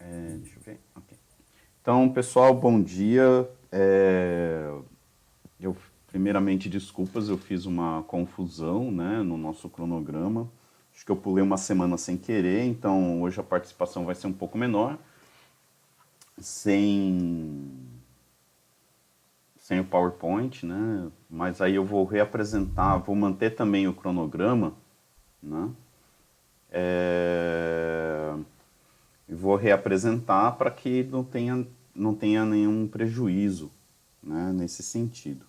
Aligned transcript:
É, 0.00 0.36
deixa 0.38 0.58
eu 0.58 0.62
ver. 0.62 0.80
Okay. 0.96 1.18
Então, 1.80 2.08
pessoal, 2.10 2.54
bom 2.54 2.82
dia. 2.82 3.48
É, 3.70 4.70
eu, 5.60 5.76
primeiramente, 6.06 6.68
desculpas, 6.68 7.28
eu 7.28 7.38
fiz 7.38 7.66
uma 7.66 8.02
confusão 8.04 8.90
né, 8.90 9.22
no 9.22 9.36
nosso 9.36 9.68
cronograma. 9.68 10.50
Acho 10.94 11.04
que 11.04 11.12
eu 11.12 11.16
pulei 11.16 11.42
uma 11.42 11.56
semana 11.56 11.98
sem 11.98 12.16
querer, 12.16 12.64
então 12.64 13.20
hoje 13.22 13.38
a 13.38 13.42
participação 13.42 14.04
vai 14.04 14.14
ser 14.14 14.26
um 14.26 14.32
pouco 14.32 14.56
menor. 14.56 14.98
Sem, 16.38 17.70
sem 19.58 19.80
o 19.80 19.84
PowerPoint, 19.84 20.64
né? 20.64 21.10
Mas 21.28 21.60
aí 21.60 21.74
eu 21.74 21.84
vou 21.84 22.04
reapresentar, 22.04 22.98
vou 22.98 23.14
manter 23.14 23.54
também 23.54 23.88
o 23.88 23.94
cronograma, 23.94 24.74
né? 25.42 25.70
É 26.70 28.34
e 29.28 29.34
vou 29.34 29.56
reapresentar 29.56 30.52
para 30.52 30.70
que 30.70 31.02
não 31.04 31.24
tenha, 31.24 31.66
não 31.94 32.14
tenha 32.14 32.44
nenhum 32.44 32.86
prejuízo 32.86 33.70
né, 34.22 34.52
nesse 34.54 34.82
sentido. 34.82 35.44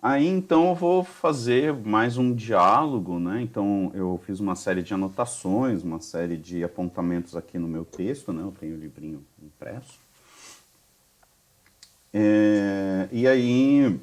Aí 0.00 0.26
então 0.26 0.68
eu 0.68 0.74
vou 0.74 1.02
fazer 1.02 1.72
mais 1.72 2.18
um 2.18 2.34
diálogo, 2.34 3.18
né? 3.18 3.40
Então 3.40 3.90
eu 3.94 4.20
fiz 4.26 4.38
uma 4.38 4.54
série 4.54 4.82
de 4.82 4.92
anotações, 4.92 5.82
uma 5.82 5.98
série 5.98 6.36
de 6.36 6.62
apontamentos 6.62 7.34
aqui 7.34 7.58
no 7.58 7.66
meu 7.66 7.86
texto, 7.86 8.30
né? 8.30 8.42
Eu 8.42 8.52
tenho 8.52 8.76
o 8.76 8.78
livrinho 8.78 9.24
impresso. 9.42 9.98
É, 12.12 13.08
e 13.10 13.26
aí, 13.26 13.98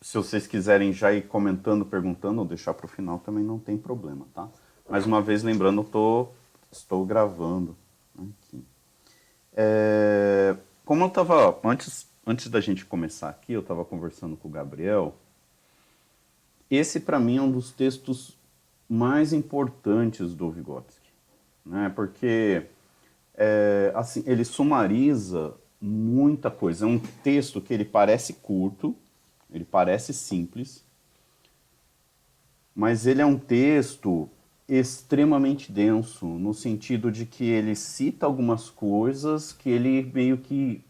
se 0.00 0.16
vocês 0.16 0.46
quiserem 0.46 0.94
já 0.94 1.12
ir 1.12 1.28
comentando, 1.28 1.84
perguntando 1.84 2.40
ou 2.40 2.46
deixar 2.46 2.72
para 2.72 2.86
o 2.86 2.88
final, 2.88 3.18
também 3.18 3.44
não 3.44 3.58
tem 3.58 3.76
problema, 3.76 4.26
tá? 4.34 4.48
Mais 4.88 5.04
uma 5.04 5.20
vez, 5.20 5.42
lembrando, 5.42 5.82
eu 5.82 5.84
tô, 5.84 6.28
estou 6.72 7.04
gravando 7.04 7.76
Aqui. 8.18 8.64
É, 9.52 10.56
como 10.84 11.04
eu 11.04 11.08
estava, 11.08 11.58
antes, 11.64 12.08
antes 12.26 12.48
da 12.48 12.60
gente 12.60 12.84
começar 12.84 13.28
aqui, 13.28 13.52
eu 13.52 13.60
estava 13.60 13.84
conversando 13.84 14.36
com 14.36 14.48
o 14.48 14.50
Gabriel, 14.50 15.14
esse 16.70 17.00
para 17.00 17.20
mim 17.20 17.38
é 17.38 17.42
um 17.42 17.50
dos 17.50 17.70
textos 17.72 18.36
mais 18.88 19.32
importantes 19.32 20.34
do 20.34 20.50
Vygotsky, 20.50 21.10
né? 21.64 21.92
porque 21.94 22.66
é, 23.34 23.92
assim, 23.94 24.22
ele 24.26 24.44
sumariza 24.44 25.54
muita 25.80 26.50
coisa. 26.50 26.84
É 26.84 26.88
um 26.88 26.98
texto 26.98 27.60
que 27.60 27.74
ele 27.74 27.84
parece 27.84 28.34
curto, 28.34 28.94
ele 29.52 29.64
parece 29.64 30.12
simples, 30.12 30.84
mas 32.74 33.06
ele 33.06 33.22
é 33.22 33.26
um 33.26 33.38
texto 33.38 34.28
extremamente 34.68 35.70
denso, 35.70 36.26
no 36.26 36.54
sentido 36.54 37.10
de 37.10 37.26
que 37.26 37.44
ele 37.44 37.74
cita 37.74 38.24
algumas 38.24 38.70
coisas 38.70 39.52
que 39.52 39.68
ele 39.68 40.10
meio 40.14 40.38
que 40.38 40.82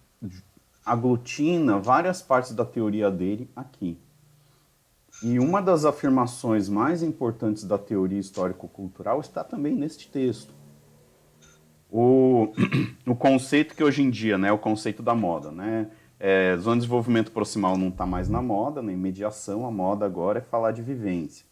aglutina 0.85 1.79
várias 1.79 2.23
partes 2.23 2.53
da 2.53 2.65
teoria 2.65 3.11
dele 3.11 3.49
aqui. 3.57 3.99
E 5.23 5.39
uma 5.39 5.63
das 5.63 5.85
afirmações 5.85 6.69
mais 6.69 7.03
importantes 7.03 7.65
da 7.65 7.79
teoria 7.79 8.19
histórico-cultural 8.19 9.21
está 9.21 9.43
também 9.43 9.75
neste 9.75 10.09
texto. 10.09 10.53
O, 11.91 12.53
o 13.07 13.15
conceito 13.15 13.75
que 13.75 13.83
hoje 13.83 14.03
em 14.03 14.11
dia, 14.11 14.37
né, 14.37 14.53
o 14.53 14.59
conceito 14.59 15.03
da 15.03 15.15
moda, 15.15 15.51
né, 15.51 15.89
é, 16.19 16.57
zona 16.57 16.77
de 16.77 16.81
desenvolvimento 16.81 17.33
proximal 17.33 17.77
não 17.77 17.89
está 17.89 18.05
mais 18.05 18.29
na 18.29 18.43
moda, 18.43 18.83
na 18.83 18.93
mediação, 18.93 19.67
a 19.67 19.71
moda 19.71 20.05
agora 20.05 20.39
é 20.39 20.43
falar 20.43 20.73
de 20.73 20.83
vivência. 20.83 21.47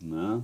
Né? 0.00 0.42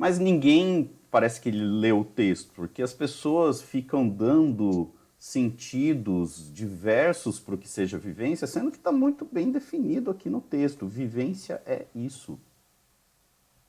Mas 0.00 0.18
ninguém 0.18 0.90
parece 1.10 1.38
que 1.42 1.50
leu 1.50 2.00
o 2.00 2.04
texto, 2.06 2.50
porque 2.54 2.80
as 2.80 2.94
pessoas 2.94 3.60
ficam 3.60 4.08
dando 4.08 4.90
sentidos 5.18 6.50
diversos 6.54 7.38
para 7.38 7.54
o 7.54 7.58
que 7.58 7.68
seja 7.68 7.98
vivência, 7.98 8.46
sendo 8.46 8.70
que 8.70 8.78
está 8.78 8.90
muito 8.90 9.26
bem 9.30 9.52
definido 9.52 10.10
aqui 10.10 10.30
no 10.30 10.40
texto. 10.40 10.86
Vivência 10.86 11.60
é 11.66 11.84
isso. 11.94 12.40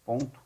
Ponto. 0.06 0.40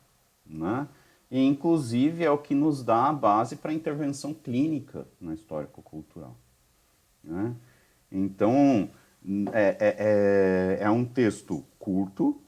Né? 0.44 0.88
E, 1.30 1.40
inclusive, 1.46 2.24
é 2.24 2.30
o 2.32 2.38
que 2.38 2.52
nos 2.52 2.82
dá 2.82 3.08
a 3.08 3.12
base 3.12 3.54
para 3.54 3.70
a 3.70 3.74
intervenção 3.74 4.34
clínica 4.34 5.06
na 5.20 5.34
histórico-cultural. 5.34 6.36
Né? 7.22 7.54
Então, 8.10 8.90
é, 9.52 9.76
é, 9.78 9.96
é, 9.98 10.78
é 10.80 10.90
um 10.90 11.04
texto 11.04 11.64
curto, 11.78 12.42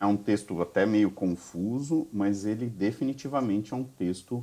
é 0.00 0.06
um 0.06 0.16
texto 0.16 0.60
até 0.62 0.86
meio 0.86 1.10
confuso, 1.10 2.08
mas 2.10 2.46
ele 2.46 2.66
definitivamente 2.66 3.74
é 3.74 3.76
um 3.76 3.84
texto 3.84 4.42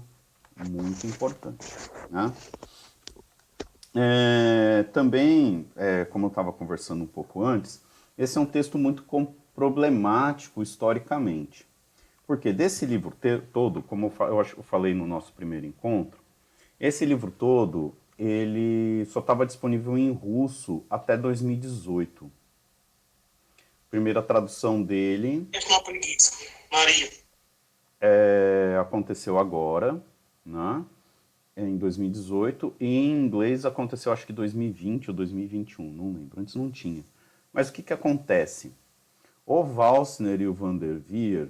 muito 0.69 1.07
importante. 1.07 1.66
Né? 2.12 2.31
É, 3.95 4.84
também, 4.94 5.66
é, 5.75 6.06
como 6.06 6.28
eu 6.28 6.29
estava 6.29 6.53
conversando 6.53 7.03
um 7.03 7.07
pouco 7.07 7.44
antes, 7.44 7.84
esse 8.16 8.38
é 8.38 8.41
um 8.41 8.45
texto 8.45 8.78
muito 8.78 9.03
problemático 9.56 10.62
historicamente. 10.62 11.68
Porque 12.28 12.53
desse 12.53 12.85
livro 12.85 13.16
todo, 13.51 13.81
como 13.81 14.13
eu, 14.19 14.38
eu 14.57 14.63
falei 14.63 14.94
no 14.94 15.07
nosso 15.07 15.34
primeiro 15.34 15.66
encontro, 15.66 16.19
esse 16.79 17.03
livro 17.03 17.31
todo 17.31 17.95
ele 18.19 19.06
só 19.06 19.19
estava 19.19 19.45
disponível 19.45 19.97
em 19.97 20.12
russo 20.12 20.84
até 20.89 21.18
2018 21.18 22.31
primeira 23.90 24.22
tradução 24.22 24.81
dele. 24.81 25.48
Maria. 26.72 27.09
É, 28.00 28.78
aconteceu 28.80 29.38
agora, 29.38 30.02
né? 30.46 30.84
Em 31.56 31.78
2018. 31.78 32.75
E 32.80 32.86
em 32.86 33.25
inglês 33.25 33.66
aconteceu 33.66 34.12
acho 34.12 34.25
que 34.25 34.34
2020 34.34 35.09
ou 35.09 35.16
2021, 35.16 35.92
não 35.92 36.14
lembro. 36.14 36.40
Antes 36.40 36.56
não 36.56 36.70
tinha. 36.70 37.03
Mas 37.52 37.70
o 37.70 37.74
que, 37.74 37.81
que 37.81 37.94
acontece? 37.94 38.72
O 39.46 39.64
Valsner 39.64 40.42
e 40.42 40.48
o 40.48 40.54
Van 40.54 40.75
der 40.75 41.00
Veer, 41.00 41.50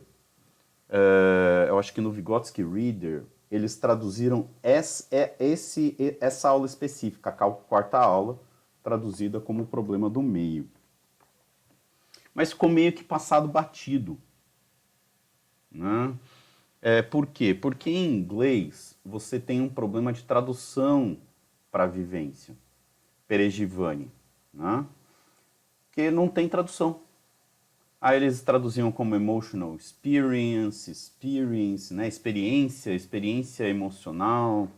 é, 0.87 1.65
eu 1.67 1.79
acho 1.79 1.93
que 1.93 1.99
no 1.99 2.11
Vygotsky 2.11 2.63
Reader, 2.63 3.23
eles 3.49 3.75
traduziram 3.75 4.49
é, 4.61 4.79
essa 6.21 6.49
aula 6.49 6.65
específica, 6.65 7.29
a 7.31 7.33
quarta 7.33 7.97
aula, 7.97 8.39
traduzida 8.83 9.39
como 9.39 9.63
o 9.63 9.67
problema 9.67 10.09
do 10.09 10.21
meio 10.21 10.69
mas 12.37 12.51
ficou 12.51 12.69
meio 12.69 12.93
que 12.93 13.03
passado 13.03 13.47
batido. 13.47 14.15
Né? 15.71 16.13
É, 16.79 17.01
por 17.01 17.25
quê? 17.25 17.51
Porque 17.51 17.89
em 17.89 18.13
inglês 18.13 18.95
você 19.03 19.39
tem 19.39 19.59
um 19.59 19.67
problema 19.67 20.13
de 20.13 20.21
tradução 20.21 21.17
para 21.71 21.87
vivência. 21.87 22.55
Perejivani. 23.27 24.11
Né? 24.53 24.85
Que 25.91 26.11
não 26.11 26.27
tem 26.27 26.47
tradução. 26.47 26.99
Aí 27.99 28.17
eles 28.17 28.43
traduziam 28.43 28.91
como 28.91 29.15
emotional 29.15 29.75
experience, 29.75 30.91
experience, 30.91 31.91
né? 31.91 32.07
experiência, 32.07 32.93
experiência 32.93 33.67
emocional, 33.67 34.69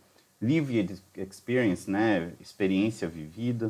lived 0.41 1.03
experience, 1.17 1.91
né? 1.91 2.31
experiência 2.39 3.09
vivida 3.09 3.69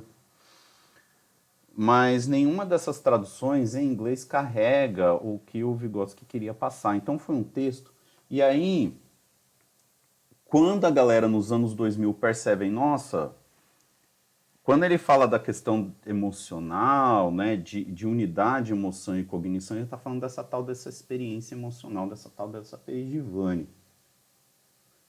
mas 1.82 2.28
nenhuma 2.28 2.66
dessas 2.66 3.00
traduções 3.00 3.74
em 3.74 3.86
inglês 3.86 4.26
carrega 4.26 5.14
o 5.14 5.40
que 5.46 5.64
o 5.64 5.74
Vygotsky 5.74 6.26
queria 6.26 6.54
passar. 6.54 6.98
Então 6.98 7.18
foi 7.18 7.34
um 7.34 7.42
texto. 7.42 7.94
E 8.30 8.42
aí, 8.42 8.94
quando 10.44 10.84
a 10.84 10.92
galera 10.92 11.26
nos 11.26 11.54
anos 11.54 11.74
2000 11.74 12.14
percebe, 12.16 12.70
nossa, 12.70 13.34
quando 14.62 14.84
ele 14.84 14.98
fala 14.98 15.26
da 15.26 15.40
questão 15.40 15.96
emocional, 16.06 17.32
né, 17.32 17.56
de, 17.56 17.86
de 17.86 18.06
unidade, 18.06 18.74
emoção 18.74 19.18
e 19.18 19.24
cognição, 19.24 19.78
ele 19.78 19.86
está 19.86 19.98
falando 19.98 20.20
dessa 20.20 20.44
tal 20.44 20.62
dessa 20.62 20.90
experiência 20.90 21.56
emocional, 21.56 22.10
dessa 22.10 22.30
tal 22.30 22.50
dessa 22.50 22.78
perigivane. 22.78 23.70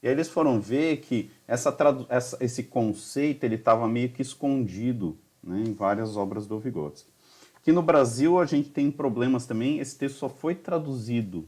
E 0.01 0.07
aí 0.07 0.15
eles 0.15 0.29
foram 0.29 0.61
ver 0.61 0.99
que 0.99 1.33
essa, 1.49 1.77
essa 2.09 2.39
esse 2.41 2.63
conceito 2.63 3.43
ele 3.43 3.57
estava 3.57 3.89
meio 3.89 4.11
que 4.11 4.23
escondido 4.23 5.19
né, 5.43 5.63
em 5.67 5.73
várias 5.73 6.17
obras 6.17 6.47
do 6.47 6.59
Vygotsky. 6.59 7.11
Aqui 7.57 7.73
no 7.73 7.83
Brasil 7.83 8.39
a 8.39 8.47
gente 8.47 8.71
tem 8.71 8.91
problemas 8.91 9.47
também, 9.47 9.79
esse 9.79 9.97
texto 9.97 10.17
só 10.17 10.29
foi 10.29 10.55
traduzido. 10.55 11.47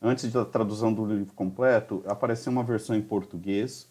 Antes 0.00 0.30
da 0.32 0.44
tradução 0.44 0.92
do 0.92 1.04
livro 1.04 1.32
completo, 1.34 2.02
apareceu 2.06 2.52
uma 2.52 2.62
versão 2.62 2.96
em 2.96 3.02
português, 3.02 3.88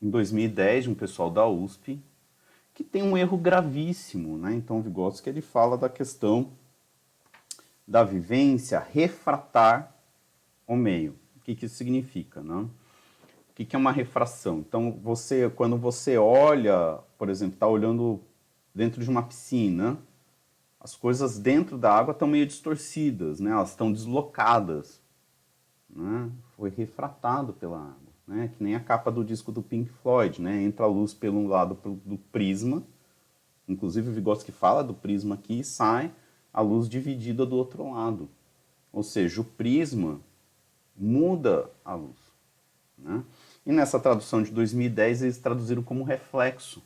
em 0.00 0.08
2010, 0.08 0.84
de 0.84 0.90
um 0.90 0.94
pessoal 0.94 1.30
da 1.30 1.46
USP, 1.46 2.02
que 2.74 2.84
tem 2.84 3.02
um 3.02 3.16
erro 3.16 3.36
gravíssimo. 3.36 4.38
Né? 4.38 4.54
Então, 4.54 4.80
Vygotsky 4.80 5.28
ele 5.28 5.42
fala 5.42 5.76
da 5.76 5.88
questão 5.88 6.52
da 7.86 8.04
vivência 8.04 8.78
refratar 8.78 9.94
o 10.66 10.76
meio. 10.76 11.16
O 11.36 11.40
que, 11.40 11.54
que 11.54 11.66
isso 11.66 11.74
significa? 11.74 12.40
Né? 12.40 12.66
O 13.60 13.66
que, 13.66 13.76
é 13.76 13.78
uma 13.78 13.92
refração? 13.92 14.60
Então, 14.60 14.98
você, 15.02 15.50
quando 15.50 15.76
você 15.76 16.16
olha 16.16 17.00
por 17.20 17.28
exemplo, 17.28 17.52
está 17.52 17.68
olhando 17.68 18.18
dentro 18.74 19.04
de 19.04 19.10
uma 19.10 19.22
piscina, 19.22 19.98
as 20.80 20.96
coisas 20.96 21.38
dentro 21.38 21.76
da 21.76 21.92
água 21.92 22.12
estão 22.12 22.26
meio 22.26 22.46
distorcidas, 22.46 23.40
né? 23.40 23.50
elas 23.50 23.68
estão 23.68 23.92
deslocadas. 23.92 25.02
Né? 25.86 26.30
Foi 26.56 26.70
refratado 26.70 27.52
pela 27.52 27.76
água. 27.76 28.12
né? 28.26 28.50
Que 28.56 28.64
nem 28.64 28.74
a 28.74 28.80
capa 28.80 29.12
do 29.12 29.22
disco 29.22 29.52
do 29.52 29.60
Pink 29.60 29.90
Floyd, 30.02 30.40
né? 30.40 30.62
Entra 30.62 30.86
a 30.86 30.88
luz 30.88 31.12
pelo 31.12 31.46
lado 31.46 31.76
do 32.06 32.16
prisma, 32.16 32.82
inclusive 33.68 34.08
o 34.08 34.12
Vygotsky 34.14 34.50
fala 34.50 34.82
do 34.82 34.94
prisma 34.94 35.34
aqui, 35.34 35.60
e 35.60 35.64
sai 35.64 36.10
a 36.54 36.62
luz 36.62 36.88
dividida 36.88 37.44
do 37.44 37.54
outro 37.54 37.90
lado. 37.92 38.30
Ou 38.90 39.02
seja, 39.02 39.42
o 39.42 39.44
prisma 39.44 40.22
muda 40.96 41.70
a 41.84 41.94
luz. 41.94 42.16
Né? 42.96 43.22
E 43.64 43.72
nessa 43.72 44.00
tradução 44.00 44.42
de 44.42 44.50
2010 44.50 45.22
eles 45.22 45.38
traduziram 45.38 45.82
como 45.82 46.04
reflexo. 46.04 46.82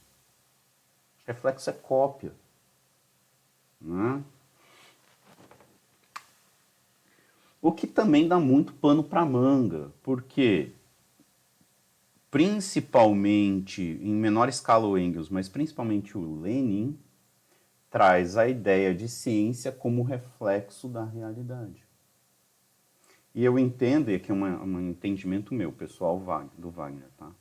Reflexo 1.27 1.71
é 1.71 1.73
cópia. 1.73 2.33
Né? 3.81 4.23
O 7.61 7.73
que 7.73 7.87
também 7.87 8.29
dá 8.29 8.39
muito 8.39 8.73
pano 8.75 9.03
para 9.03 9.25
manga, 9.25 9.91
porque 10.03 10.73
principalmente, 12.31 13.81
em 14.03 14.13
menor 14.13 14.49
escala 14.49 14.87
o 14.87 14.99
Engels, 14.99 15.29
mas 15.29 15.49
principalmente 15.49 16.19
o 16.19 16.41
Lenin, 16.41 16.99
traz 17.89 18.37
a 18.37 18.49
ideia 18.49 18.93
de 18.93 19.09
ciência 19.09 19.71
como 19.71 20.03
reflexo 20.03 20.89
da 20.89 21.05
realidade. 21.05 21.84
E 23.35 23.45
eu 23.45 23.59
entendo, 23.59 24.11
e 24.11 24.15
aqui 24.15 24.31
é 24.31 24.35
um 24.35 24.81
entendimento 24.81 25.53
meu, 25.53 25.73
pessoal, 25.73 26.23
do 26.57 26.71
Wagner, 26.71 27.09
tá? 27.17 27.33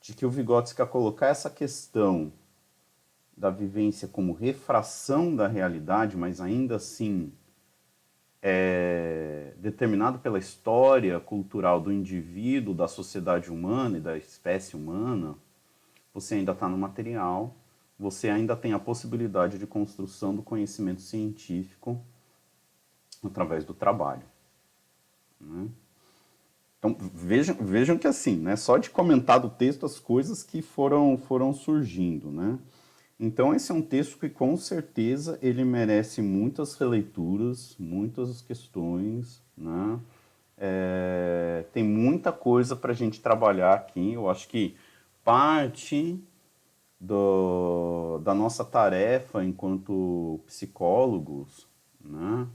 de 0.00 0.14
que 0.14 0.24
o 0.24 0.30
Vygotsky 0.30 0.78
quer 0.78 0.88
colocar 0.88 1.26
essa 1.26 1.50
questão 1.50 2.32
da 3.36 3.50
vivência 3.50 4.08
como 4.08 4.32
refração 4.32 5.36
da 5.36 5.46
realidade, 5.46 6.16
mas 6.16 6.40
ainda 6.40 6.76
assim 6.76 7.32
é 8.42 9.52
determinado 9.58 10.18
pela 10.18 10.38
história 10.38 11.20
cultural 11.20 11.80
do 11.80 11.92
indivíduo, 11.92 12.74
da 12.74 12.88
sociedade 12.88 13.50
humana 13.50 13.98
e 13.98 14.00
da 14.00 14.16
espécie 14.16 14.74
humana, 14.74 15.36
você 16.14 16.36
ainda 16.36 16.52
está 16.52 16.66
no 16.66 16.78
material, 16.78 17.54
você 17.98 18.30
ainda 18.30 18.56
tem 18.56 18.72
a 18.72 18.78
possibilidade 18.78 19.58
de 19.58 19.66
construção 19.66 20.34
do 20.34 20.42
conhecimento 20.42 21.02
científico 21.02 22.02
através 23.22 23.64
do 23.64 23.74
trabalho. 23.74 24.24
Né? 25.40 25.68
Então 26.78 26.96
vejam, 26.98 27.54
vejam 27.60 27.98
que 27.98 28.06
assim, 28.06 28.36
né, 28.36 28.56
só 28.56 28.78
de 28.78 28.88
comentar 28.88 29.38
do 29.38 29.50
texto 29.50 29.84
as 29.84 29.98
coisas 29.98 30.42
que 30.42 30.62
foram, 30.62 31.18
foram 31.18 31.52
surgindo, 31.52 32.30
né? 32.30 32.58
Então 33.18 33.54
esse 33.54 33.70
é 33.70 33.74
um 33.74 33.82
texto 33.82 34.18
que 34.18 34.30
com 34.30 34.56
certeza 34.56 35.38
ele 35.42 35.62
merece 35.62 36.22
muitas 36.22 36.74
releituras, 36.74 37.76
muitas 37.78 38.40
questões, 38.40 39.42
né? 39.56 40.00
É, 40.56 41.64
tem 41.72 41.82
muita 41.84 42.32
coisa 42.32 42.74
para 42.74 42.92
a 42.92 42.94
gente 42.94 43.20
trabalhar 43.20 43.74
aqui. 43.74 44.14
Eu 44.14 44.30
acho 44.30 44.48
que 44.48 44.74
parte 45.22 46.18
do, 46.98 48.18
da 48.24 48.34
nossa 48.34 48.64
tarefa 48.64 49.44
enquanto 49.44 50.40
psicólogos 50.46 51.66
né, 52.00 52.46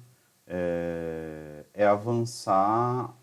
é, 0.48 1.66
é 1.74 1.86
avançar 1.86 3.14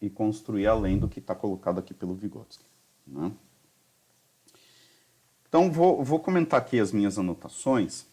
e 0.00 0.08
construir 0.08 0.66
além 0.66 0.98
do 0.98 1.08
que 1.08 1.18
está 1.18 1.34
colocado 1.34 1.78
aqui 1.78 1.92
pelo 1.92 2.14
Vygotsky. 2.14 2.64
Né? 3.06 3.32
Então, 5.48 5.70
vou, 5.70 6.04
vou 6.04 6.20
comentar 6.20 6.60
aqui 6.60 6.78
as 6.78 6.92
minhas 6.92 7.18
anotações 7.18 8.06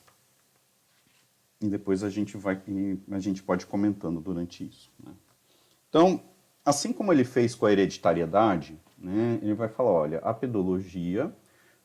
e 1.62 1.68
depois 1.68 2.04
a 2.04 2.10
gente, 2.10 2.38
vai, 2.38 2.62
a 3.12 3.20
gente 3.20 3.44
pode 3.44 3.66
comentando 3.66 4.20
durante 4.20 4.64
isso. 4.64 4.90
Né? 5.04 5.12
Então, 5.90 6.22
assim 6.64 6.94
como 6.94 7.12
ele 7.12 7.24
fez 7.24 7.54
com 7.54 7.66
a 7.66 7.72
hereditariedade, 7.72 8.80
né, 8.98 9.40
ele 9.42 9.54
vai 9.54 9.68
falar, 9.68 9.92
olha, 9.92 10.20
a 10.20 10.34
pedologia 10.34 11.34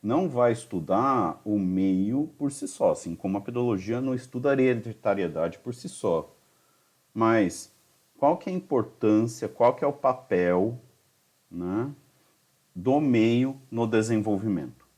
não 0.02 0.28
vai 0.28 0.52
estudar 0.52 1.40
o 1.44 1.58
meio 1.58 2.30
por 2.38 2.50
si 2.50 2.66
só, 2.66 2.92
assim 2.92 3.14
como 3.14 3.36
a 3.36 3.40
pedologia 3.40 4.00
não 4.00 4.14
estuda 4.14 4.50
a 4.50 4.52
hereditariedade 4.52 5.58
por 5.58 5.74
si 5.74 5.88
só. 5.88 6.34
Mas 7.12 7.72
qual 8.18 8.36
que 8.36 8.48
é 8.48 8.52
a 8.52 8.56
importância, 8.56 9.48
qual 9.48 9.74
que 9.74 9.84
é 9.84 9.86
o 9.86 9.92
papel 9.92 10.78
né, 11.50 11.90
do 12.74 13.00
meio 13.00 13.60
no 13.70 13.86
desenvolvimento? 13.86 14.88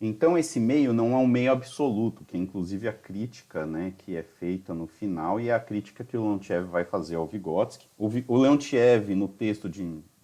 Então 0.00 0.38
esse 0.38 0.58
meio 0.58 0.94
não 0.94 1.12
é 1.12 1.16
um 1.16 1.26
meio 1.26 1.52
absoluto, 1.52 2.24
que 2.24 2.34
é 2.36 2.40
inclusive 2.40 2.88
a 2.88 2.92
crítica 2.92 3.66
né, 3.66 3.92
que 3.98 4.16
é 4.16 4.22
feita 4.22 4.72
no 4.72 4.86
final 4.86 5.38
e 5.38 5.48
é 5.48 5.54
a 5.54 5.60
crítica 5.60 6.02
que 6.02 6.16
o 6.16 6.22
Leontiev 6.22 6.66
vai 6.66 6.84
fazer 6.84 7.16
ao 7.16 7.26
Vygotsky. 7.26 7.86
O, 7.98 8.08
o 8.26 8.38
Leontiev, 8.38 9.14
no 9.14 9.28
texto 9.28 9.68
de 9.68 9.82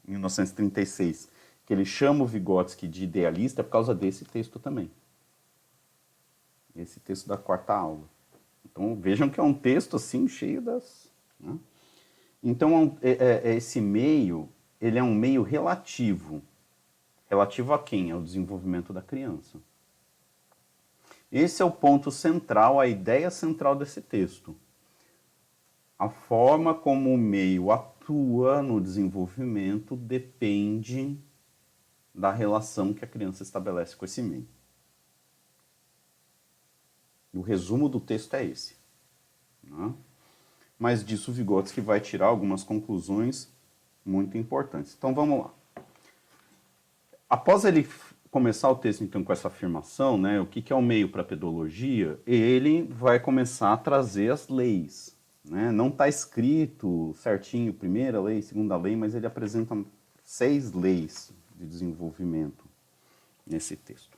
1936, 0.08 1.28
que 1.66 1.74
ele 1.74 1.84
chama 1.84 2.24
o 2.24 2.26
Vygotsky 2.26 2.88
de 2.88 3.04
idealista, 3.04 3.60
é 3.60 3.64
por 3.64 3.70
causa 3.70 3.94
desse 3.94 4.24
texto 4.24 4.58
também. 4.58 4.90
Esse 6.74 7.00
texto 7.00 7.26
da 7.26 7.36
quarta 7.36 7.74
aula. 7.74 8.08
Então 8.64 8.96
vejam 8.96 9.28
que 9.28 9.40
é 9.40 9.42
um 9.42 9.52
texto 9.52 9.96
assim 9.96 10.26
cheio 10.26 10.62
das... 10.62 11.10
Né? 11.38 11.58
Então 12.42 12.96
é, 13.02 13.10
é, 13.10 13.50
é 13.50 13.54
esse 13.56 13.80
meio, 13.80 14.48
ele 14.80 14.98
é 14.98 15.02
um 15.02 15.14
meio 15.14 15.42
relativo, 15.42 16.42
Relativo 17.28 17.72
a 17.74 17.78
quem? 17.78 18.10
Ao 18.12 18.22
desenvolvimento 18.22 18.92
da 18.92 19.02
criança. 19.02 19.58
Esse 21.30 21.60
é 21.60 21.64
o 21.64 21.70
ponto 21.70 22.10
central, 22.10 22.78
a 22.78 22.86
ideia 22.86 23.30
central 23.30 23.74
desse 23.74 24.00
texto. 24.00 24.54
A 25.98 26.08
forma 26.08 26.72
como 26.72 27.12
o 27.12 27.18
meio 27.18 27.72
atua 27.72 28.62
no 28.62 28.80
desenvolvimento 28.80 29.96
depende 29.96 31.18
da 32.16 32.32
relação 32.32 32.94
que 32.94 33.04
a 33.04 33.08
criança 33.08 33.42
estabelece 33.42 33.94
com 33.94 34.06
esse 34.06 34.22
meio. 34.22 34.48
O 37.32 37.42
resumo 37.42 37.90
do 37.90 38.00
texto 38.00 38.32
é 38.34 38.44
esse. 38.44 38.74
Né? 39.62 39.92
Mas 40.78 41.04
disso 41.04 41.30
Vygotsky 41.30 41.82
vai 41.82 42.00
tirar 42.00 42.26
algumas 42.26 42.64
conclusões 42.64 43.52
muito 44.04 44.38
importantes. 44.38 44.94
Então 44.96 45.14
vamos 45.14 45.40
lá. 45.40 45.54
Após 47.28 47.66
ele 47.66 47.86
começar 48.30 48.70
o 48.70 48.76
texto, 48.76 49.04
então, 49.04 49.22
com 49.22 49.32
essa 49.32 49.48
afirmação, 49.48 50.16
né, 50.16 50.40
o 50.40 50.46
que, 50.46 50.62
que 50.62 50.72
é 50.72 50.76
o 50.76 50.82
meio 50.82 51.08
para 51.08 51.22
a 51.22 51.24
pedologia, 51.24 52.18
ele 52.26 52.82
vai 52.82 53.20
começar 53.20 53.72
a 53.72 53.76
trazer 53.76 54.32
as 54.32 54.48
leis. 54.48 55.14
Né? 55.44 55.70
Não 55.70 55.88
está 55.88 56.08
escrito 56.08 57.14
certinho 57.18 57.74
primeira 57.74 58.20
lei, 58.20 58.40
segunda 58.40 58.76
lei, 58.76 58.96
mas 58.96 59.14
ele 59.14 59.26
apresenta 59.26 59.76
seis 60.24 60.72
leis 60.72 61.32
de 61.56 61.66
desenvolvimento 61.66 62.64
nesse 63.46 63.76
texto. 63.76 64.16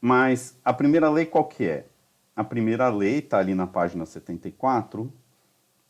Mas 0.00 0.58
a 0.64 0.72
primeira 0.72 1.08
lei 1.08 1.24
qual 1.24 1.44
que 1.44 1.64
é? 1.64 1.86
A 2.34 2.42
primeira 2.42 2.88
lei 2.88 3.18
está 3.18 3.38
ali 3.38 3.54
na 3.54 3.66
página 3.66 4.04
74, 4.04 5.12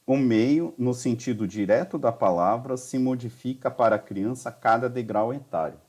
o 0.05 0.17
meio, 0.17 0.75
no 0.77 0.93
sentido 0.93 1.47
direto 1.47 1.97
da 1.97 2.11
palavra, 2.11 2.77
se 2.77 2.99
modifica 2.99 3.71
para 3.71 3.97
a 3.97 3.99
criança 3.99 4.49
a 4.49 4.53
cada 4.53 4.89
degrau 4.89 5.33
etário. 5.33 5.81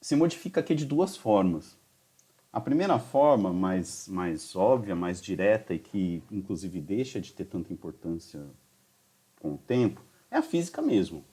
Se 0.00 0.16
modifica 0.16 0.60
aqui 0.60 0.74
de 0.74 0.84
duas 0.84 1.16
formas. 1.16 1.78
A 2.52 2.60
primeira 2.60 2.98
forma, 2.98 3.52
mais, 3.52 4.06
mais 4.08 4.54
óbvia, 4.54 4.94
mais 4.94 5.22
direta 5.22 5.72
e 5.72 5.78
que 5.78 6.22
inclusive 6.30 6.80
deixa 6.80 7.20
de 7.20 7.32
ter 7.32 7.46
tanta 7.46 7.72
importância 7.72 8.44
com 9.40 9.54
o 9.54 9.58
tempo, 9.58 10.02
é 10.34 10.38
a 10.38 10.42
física 10.42 10.82
mesmo. 10.82 11.24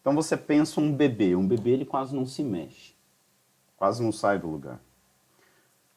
Então 0.00 0.14
você 0.14 0.36
pensa 0.36 0.80
um 0.80 0.92
bebê, 0.92 1.36
um 1.36 1.46
bebê 1.46 1.70
ele 1.70 1.84
quase 1.84 2.14
não 2.14 2.26
se 2.26 2.42
mexe, 2.42 2.94
quase 3.76 4.02
não 4.02 4.10
sai 4.10 4.38
do 4.38 4.48
lugar. 4.48 4.80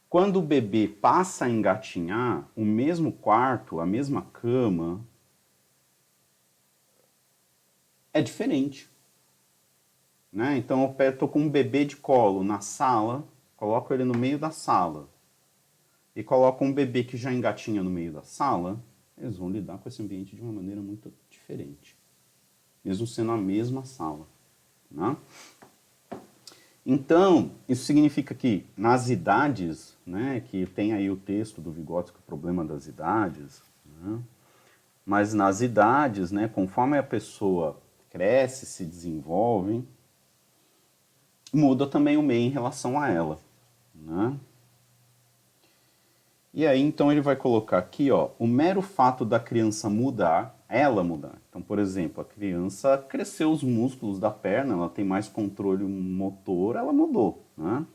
Quando 0.07 0.37
o 0.37 0.41
bebê 0.41 0.87
passa 0.87 1.45
a 1.45 1.49
engatinhar, 1.49 2.47
o 2.55 2.63
mesmo 2.63 3.11
quarto, 3.11 3.79
a 3.79 3.85
mesma 3.85 4.21
cama, 4.21 5.05
é 8.13 8.21
diferente. 8.21 8.89
Né? 10.31 10.57
Então 10.57 10.95
eu 10.97 11.09
estou 11.09 11.27
com 11.27 11.41
um 11.41 11.49
bebê 11.49 11.85
de 11.85 11.95
colo 11.95 12.43
na 12.43 12.61
sala, 12.61 13.27
coloco 13.57 13.93
ele 13.93 14.03
no 14.03 14.17
meio 14.17 14.37
da 14.37 14.51
sala 14.51 15.09
e 16.15 16.23
coloco 16.23 16.63
um 16.63 16.73
bebê 16.73 17.03
que 17.03 17.17
já 17.17 17.31
engatinha 17.33 17.81
no 17.81 17.89
meio 17.89 18.11
da 18.11 18.21
sala, 18.21 18.83
eles 19.17 19.37
vão 19.37 19.49
lidar 19.49 19.77
com 19.77 19.89
esse 19.89 20.01
ambiente 20.01 20.35
de 20.35 20.41
uma 20.41 20.53
maneira 20.53 20.81
muito 20.81 21.11
diferente, 21.49 21.97
mesmo 22.83 23.07
sendo 23.07 23.31
a 23.31 23.37
mesma 23.37 23.83
sala. 23.83 24.27
Né? 24.89 25.17
Então, 26.85 27.51
isso 27.67 27.85
significa 27.85 28.35
que 28.35 28.65
nas 28.77 29.09
idades, 29.09 29.97
né, 30.05 30.41
que 30.41 30.65
tem 30.67 30.93
aí 30.93 31.09
o 31.09 31.17
texto 31.17 31.59
do 31.59 31.71
Vygotsky, 31.71 32.19
o 32.19 32.23
problema 32.23 32.63
das 32.63 32.85
idades, 32.87 33.63
né, 33.85 34.19
mas 35.03 35.33
nas 35.33 35.61
idades, 35.61 36.31
né, 36.31 36.47
conforme 36.47 36.97
a 36.97 37.03
pessoa 37.03 37.81
cresce, 38.11 38.65
se 38.67 38.85
desenvolve, 38.85 39.83
muda 41.51 41.87
também 41.87 42.15
o 42.15 42.21
meio 42.21 42.47
em 42.47 42.49
relação 42.49 42.99
a 42.99 43.09
ela. 43.09 43.39
Né? 43.93 44.37
E 46.53 46.65
aí, 46.65 46.79
então, 46.79 47.11
ele 47.11 47.21
vai 47.21 47.35
colocar 47.35 47.79
aqui, 47.79 48.11
ó, 48.11 48.29
o 48.37 48.45
mero 48.45 48.81
fato 48.81 49.25
da 49.25 49.39
criança 49.39 49.89
mudar, 49.89 50.58
ela 50.69 51.03
mudar. 51.03 51.41
Então, 51.49 51.61
por 51.61 51.79
exemplo, 51.79 52.21
a 52.21 52.25
criança 52.25 52.97
cresceu 53.09 53.51
os 53.51 53.63
músculos 53.63 54.19
da 54.19 54.29
perna, 54.29 54.75
ela 54.75 54.89
tem 54.89 55.03
mais 55.03 55.27
controle 55.27 55.83
motor, 55.83 56.75
ela 56.75 56.93
mudou, 56.93 57.43
né? 57.57 57.85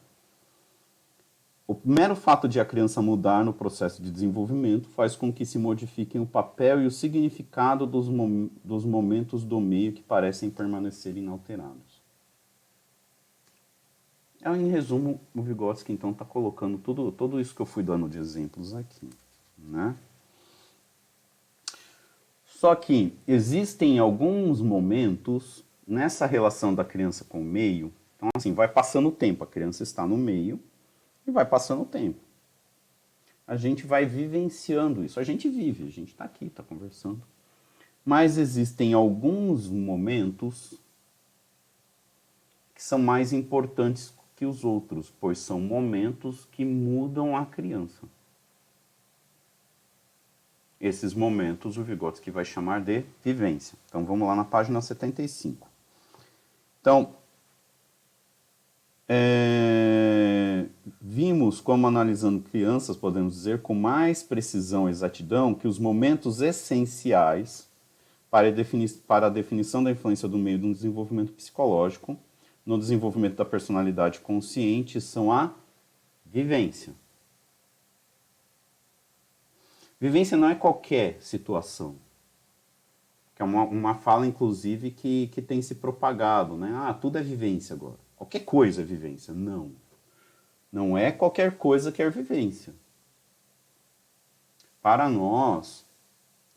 O 1.67 1.75
mero 1.83 2.15
fato 2.15 2.47
de 2.47 2.61
a 2.61 2.65
criança 2.65 3.01
mudar 3.01 3.43
no 3.43 3.53
processo 3.53 4.03
de 4.03 4.11
desenvolvimento 4.11 4.87
faz 4.89 5.17
com 5.17 5.33
que 5.33 5.47
se 5.47 5.59
modifiquem 5.59 6.21
o 6.21 6.27
papel 6.27 6.83
e 6.83 6.87
o 6.87 6.91
significado 6.91 7.87
dos, 7.87 8.07
mom 8.07 8.51
dos 8.63 8.85
momentos 8.85 9.45
do 9.45 9.59
meio 9.61 9.93
que 9.95 10.03
parecem 10.03 10.51
permanecer 10.51 11.17
inalterados. 11.17 12.03
É, 14.43 14.51
em 14.55 14.69
resumo, 14.69 15.19
o 15.35 15.41
Vygotsky 15.41 15.91
então 15.91 16.11
está 16.11 16.23
colocando 16.23 16.77
tudo, 16.77 17.11
tudo 17.11 17.41
isso 17.41 17.55
que 17.55 17.63
eu 17.63 17.67
fui 17.67 17.83
dando 17.83 18.11
de 18.11 18.19
exemplos 18.19 18.75
aqui. 18.75 19.09
Né? 19.57 19.97
Só 22.55 22.73
que 22.77 23.13
existem 23.27 23.99
alguns 23.99 24.61
momentos 24.61 25.65
nessa 25.87 26.25
relação 26.25 26.73
da 26.73 26.85
criança 26.85 27.25
com 27.25 27.41
o 27.41 27.45
meio. 27.45 27.93
Então, 28.17 28.29
assim, 28.35 28.55
vai 28.55 28.69
passando 28.69 29.09
o 29.09 29.13
tempo, 29.13 29.43
a 29.43 29.47
criança 29.47 29.83
está 29.83 30.07
no 30.07 30.17
meio 30.17 30.61
e 31.27 31.33
vai 31.33 31.45
passando 31.45 31.83
o 31.83 31.85
tempo. 31.85 32.21
A 33.45 33.57
gente 33.57 33.85
vai 33.85 34.07
vivenciando 34.07 35.05
isso. 35.05 35.19
A 35.19 35.25
gente 35.25 35.49
vive, 35.49 35.83
a 35.85 35.91
gente 35.91 36.13
está 36.13 36.25
aqui, 36.25 36.47
está 36.47 36.63
conversando. 36.63 37.21
Mas 38.05 38.39
existem 38.39 38.95
alguns 38.95 39.69
momentos 39.69 40.81
que 42.73 42.83
são 42.83 43.01
mais 43.01 43.33
importantes 43.33 44.15
que 44.37 44.47
os 44.47 44.65
outros, 44.65 45.13
pois 45.21 45.39
são 45.39 45.61
momentos 45.61 46.47
que 46.53 46.65
mudam 46.65 47.37
a 47.37 47.45
criança. 47.45 48.07
Esses 50.87 51.15
momentos 51.15 51.79
o 51.79 51.83
Vygotsky 51.83 52.31
vai 52.31 52.45
chamar 52.45 52.81
de 52.81 53.05
vivência. 53.25 53.79
Então 53.89 54.05
vamos 54.05 54.29
lá 54.29 54.37
na 54.37 54.45
página 54.45 54.83
75. 54.83 55.67
Então, 56.81 57.15
é, 59.09 60.67
vimos 61.01 61.59
como 61.61 61.87
analisando 61.87 62.41
crianças, 62.41 62.99
podemos 62.99 63.35
dizer 63.35 63.63
com 63.63 63.75
mais 63.75 64.23
precisão 64.23 64.87
e 64.87 64.91
exatidão, 64.91 65.55
que 65.55 65.67
os 65.67 65.79
momentos 65.79 66.43
essenciais 66.43 67.67
para 68.31 68.49
a, 68.49 68.51
defini 68.51 68.87
para 68.87 69.29
a 69.29 69.31
definição 69.31 69.83
da 69.83 69.91
influência 69.91 70.29
do 70.29 70.37
meio 70.37 70.59
no 70.59 70.75
desenvolvimento 70.75 71.33
psicológico 71.33 72.19
no 72.65 72.79
desenvolvimento 72.79 73.37
da 73.37 73.45
personalidade 73.45 74.21
consciente 74.21 75.01
são 75.01 75.31
a 75.31 75.55
vivência. 76.25 76.95
Vivência 80.05 80.37
não 80.37 80.51
é 80.51 80.55
qualquer 80.55 81.17
situação. 81.23 81.97
Que 83.35 83.41
é 83.41 83.45
uma, 83.45 83.63
uma 83.63 83.95
fala, 83.95 84.27
inclusive, 84.27 84.91
que, 84.91 85.29
que 85.29 85.41
tem 85.41 85.63
se 85.63 85.77
propagado, 85.77 86.59
né? 86.59 86.71
Ah, 86.75 86.93
tudo 86.93 87.17
é 87.17 87.23
vivência 87.23 87.73
agora. 87.73 87.97
Qualquer 88.15 88.41
coisa 88.41 88.83
é 88.83 88.85
vivência. 88.85 89.33
Não. 89.33 89.73
Não 90.71 90.99
é 90.99 91.11
qualquer 91.11 91.57
coisa 91.57 91.91
que 91.91 92.03
é 92.03 92.11
vivência. 92.11 92.75
Para 94.83 95.09
nós, 95.09 95.87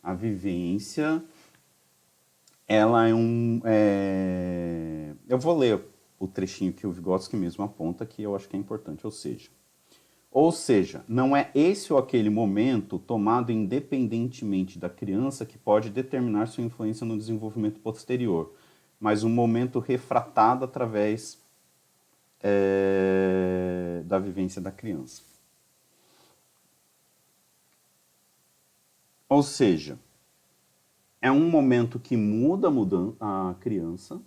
a 0.04 0.14
vivência, 0.14 1.24
ela 2.68 3.08
é 3.08 3.14
um. 3.14 3.62
É... 3.64 5.14
Eu 5.26 5.40
vou 5.40 5.58
ler 5.58 5.82
o 6.20 6.28
trechinho 6.28 6.74
que 6.74 6.86
o 6.86 6.92
Vygotsky 6.92 7.38
mesmo 7.38 7.64
aponta, 7.64 8.06
que 8.06 8.22
eu 8.22 8.36
acho 8.36 8.50
que 8.50 8.58
é 8.58 8.60
importante, 8.60 9.06
ou 9.06 9.12
seja, 9.12 9.50
ou 10.40 10.52
seja, 10.52 11.04
não 11.08 11.36
é 11.36 11.50
esse 11.56 11.92
ou 11.92 11.98
aquele 11.98 12.30
momento 12.30 13.00
tomado 13.00 13.52
independentemente 13.52 14.78
da 14.78 14.88
criança 14.88 15.48
que 15.48 15.58
pode 15.58 15.90
determinar 15.90 16.46
sua 16.46 16.64
influência 16.64 17.04
no 17.08 17.18
desenvolvimento 17.18 17.80
posterior, 17.80 18.54
mas 19.00 19.24
um 19.24 19.32
momento 19.32 19.80
refratado 19.80 20.64
através 20.64 21.42
é, 22.40 24.04
da 24.06 24.20
vivência 24.20 24.62
da 24.62 24.72
criança. 24.72 25.24
Ou 29.28 29.42
seja, 29.42 29.98
é 31.20 31.32
um 31.32 31.50
momento 31.50 31.98
que 31.98 32.16
muda 32.16 32.68
a 33.20 33.56
criança, 33.60 34.22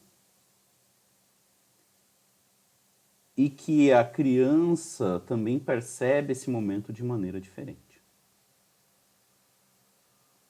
e 3.41 3.49
que 3.49 3.91
a 3.91 4.05
criança 4.05 5.19
também 5.27 5.59
percebe 5.59 6.33
esse 6.33 6.51
momento 6.51 6.93
de 6.93 7.03
maneira 7.03 7.41
diferente. 7.41 8.03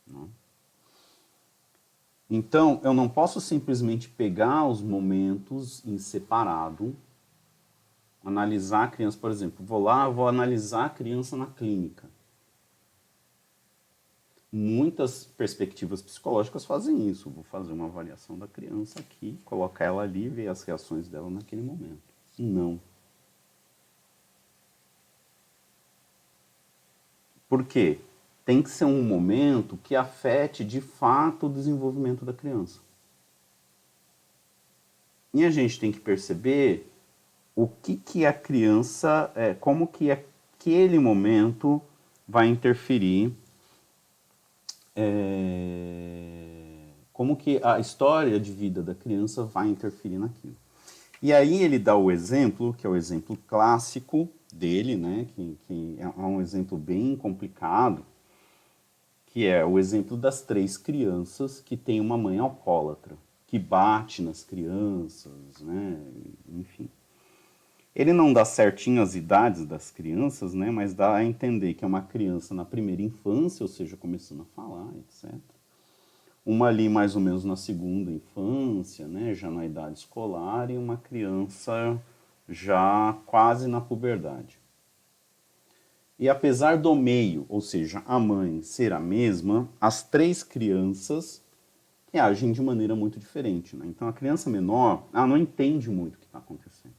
Não? 0.05 0.29
Então, 2.29 2.81
eu 2.83 2.93
não 2.93 3.09
posso 3.09 3.41
simplesmente 3.41 4.09
pegar 4.09 4.67
os 4.67 4.83
momentos 4.83 5.87
em 5.87 5.99
separado, 5.99 6.97
analisar 8.25 8.83
a 8.83 8.89
criança, 8.89 9.17
por 9.19 9.31
exemplo, 9.31 9.65
vou 9.65 9.81
lá, 9.81 10.09
vou 10.09 10.27
analisar 10.27 10.87
a 10.87 10.91
criança 10.91 11.37
na 11.37 11.47
clínica. 11.47 12.11
Muitas 14.51 15.27
perspectivas 15.27 16.03
psicológicas 16.03 16.65
fazem 16.65 17.09
isso. 17.09 17.31
Vou 17.31 17.45
fazer 17.45 17.73
uma 17.73 17.87
avaliação 17.87 18.37
da 18.37 18.49
criança 18.49 18.99
aqui, 18.99 19.39
colocar 19.45 19.85
ela 19.85 20.03
ali 20.03 20.25
e 20.25 20.29
ver 20.29 20.49
as 20.49 20.65
reações 20.65 21.07
dela 21.07 21.31
naquele 21.31 21.63
momento. 21.63 22.10
Não. 22.41 22.81
Por 27.47 27.65
quê? 27.67 27.99
Tem 28.47 28.63
que 28.63 28.71
ser 28.71 28.87
um 28.87 29.03
momento 29.03 29.79
que 29.85 29.95
afete 29.95 30.65
de 30.65 30.81
fato 30.81 31.47
o 31.47 31.53
desenvolvimento 31.53 32.25
da 32.25 32.33
criança. 32.33 32.81
E 35.35 35.45
a 35.45 35.51
gente 35.51 35.79
tem 35.79 35.93
que 35.93 36.01
perceber 36.01 36.91
o 37.55 37.69
que, 37.69 37.97
que 37.97 38.25
a 38.25 38.33
criança, 38.33 39.31
é, 39.35 39.53
como 39.53 39.87
que 39.87 40.11
aquele 40.11 40.99
momento 40.99 41.81
vai 42.27 42.47
interferir, 42.47 43.33
é, 44.97 46.87
como 47.13 47.37
que 47.37 47.61
a 47.63 47.79
história 47.79 48.41
de 48.41 48.51
vida 48.51 48.83
da 48.83 48.95
criança 48.95 49.45
vai 49.45 49.69
interferir 49.69 50.19
naquilo. 50.19 50.57
E 51.23 51.35
aí 51.35 51.63
ele 51.63 51.79
dá 51.79 51.95
o 51.97 52.11
exemplo, 52.11 52.73
que 52.73 52.87
é 52.87 52.91
o 52.91 52.97
exemplo 52.97 53.37
clássico 53.47 54.29
dele, 54.53 54.97
né, 54.97 55.27
que, 55.35 55.59
que 55.67 55.97
é 55.99 56.09
um 56.09 56.41
exemplo 56.41 56.79
bem 56.79 57.15
complicado, 57.15 58.05
que 59.27 59.47
é 59.47 59.65
o 59.65 59.79
exemplo 59.79 60.17
das 60.17 60.41
três 60.41 60.79
crianças 60.79 61.61
que 61.61 61.77
tem 61.77 62.01
uma 62.01 62.17
mãe 62.17 62.39
alcoólatra, 62.39 63.17
que 63.47 63.59
bate 63.59 64.23
nas 64.23 64.43
crianças, 64.43 65.61
né, 65.61 66.01
enfim. 66.49 66.89
Ele 67.95 68.13
não 68.15 68.33
dá 68.33 68.45
certinho 68.45 69.03
as 69.03 69.15
idades 69.15 69.67
das 69.67 69.91
crianças, 69.91 70.55
né, 70.55 70.71
mas 70.71 70.95
dá 70.95 71.17
a 71.17 71.25
entender 71.25 71.75
que 71.75 71.85
é 71.85 71.89
uma 71.89 72.03
criança 72.03 72.55
na 72.55 72.65
primeira 72.65 73.03
infância, 73.03 73.63
ou 73.63 73.69
seja, 73.69 73.97
começando 73.97 74.43
a 74.43 74.55
falar, 74.57 74.89
etc 74.97 75.60
uma 76.45 76.69
ali 76.69 76.89
mais 76.89 77.15
ou 77.15 77.21
menos 77.21 77.45
na 77.45 77.57
segunda 77.57 78.11
infância, 78.11 79.07
né, 79.07 79.35
já 79.35 79.51
na 79.51 79.65
idade 79.65 79.99
escolar, 79.99 80.71
e 80.71 80.79
uma 80.79 80.97
criança 80.97 82.01
já 82.49 83.17
quase 83.27 83.69
na 83.69 83.81
puberdade. 83.81 84.59
E 86.19 86.29
apesar 86.29 86.77
do 86.77 86.95
meio, 86.95 87.47
ou 87.49 87.61
seja, 87.61 88.03
a 88.07 88.19
mãe 88.19 88.63
ser 88.63 88.93
a 88.93 89.01
mesma, 89.01 89.69
as 89.81 90.03
três 90.03 90.43
crianças 90.43 91.43
reagem 92.13 92.53
de 92.53 92.61
maneira 92.61 92.95
muito 92.95 93.19
diferente. 93.19 93.77
Né? 93.77 93.87
Então 93.87 94.07
a 94.07 94.13
criança 94.13 94.51
menor 94.51 95.05
ela 95.15 95.27
não 95.27 95.39
entende 95.39 95.89
muito 95.89 96.17
o 96.17 96.19
que 96.19 96.27
está 96.27 96.39
acontecendo. 96.39 96.93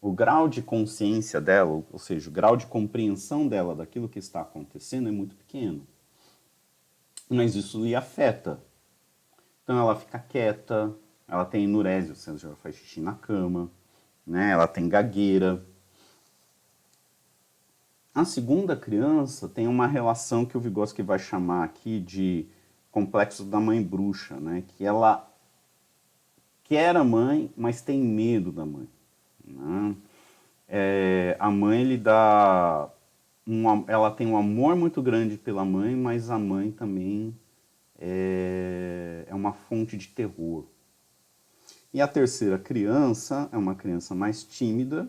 O 0.00 0.12
grau 0.12 0.48
de 0.48 0.62
consciência 0.62 1.40
dela, 1.40 1.82
ou 1.90 1.98
seja, 1.98 2.28
o 2.28 2.32
grau 2.32 2.56
de 2.56 2.66
compreensão 2.66 3.48
dela 3.48 3.74
daquilo 3.74 4.08
que 4.08 4.18
está 4.18 4.42
acontecendo 4.42 5.08
é 5.08 5.12
muito 5.12 5.34
pequeno 5.34 5.86
mas 7.32 7.54
isso 7.54 7.82
lhe 7.82 7.94
afeta. 7.94 8.62
Então 9.62 9.78
ela 9.78 9.96
fica 9.96 10.18
quieta, 10.18 10.94
ela 11.26 11.44
tem 11.44 11.64
enurese, 11.64 12.10
ou 12.10 12.16
seja, 12.16 12.48
ela 12.48 12.56
faz 12.56 12.74
xixi 12.74 13.00
na 13.00 13.14
cama, 13.14 13.70
né? 14.26 14.50
ela 14.50 14.66
tem 14.66 14.88
gagueira. 14.88 15.64
A 18.14 18.24
segunda 18.24 18.76
criança 18.76 19.48
tem 19.48 19.66
uma 19.66 19.86
relação 19.86 20.44
que 20.44 20.56
o 20.56 20.60
Vygotsky 20.60 21.02
vai 21.02 21.18
chamar 21.18 21.64
aqui 21.64 21.98
de 21.98 22.46
complexo 22.90 23.44
da 23.44 23.58
mãe 23.58 23.82
bruxa, 23.82 24.38
né? 24.38 24.64
que 24.68 24.84
ela 24.84 25.26
quer 26.64 26.94
a 26.96 27.04
mãe, 27.04 27.50
mas 27.56 27.80
tem 27.80 28.00
medo 28.02 28.52
da 28.52 28.66
mãe. 28.66 28.88
Né? 29.42 29.96
É, 30.68 31.36
a 31.38 31.50
mãe 31.50 31.84
lhe 31.84 31.96
dá 31.96 32.90
um, 33.46 33.84
ela 33.88 34.10
tem 34.10 34.26
um 34.26 34.36
amor 34.36 34.76
muito 34.76 35.02
grande 35.02 35.36
pela 35.36 35.64
mãe, 35.64 35.96
mas 35.96 36.30
a 36.30 36.38
mãe 36.38 36.70
também 36.70 37.36
é, 37.98 39.24
é 39.26 39.34
uma 39.34 39.52
fonte 39.52 39.96
de 39.96 40.08
terror. 40.08 40.64
E 41.92 42.00
a 42.00 42.08
terceira 42.08 42.58
criança 42.58 43.48
é 43.52 43.56
uma 43.56 43.74
criança 43.74 44.14
mais 44.14 44.42
tímida, 44.44 45.08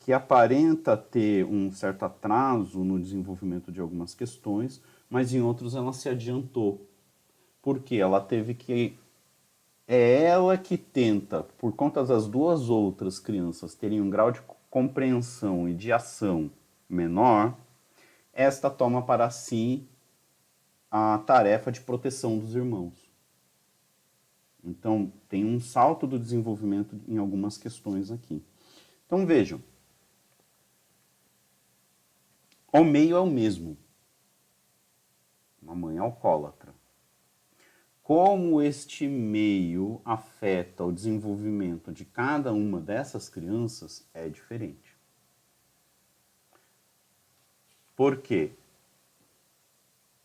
que 0.00 0.12
aparenta 0.12 0.96
ter 0.96 1.44
um 1.44 1.70
certo 1.70 2.04
atraso 2.04 2.82
no 2.82 2.98
desenvolvimento 2.98 3.70
de 3.70 3.80
algumas 3.80 4.14
questões, 4.14 4.82
mas 5.08 5.32
em 5.32 5.40
outros 5.40 5.76
ela 5.76 5.92
se 5.92 6.08
adiantou. 6.08 6.88
Porque 7.60 7.96
ela 7.96 8.20
teve 8.20 8.54
que. 8.54 8.98
É 9.86 10.24
ela 10.24 10.56
que 10.56 10.76
tenta, 10.76 11.42
por 11.58 11.72
conta 11.72 12.04
das 12.04 12.26
duas 12.26 12.68
outras 12.68 13.18
crianças 13.18 13.74
terem 13.74 14.00
um 14.00 14.08
grau 14.08 14.32
de 14.32 14.40
compreensão 14.70 15.68
e 15.68 15.74
de 15.74 15.92
ação 15.92 16.50
menor, 16.92 17.56
esta 18.32 18.70
toma 18.70 19.02
para 19.02 19.30
si 19.30 19.86
a 20.90 21.18
tarefa 21.18 21.72
de 21.72 21.80
proteção 21.80 22.38
dos 22.38 22.54
irmãos. 22.54 23.10
Então, 24.62 25.12
tem 25.28 25.44
um 25.44 25.58
salto 25.58 26.06
do 26.06 26.18
desenvolvimento 26.18 27.00
em 27.08 27.18
algumas 27.18 27.56
questões 27.58 28.10
aqui. 28.10 28.42
Então, 29.06 29.26
vejam. 29.26 29.60
O 32.72 32.84
meio 32.84 33.16
é 33.16 33.20
o 33.20 33.26
mesmo. 33.26 33.76
Uma 35.60 35.74
mãe 35.74 35.98
alcoólatra. 35.98 36.72
Como 38.02 38.60
este 38.60 39.06
meio 39.06 40.00
afeta 40.04 40.84
o 40.84 40.92
desenvolvimento 40.92 41.92
de 41.92 42.04
cada 42.04 42.52
uma 42.52 42.80
dessas 42.80 43.28
crianças 43.28 44.08
é 44.12 44.28
diferente. 44.28 44.81
Por 48.02 48.16
quê? 48.16 48.50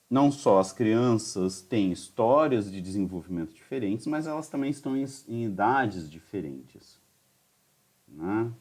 não 0.09 0.31
só 0.31 0.57
as 0.57 0.73
crianças 0.73 1.61
têm 1.61 1.91
histórias 1.91 2.71
de 2.71 2.81
desenvolvimento 2.81 3.53
diferentes, 3.53 4.07
mas 4.07 4.25
elas 4.25 4.49
também 4.49 4.71
estão 4.71 4.97
em, 4.97 5.05
em 5.27 5.45
idades 5.45 6.09
diferentes. 6.09 6.99
Né? 8.07 8.51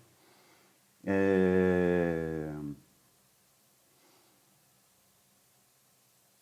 É... 1.03 2.53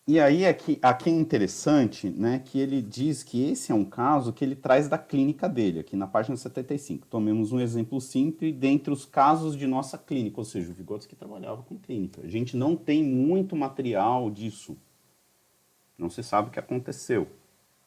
E 0.07 0.21
aí 0.21 0.45
aqui, 0.45 0.79
aqui 0.83 1.09
é 1.09 1.13
interessante 1.13 2.11
né, 2.11 2.39
que 2.39 2.59
ele 2.59 2.83
diz 2.83 3.23
que 3.23 3.43
esse 3.51 3.73
é 3.73 3.75
um 3.75 3.87
caso 3.87 4.35
que 4.35 4.45
ele 4.45 4.55
traz 4.55 4.87
da 4.87 4.99
clínica 4.99 5.49
dele, 5.49 5.81
aqui 5.81 5.97
na 5.97 6.07
página 6.07 6.37
75. 6.37 7.07
Tomemos 7.07 7.53
um 7.53 7.61
exemplo 7.61 7.99
simples 8.03 8.55
dentre 8.55 8.93
os 8.93 9.07
casos 9.07 9.57
de 9.57 9.67
nossa 9.67 9.97
clínica, 9.97 10.39
ou 10.39 10.45
seja, 10.45 10.71
o 10.71 10.75
Vygotsky 10.75 11.17
trabalhava 11.17 11.63
com 11.63 11.79
clínica. 11.79 12.21
A 12.23 12.29
gente 12.29 12.55
não 12.55 12.77
tem 12.77 13.03
muito 13.03 13.57
material 13.57 14.31
disso. 14.31 14.77
Não 15.97 16.11
se 16.11 16.23
sabe 16.23 16.49
o 16.49 16.51
que 16.51 16.59
aconteceu. 16.59 17.27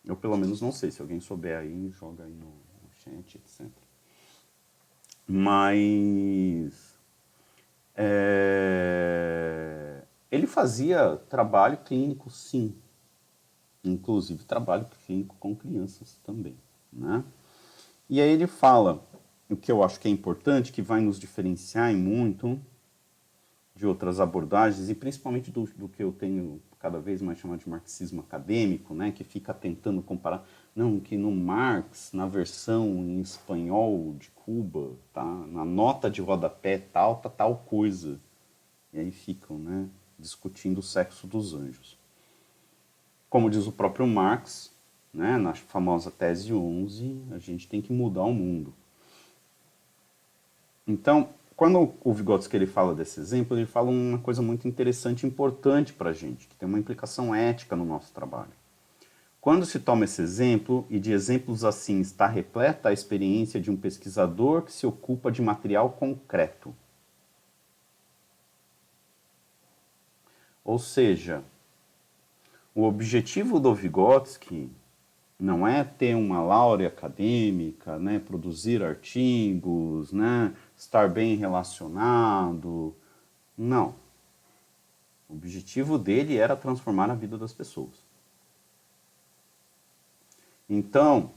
Eu 0.04 0.16
pelo 0.16 0.38
menos 0.38 0.60
não 0.60 0.72
sei. 0.72 0.90
Se 0.90 1.02
alguém 1.02 1.20
souber 1.20 1.60
aí, 1.60 1.90
joga 1.92 2.24
aí 2.24 2.34
no, 2.34 2.48
no 2.48 2.90
chat, 2.96 3.36
etc. 3.36 3.68
Mas 5.28 6.98
é, 7.94 8.97
ele 10.32 10.48
fazia 10.48 11.18
trabalho 11.30 11.78
clínico, 11.78 12.30
sim. 12.30 12.76
Inclusive 13.84 14.44
trabalho 14.44 14.86
clínico 15.06 15.36
com 15.40 15.56
crianças 15.56 16.20
também. 16.24 16.58
Né? 16.92 17.24
E 18.10 18.22
aí 18.22 18.30
ele 18.30 18.48
fala 18.48 19.06
o 19.50 19.56
que 19.56 19.72
eu 19.72 19.84
acho 19.84 20.00
que 20.00 20.08
é 20.08 20.12
importante, 20.12 20.72
que 20.72 20.82
vai 20.82 21.00
nos 21.00 21.20
diferenciar 21.20 21.94
muito 21.94 22.60
de 23.76 23.86
outras 23.86 24.20
abordagens, 24.20 24.90
e 24.90 24.96
principalmente 24.96 25.52
do, 25.52 25.64
do 25.78 25.88
que 25.88 26.04
eu 26.04 26.12
tenho 26.12 26.60
cada 26.80 27.00
vez 27.00 27.22
mais 27.22 27.38
chamado 27.38 27.60
de 27.60 27.70
marxismo 27.70 28.22
acadêmico, 28.22 28.94
né, 28.94 29.12
que 29.12 29.24
fica 29.24 29.54
tentando 29.54 30.02
comparar, 30.02 30.48
não, 30.76 31.00
que 31.00 31.16
no 31.16 31.32
Marx, 31.32 32.12
na 32.14 32.26
versão 32.26 32.88
em 32.88 33.22
espanhol 33.22 34.16
de 34.18 34.30
Cuba, 34.32 34.92
tá, 35.14 35.24
na 35.24 35.64
nota 35.64 36.10
de 36.10 36.22
rodapé 36.22 36.78
tal, 36.78 37.18
tá 37.18 37.30
tal 37.30 37.58
coisa. 37.68 38.20
E 38.92 39.00
aí 39.00 39.12
ficam, 39.12 39.58
né, 39.58 39.88
discutindo 40.18 40.80
o 40.80 40.84
sexo 40.84 41.28
dos 41.28 41.54
anjos. 41.54 41.98
Como 43.30 43.50
diz 43.50 43.68
o 43.68 43.72
próprio 43.72 44.08
Marx, 44.08 44.72
né, 45.14 45.38
na 45.38 45.54
famosa 45.54 46.10
tese 46.12 46.54
11, 46.54 47.22
a 47.32 47.38
gente 47.38 47.68
tem 47.68 47.82
que 47.82 47.92
mudar 47.92 48.24
o 48.24 48.34
mundo. 48.34 48.74
Então, 50.88 51.30
quando 51.56 51.94
o 52.04 52.14
Vygotsky 52.14 52.56
ele 52.56 52.68
fala 52.68 52.94
desse 52.94 53.20
exemplo, 53.20 53.58
ele 53.58 53.66
fala 53.66 53.90
uma 53.90 54.20
coisa 54.20 54.42
muito 54.42 54.68
interessante 54.68 55.24
e 55.24 55.28
importante 55.28 55.92
para 55.92 56.12
a 56.12 56.14
gente, 56.14 56.48
que 56.48 56.56
tem 56.56 56.70
uma 56.70 56.80
implicação 56.80 57.34
ética 57.34 57.76
no 57.76 57.84
nosso 57.84 58.14
trabalho. 58.14 58.52
Quando 59.42 59.66
se 59.66 59.80
toma 59.80 60.06
esse 60.06 60.22
exemplo, 60.22 60.86
e 60.90 61.00
de 61.00 61.12
exemplos 61.12 61.64
assim 61.64 62.00
está 62.00 62.28
repleta 62.28 62.90
a 62.90 62.94
experiência 62.94 63.60
de 63.60 63.72
um 63.72 63.76
pesquisador 63.76 64.62
que 64.62 64.72
se 64.72 64.86
ocupa 64.86 65.32
de 65.32 65.42
material 65.42 65.90
concreto. 65.90 66.76
Ou 70.68 70.78
seja, 70.78 71.46
o 72.76 72.84
objetivo 72.84 73.58
do 73.58 73.74
Vygotsky 73.74 74.70
não 75.40 75.66
é 75.66 75.82
ter 75.82 76.14
uma 76.14 76.44
laurea 76.44 76.90
acadêmica, 76.90 77.98
né, 77.98 78.20
produzir 78.20 78.84
artigos, 78.84 80.12
né, 80.12 80.54
estar 80.76 81.10
bem 81.10 81.38
relacionado. 81.38 82.94
Não. 83.58 83.96
O 85.30 85.36
objetivo 85.36 85.98
dele 85.98 86.36
era 86.36 86.54
transformar 86.54 87.10
a 87.10 87.16
vida 87.16 87.38
das 87.38 87.54
pessoas. 87.54 88.04
Então, 90.70 91.32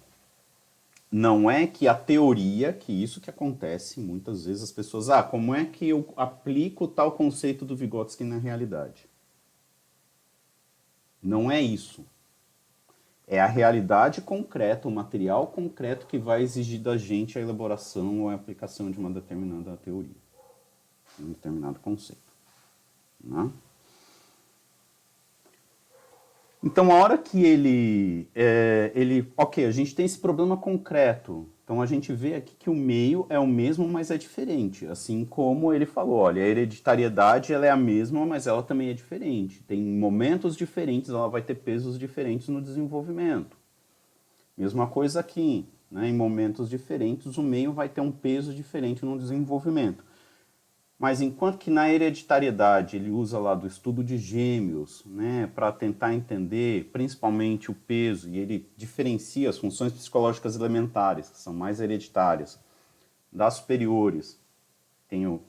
não 1.09 1.49
é 1.49 1.69
que 1.69 1.87
a 1.87 1.95
teoria, 1.95 2.73
que 2.73 2.93
isso 2.93 3.21
que 3.21 3.31
acontece 3.31 4.01
muitas 4.01 4.47
vezes 4.47 4.65
as 4.65 4.73
pessoas, 4.73 5.09
ah, 5.09 5.23
como 5.23 5.55
é 5.55 5.65
que 5.65 5.89
eu 5.89 6.13
aplico 6.17 6.89
tal 6.89 7.13
conceito 7.13 7.65
do 7.65 7.77
Vygotsky 7.77 8.25
na 8.25 8.37
realidade? 8.37 9.10
Não 11.23 11.51
é 11.51 11.61
isso. 11.61 12.05
É 13.27 13.41
a 13.41 13.47
realidade 13.47 14.21
concreta, 14.21 14.89
o 14.89 14.91
material 14.91 15.47
concreto 15.47 16.07
que 16.07 16.19
vai 16.19 16.43
exigir 16.43 16.81
da 16.81 16.97
gente 16.97 17.39
a 17.39 17.41
elaboração 17.41 18.23
ou 18.23 18.29
a 18.29 18.35
aplicação 18.35 18.91
de 18.91 18.99
uma 18.99 19.11
determinada 19.11 19.77
teoria, 19.77 20.17
um 21.19 21.29
determinado 21.29 21.79
conceito. 21.79 22.33
Né? 23.23 23.51
Então, 26.63 26.91
a 26.93 26.95
hora 26.97 27.17
que 27.17 27.43
ele, 27.43 28.29
é, 28.35 28.91
ele, 28.95 29.33
ok, 29.37 29.65
a 29.65 29.71
gente 29.71 29.95
tem 29.95 30.05
esse 30.05 30.19
problema 30.19 30.57
concreto, 30.57 31.49
então 31.71 31.81
a 31.81 31.87
gente 31.87 32.13
vê 32.13 32.35
aqui 32.35 32.57
que 32.59 32.69
o 32.69 32.75
meio 32.75 33.27
é 33.29 33.39
o 33.39 33.47
mesmo, 33.47 33.87
mas 33.87 34.11
é 34.11 34.19
diferente. 34.19 34.87
Assim 34.87 35.25
como 35.25 35.73
ele 35.73 35.87
falou, 35.87 36.17
olha, 36.17 36.43
a 36.43 36.45
hereditariedade 36.45 37.53
ela 37.53 37.65
é 37.65 37.71
a 37.71 37.77
mesma, 37.77 38.27
mas 38.27 38.49
ela 38.49 38.61
também 38.61 38.89
é 38.89 38.93
diferente. 38.93 39.63
Tem 39.63 39.81
momentos 39.81 40.57
diferentes, 40.57 41.11
ela 41.11 41.29
vai 41.29 41.43
ter 41.43 41.55
pesos 41.55 41.97
diferentes 41.97 42.49
no 42.49 42.61
desenvolvimento. 42.61 43.57
Mesma 44.59 44.89
coisa 44.89 45.21
aqui, 45.21 45.65
né? 45.89 46.09
em 46.09 46.13
momentos 46.13 46.69
diferentes, 46.69 47.39
o 47.39 47.43
meio 47.43 47.73
vai 47.73 47.89
ter 47.89 48.01
um 48.01 48.11
peso 48.11 48.53
diferente 48.53 49.05
no 49.05 49.17
desenvolvimento. 49.17 50.05
Mas 51.01 51.23
enquanto 51.23 51.57
que 51.57 51.71
na 51.71 51.91
hereditariedade 51.91 52.99
ele 52.99 53.11
usa 53.11 53.39
lá 53.39 53.55
do 53.55 53.67
estudo 53.67 54.05
de 54.05 54.19
gêmeos, 54.19 55.03
né, 55.07 55.51
para 55.55 55.73
tentar 55.73 56.13
entender 56.13 56.91
principalmente 56.93 57.71
o 57.71 57.75
peso, 57.75 58.29
e 58.29 58.37
ele 58.37 58.71
diferencia 58.77 59.49
as 59.49 59.57
funções 59.57 59.95
psicológicas 59.95 60.57
elementares, 60.57 61.31
que 61.31 61.39
são 61.39 61.55
mais 61.55 61.81
hereditárias, 61.81 62.61
das 63.33 63.55
superiores, 63.55 64.39
tem 65.09 65.27
o 65.27 65.41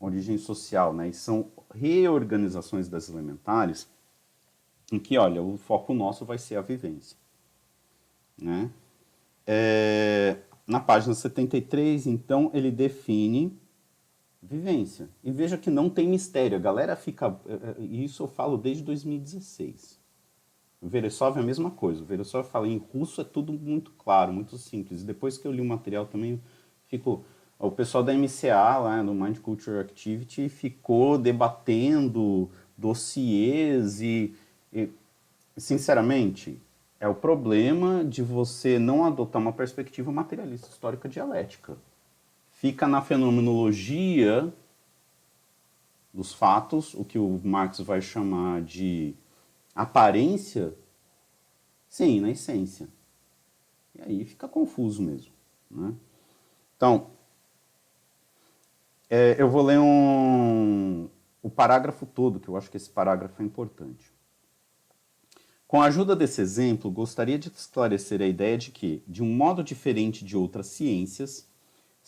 origem 0.00 0.38
social, 0.38 0.94
né, 0.94 1.10
e 1.10 1.12
são 1.12 1.50
reorganizações 1.74 2.88
das 2.88 3.10
elementares, 3.10 3.86
em 4.90 4.98
que, 4.98 5.18
olha, 5.18 5.42
o 5.42 5.58
foco 5.58 5.92
nosso 5.92 6.24
vai 6.24 6.38
ser 6.38 6.56
a 6.56 6.62
vivência. 6.62 7.14
Né? 8.40 8.70
É, 9.46 10.38
na 10.66 10.80
página 10.80 11.12
73, 11.14 12.06
então, 12.06 12.50
ele 12.54 12.70
define 12.70 13.54
vivência. 14.42 15.08
E 15.22 15.30
veja 15.30 15.58
que 15.58 15.70
não 15.70 15.90
tem 15.90 16.08
mistério. 16.08 16.56
A 16.56 16.60
galera 16.60 16.96
fica. 16.96 17.38
Eh, 17.46 17.58
eh, 17.78 17.84
isso 17.84 18.22
eu 18.22 18.28
falo 18.28 18.56
desde 18.56 18.82
2016. 18.82 19.98
O 20.80 20.88
Veresov 20.88 21.36
é 21.36 21.40
a 21.40 21.44
mesma 21.44 21.70
coisa. 21.70 22.02
O 22.02 22.04
Veresov 22.04 22.48
fala 22.48 22.68
em 22.68 22.78
russo 22.78 23.20
é 23.20 23.24
tudo 23.24 23.52
muito 23.52 23.90
claro, 23.92 24.32
muito 24.32 24.56
simples. 24.56 25.02
E 25.02 25.04
depois 25.04 25.36
que 25.36 25.46
eu 25.46 25.52
li 25.52 25.60
o 25.60 25.64
material 25.64 26.06
também, 26.06 26.40
fico. 26.86 27.24
O 27.58 27.72
pessoal 27.72 28.04
da 28.04 28.14
MCA, 28.14 28.78
lá 28.78 29.02
no 29.02 29.12
Mind 29.12 29.38
Culture 29.38 29.80
Activity, 29.80 30.48
ficou 30.48 31.18
debatendo 31.18 32.48
dossiês 32.76 34.00
e, 34.00 34.32
e 34.72 34.88
sinceramente, 35.56 36.62
é 37.00 37.08
o 37.08 37.14
problema 37.16 38.04
de 38.04 38.22
você 38.22 38.78
não 38.78 39.04
adotar 39.04 39.42
uma 39.42 39.52
perspectiva 39.52 40.12
materialista 40.12 40.68
histórica 40.68 41.08
dialética 41.08 41.76
fica 42.58 42.88
na 42.88 43.00
fenomenologia 43.00 44.52
dos 46.12 46.34
fatos, 46.34 46.92
o 46.94 47.04
que 47.04 47.16
o 47.16 47.40
Marx 47.44 47.78
vai 47.78 48.02
chamar 48.02 48.62
de 48.62 49.14
aparência, 49.74 50.74
sim, 51.88 52.20
na 52.20 52.30
essência. 52.30 52.88
E 53.94 54.02
aí 54.02 54.24
fica 54.24 54.48
confuso 54.48 55.00
mesmo. 55.00 55.32
Né? 55.70 55.94
Então, 56.76 57.10
é, 59.08 59.36
eu 59.38 59.48
vou 59.48 59.62
ler 59.62 59.78
um, 59.78 61.08
o 61.40 61.48
parágrafo 61.48 62.04
todo, 62.06 62.40
que 62.40 62.48
eu 62.48 62.56
acho 62.56 62.68
que 62.68 62.76
esse 62.76 62.90
parágrafo 62.90 63.40
é 63.40 63.44
importante. 63.44 64.12
Com 65.68 65.80
a 65.80 65.86
ajuda 65.86 66.16
desse 66.16 66.40
exemplo, 66.40 66.90
gostaria 66.90 67.38
de 67.38 67.52
esclarecer 67.54 68.20
a 68.20 68.26
ideia 68.26 68.58
de 68.58 68.72
que, 68.72 69.00
de 69.06 69.22
um 69.22 69.32
modo 69.32 69.62
diferente 69.62 70.24
de 70.24 70.36
outras 70.36 70.66
ciências, 70.66 71.47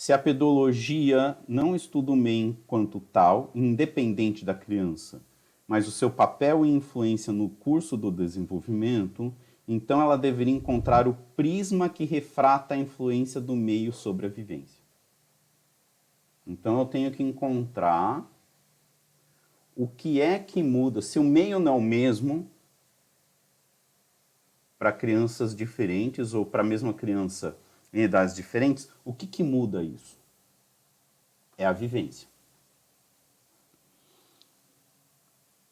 se 0.01 0.15
a 0.15 0.19
pedologia 0.19 1.37
não 1.47 1.77
estuda 1.77 2.11
o 2.11 2.17
meio 2.17 2.47
enquanto 2.47 3.01
tal, 3.01 3.51
independente 3.55 4.47
da 4.47 4.55
criança, 4.55 5.23
mas 5.69 5.87
o 5.87 5.91
seu 5.91 6.11
papel 6.11 6.65
e 6.65 6.71
influência 6.71 7.35
no 7.35 7.51
curso 7.51 7.99
do 7.99 8.11
desenvolvimento, 8.11 9.31
então 9.69 10.01
ela 10.01 10.17
deveria 10.17 10.55
encontrar 10.55 11.07
o 11.07 11.13
prisma 11.37 11.87
que 11.87 12.07
refrata 12.07 12.73
a 12.73 12.79
influência 12.79 13.43
do 13.43 13.55
meio 13.55 13.93
sobre 13.93 14.25
a 14.25 14.31
vivência. 14.31 14.83
Então 16.47 16.79
eu 16.79 16.87
tenho 16.87 17.11
que 17.11 17.23
encontrar 17.23 18.27
o 19.77 19.87
que 19.87 20.19
é 20.19 20.39
que 20.39 20.63
muda, 20.63 21.03
se 21.03 21.19
o 21.19 21.25
meio 21.25 21.61
não 21.61 21.75
é 21.75 21.77
o 21.77 21.83
mesmo 21.83 22.51
para 24.79 24.93
crianças 24.93 25.55
diferentes 25.55 26.33
ou 26.33 26.47
para 26.47 26.63
a 26.63 26.67
mesma 26.67 26.95
criança 26.95 27.55
em 27.92 28.03
idades 28.03 28.35
diferentes, 28.35 28.88
o 29.05 29.12
que, 29.12 29.26
que 29.26 29.42
muda 29.42 29.83
isso? 29.83 30.18
É 31.57 31.66
a 31.66 31.72
vivência. 31.72 32.29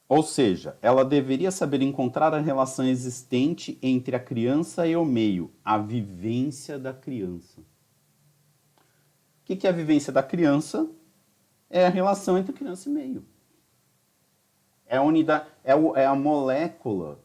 Ou 0.08 0.22
seja, 0.22 0.78
ela 0.80 1.04
deveria 1.04 1.50
saber 1.50 1.82
encontrar 1.82 2.32
a 2.32 2.40
relação 2.40 2.86
existente 2.86 3.78
entre 3.82 4.16
a 4.16 4.20
criança 4.20 4.86
e 4.86 4.96
o 4.96 5.04
meio, 5.04 5.52
a 5.62 5.76
vivência 5.76 6.78
da 6.78 6.94
criança. 6.94 7.60
O 7.60 7.64
que 9.44 9.66
é 9.66 9.70
a 9.70 9.72
vivência 9.72 10.12
da 10.12 10.22
criança? 10.22 10.88
É 11.68 11.86
a 11.86 11.90
relação 11.90 12.38
entre 12.38 12.54
criança 12.54 12.88
e 12.88 12.92
meio. 12.92 13.24
É 14.86 14.96
a 14.96 15.02
unidade, 15.02 15.46
é, 15.62 15.74
o, 15.74 15.94
é 15.94 16.06
a 16.06 16.14
molécula, 16.14 17.20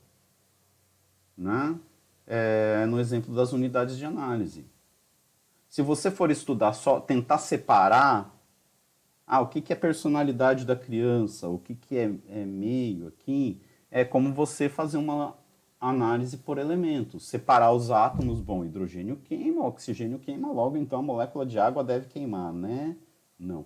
né? 1.38 1.80
É, 2.28 2.86
no 2.86 3.00
exemplo 3.00 3.34
das 3.34 3.54
unidades 3.54 3.98
de 3.98 4.06
análise. 4.06 4.66
Se 5.74 5.82
você 5.82 6.12
for 6.12 6.30
estudar 6.30 6.74
só, 6.74 7.00
tentar 7.00 7.40
separar 7.40 8.32
ah, 9.26 9.42
o 9.42 9.48
que, 9.48 9.60
que 9.60 9.74
é 9.74 9.76
personalidade 9.76 10.66
da 10.66 10.76
criança? 10.76 11.50
O 11.50 11.58
que, 11.58 11.74
que 11.74 11.98
é, 11.98 12.14
é 12.30 12.46
meio 12.46 13.08
aqui? 13.08 13.60
É 13.90 14.06
como 14.06 14.32
você 14.32 14.70
fazer 14.70 14.98
uma 14.98 15.36
análise 15.82 16.38
por 16.38 16.60
elementos. 16.60 17.28
Separar 17.28 17.74
os 17.74 17.90
átomos, 17.90 18.40
bom, 18.40 18.64
hidrogênio 18.64 19.16
queima, 19.24 19.66
oxigênio 19.66 20.20
queima, 20.20 20.52
logo 20.52 20.78
então 20.78 21.00
a 21.00 21.02
molécula 21.02 21.44
de 21.44 21.58
água 21.58 21.84
deve 21.84 22.06
queimar, 22.06 22.54
né? 22.54 22.96
Não. 23.40 23.66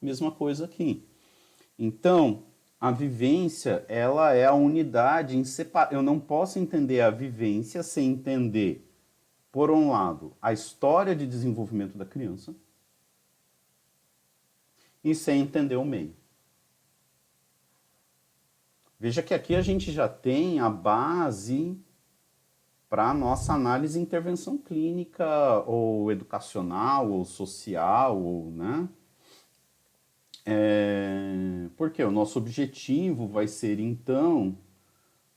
Mesma 0.00 0.30
coisa 0.30 0.64
aqui. 0.64 1.04
Então, 1.76 2.44
a 2.80 2.92
vivência, 2.92 3.84
ela 3.88 4.32
é 4.32 4.44
a 4.44 4.54
unidade 4.54 5.36
em 5.36 5.42
separ... 5.42 5.92
Eu 5.92 6.04
não 6.04 6.20
posso 6.20 6.60
entender 6.60 7.00
a 7.00 7.10
vivência 7.10 7.82
sem 7.82 8.12
entender, 8.12 8.83
por 9.54 9.70
um 9.70 9.92
lado, 9.92 10.36
a 10.42 10.52
história 10.52 11.14
de 11.14 11.24
desenvolvimento 11.24 11.96
da 11.96 12.04
criança, 12.04 12.52
e 15.04 15.14
sem 15.14 15.42
entender 15.42 15.76
o 15.76 15.84
meio. 15.84 16.12
Veja 18.98 19.22
que 19.22 19.32
aqui 19.32 19.54
a 19.54 19.62
gente 19.62 19.92
já 19.92 20.08
tem 20.08 20.58
a 20.58 20.68
base 20.68 21.80
para 22.88 23.10
a 23.10 23.14
nossa 23.14 23.52
análise 23.52 23.96
e 23.96 24.02
intervenção 24.02 24.58
clínica, 24.58 25.60
ou 25.68 26.10
educacional, 26.10 27.12
ou 27.12 27.24
social, 27.24 28.20
ou, 28.20 28.50
né? 28.50 28.88
É, 30.44 31.68
porque 31.76 32.02
o 32.02 32.10
nosso 32.10 32.40
objetivo 32.40 33.28
vai 33.28 33.46
ser, 33.46 33.78
então, 33.78 34.58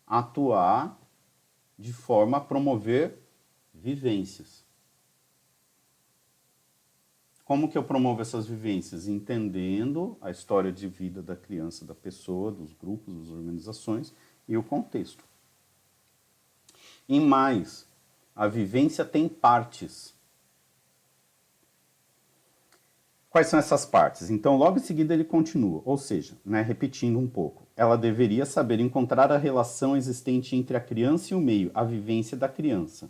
atuar 0.07 0.99
de 1.77 1.93
forma 1.93 2.37
a 2.37 2.41
promover 2.41 3.26
vivências. 3.87 4.65
Como 7.45 7.69
que 7.69 7.77
eu 7.77 7.83
promovo 7.83 8.21
essas 8.21 8.45
vivências? 8.45 9.07
Entendendo 9.07 10.17
a 10.19 10.29
história 10.29 10.73
de 10.73 10.89
vida 10.89 11.23
da 11.23 11.37
criança, 11.37 11.85
da 11.85 11.95
pessoa, 11.95 12.51
dos 12.51 12.73
grupos, 12.73 13.15
das 13.15 13.29
organizações 13.29 14.13
e 14.45 14.57
o 14.57 14.63
contexto. 14.63 15.23
E 17.07 17.17
mais, 17.17 17.87
a 18.35 18.45
vivência 18.49 19.05
tem 19.05 19.29
partes. 19.29 20.13
Quais 23.29 23.47
são 23.47 23.57
essas 23.57 23.85
partes? 23.85 24.29
Então, 24.29 24.57
logo 24.57 24.79
em 24.79 24.83
seguida 24.83 25.13
ele 25.13 25.23
continua, 25.23 25.81
ou 25.85 25.97
seja, 25.97 26.37
né, 26.43 26.61
repetindo 26.61 27.17
um 27.17 27.27
pouco, 27.27 27.65
ela 27.73 27.97
deveria 27.97 28.45
saber 28.45 28.81
encontrar 28.81 29.31
a 29.31 29.37
relação 29.37 29.95
existente 29.95 30.57
entre 30.57 30.75
a 30.75 30.81
criança 30.81 31.33
e 31.33 31.37
o 31.37 31.39
meio, 31.39 31.71
a 31.73 31.85
vivência 31.85 32.35
da 32.35 32.49
criança. 32.49 33.09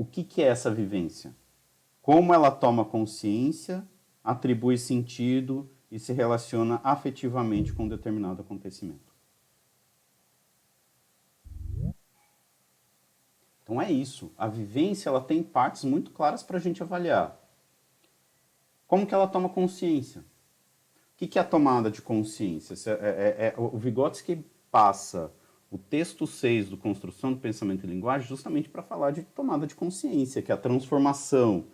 O 0.00 0.04
que, 0.04 0.24
que 0.24 0.42
é 0.42 0.46
essa 0.46 0.70
vivência? 0.70 1.34
como 2.10 2.32
ela 2.34 2.50
toma 2.50 2.84
consciência, 2.84 3.86
atribui 4.24 4.76
sentido 4.78 5.70
e 5.90 5.98
se 5.98 6.12
relaciona 6.12 6.80
afetivamente 6.82 7.72
com 7.72 7.84
um 7.84 7.88
determinado 7.88 8.40
acontecimento. 8.42 9.14
Então 13.62 13.80
é 13.80 13.92
isso. 13.92 14.32
A 14.36 14.48
vivência 14.48 15.08
ela 15.08 15.20
tem 15.20 15.42
partes 15.42 15.84
muito 15.84 16.10
claras 16.10 16.42
para 16.42 16.56
a 16.56 16.60
gente 16.60 16.82
avaliar. 16.82 17.38
Como 18.88 19.06
que 19.06 19.14
ela 19.14 19.28
toma 19.28 19.48
consciência? 19.48 20.20
O 20.20 20.24
que, 21.28 21.38
é 21.38 21.42
a 21.42 21.44
tomada 21.44 21.90
de 21.90 22.02
consciência? 22.02 22.74
É, 22.90 22.90
é, 22.92 23.46
é, 23.46 23.54
o 23.56 23.78
Vygotsky 23.78 24.44
passa 24.70 25.30
o 25.70 25.78
texto 25.78 26.26
6 26.26 26.68
do 26.68 26.76
Construção 26.76 27.32
do 27.32 27.38
Pensamento 27.38 27.84
e 27.84 27.88
Linguagem 27.88 28.26
justamente 28.26 28.68
para 28.68 28.82
falar 28.82 29.12
de 29.12 29.22
tomada 29.22 29.66
de 29.66 29.74
consciência, 29.74 30.42
que 30.42 30.50
é 30.50 30.54
a 30.54 30.58
transformação 30.58 31.66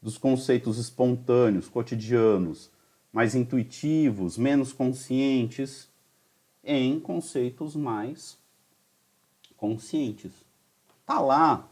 dos 0.00 0.16
conceitos 0.16 0.78
espontâneos, 0.78 1.68
cotidianos, 1.68 2.70
mais 3.12 3.34
intuitivos, 3.34 4.38
menos 4.38 4.72
conscientes, 4.72 5.88
em 6.64 6.98
conceitos 6.98 7.76
mais 7.76 8.38
conscientes. 9.56 10.32
Está 11.00 11.20
lá 11.20 11.68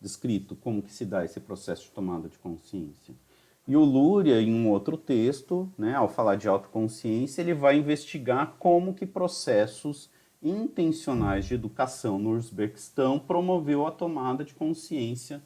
descrito 0.00 0.56
como 0.56 0.82
que 0.82 0.92
se 0.92 1.04
dá 1.04 1.24
esse 1.24 1.40
processo 1.40 1.84
de 1.84 1.90
tomada 1.92 2.28
de 2.28 2.38
consciência. 2.38 3.14
E 3.66 3.76
o 3.76 3.84
Lúria, 3.84 4.42
em 4.42 4.52
um 4.52 4.68
outro 4.68 4.98
texto, 4.98 5.72
né, 5.78 5.94
ao 5.94 6.08
falar 6.08 6.36
de 6.36 6.48
autoconsciência, 6.48 7.40
ele 7.40 7.54
vai 7.54 7.78
investigar 7.78 8.56
como 8.58 8.92
que 8.92 9.06
processos 9.06 10.10
intencionais 10.44 11.46
de 11.46 11.54
educação 11.54 12.18
no 12.18 12.36
Uzbequistão 12.36 13.18
promoveu 13.18 13.86
a 13.86 13.90
tomada 13.90 14.44
de 14.44 14.54
consciência 14.54 15.42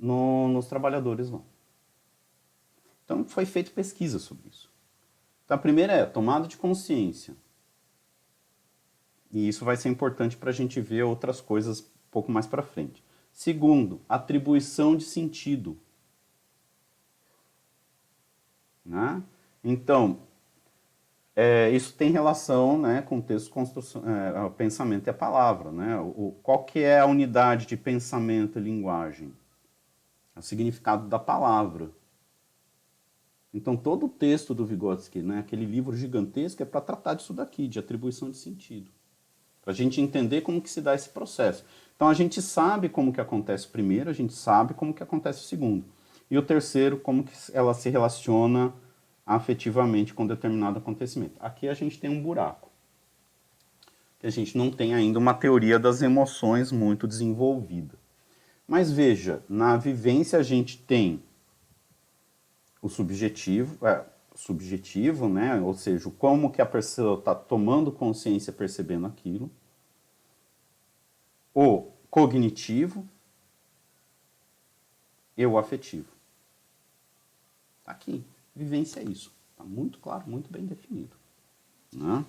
no, 0.00 0.48
nos 0.48 0.66
trabalhadores 0.66 1.30
lá. 1.30 1.42
Então 3.04 3.24
foi 3.24 3.44
feita 3.44 3.70
pesquisa 3.70 4.18
sobre 4.18 4.48
isso. 4.48 4.70
Então 5.44 5.56
a 5.56 5.60
primeira 5.60 5.92
é 5.92 6.04
tomada 6.06 6.48
de 6.48 6.56
consciência. 6.56 7.36
E 9.30 9.46
isso 9.46 9.64
vai 9.64 9.76
ser 9.76 9.90
importante 9.90 10.36
para 10.36 10.50
a 10.50 10.52
gente 10.52 10.80
ver 10.80 11.02
outras 11.02 11.40
coisas 11.40 11.80
um 11.80 12.10
pouco 12.10 12.32
mais 12.32 12.46
para 12.46 12.62
frente. 12.62 13.04
Segundo, 13.30 14.00
atribuição 14.08 14.96
de 14.96 15.04
sentido. 15.04 15.78
Né? 18.84 19.22
Então, 19.62 20.20
é, 21.40 21.70
isso 21.70 21.94
tem 21.94 22.10
relação 22.10 22.76
né, 22.76 23.00
com 23.00 23.18
o 23.18 23.22
texto, 23.22 23.48
construção, 23.48 24.02
é, 24.04 24.42
o 24.42 24.50
pensamento 24.50 25.06
e 25.06 25.10
a 25.10 25.14
palavra. 25.14 25.70
Né? 25.70 25.96
O, 25.96 26.34
qual 26.42 26.64
que 26.64 26.80
é 26.80 26.98
a 26.98 27.06
unidade 27.06 27.64
de 27.64 27.76
pensamento 27.76 28.58
e 28.58 28.62
linguagem? 28.62 29.32
o 30.36 30.42
significado 30.42 31.08
da 31.08 31.18
palavra. 31.18 31.90
Então, 33.54 33.76
todo 33.76 34.06
o 34.06 34.08
texto 34.08 34.54
do 34.54 34.64
Vygotsky, 34.64 35.20
né, 35.20 35.38
aquele 35.40 35.64
livro 35.64 35.96
gigantesco, 35.96 36.62
é 36.62 36.66
para 36.66 36.80
tratar 36.80 37.14
disso 37.14 37.32
daqui, 37.32 37.66
de 37.66 37.78
atribuição 37.78 38.30
de 38.30 38.36
sentido. 38.36 38.90
Para 39.62 39.72
a 39.72 39.76
gente 39.76 40.00
entender 40.00 40.42
como 40.42 40.60
que 40.60 40.70
se 40.70 40.80
dá 40.80 40.94
esse 40.94 41.08
processo. 41.08 41.64
Então, 41.94 42.08
a 42.08 42.14
gente 42.14 42.40
sabe 42.40 42.88
como 42.88 43.12
que 43.12 43.20
acontece 43.20 43.66
o 43.66 43.70
primeiro, 43.70 44.10
a 44.10 44.12
gente 44.12 44.32
sabe 44.32 44.74
como 44.74 44.94
que 44.94 45.02
acontece 45.02 45.40
o 45.40 45.46
segundo. 45.46 45.84
E 46.30 46.36
o 46.36 46.42
terceiro, 46.42 46.98
como 46.98 47.24
que 47.24 47.32
ela 47.52 47.74
se 47.74 47.88
relaciona 47.90 48.72
afetivamente 49.28 50.14
com 50.14 50.26
determinado 50.26 50.78
acontecimento. 50.78 51.34
Aqui 51.38 51.68
a 51.68 51.74
gente 51.74 52.00
tem 52.00 52.08
um 52.08 52.22
buraco. 52.22 52.70
Que 54.18 54.26
a 54.26 54.30
gente 54.30 54.56
não 54.56 54.70
tem 54.70 54.94
ainda 54.94 55.18
uma 55.18 55.34
teoria 55.34 55.78
das 55.78 56.00
emoções 56.00 56.72
muito 56.72 57.06
desenvolvida. 57.06 57.94
Mas 58.66 58.90
veja, 58.90 59.44
na 59.46 59.76
vivência 59.76 60.38
a 60.38 60.42
gente 60.42 60.78
tem 60.78 61.22
o 62.80 62.88
subjetivo, 62.88 63.86
é, 63.86 64.02
subjetivo, 64.34 65.28
né? 65.28 65.60
Ou 65.60 65.74
seja, 65.74 66.10
como 66.18 66.50
que 66.50 66.62
a 66.62 66.66
pessoa 66.66 67.18
está 67.18 67.34
tomando 67.34 67.92
consciência, 67.92 68.50
percebendo 68.50 69.06
aquilo. 69.06 69.50
O 71.54 71.90
cognitivo 72.10 73.06
e 75.36 75.44
o 75.44 75.58
afetivo. 75.58 76.08
Tá 77.84 77.92
aqui, 77.92 78.24
Vivência 78.58 78.98
é 78.98 79.04
isso. 79.04 79.32
Está 79.52 79.62
muito 79.62 80.00
claro, 80.00 80.24
muito 80.26 80.50
bem 80.50 80.66
definido. 80.66 81.16
Né? 81.92 82.24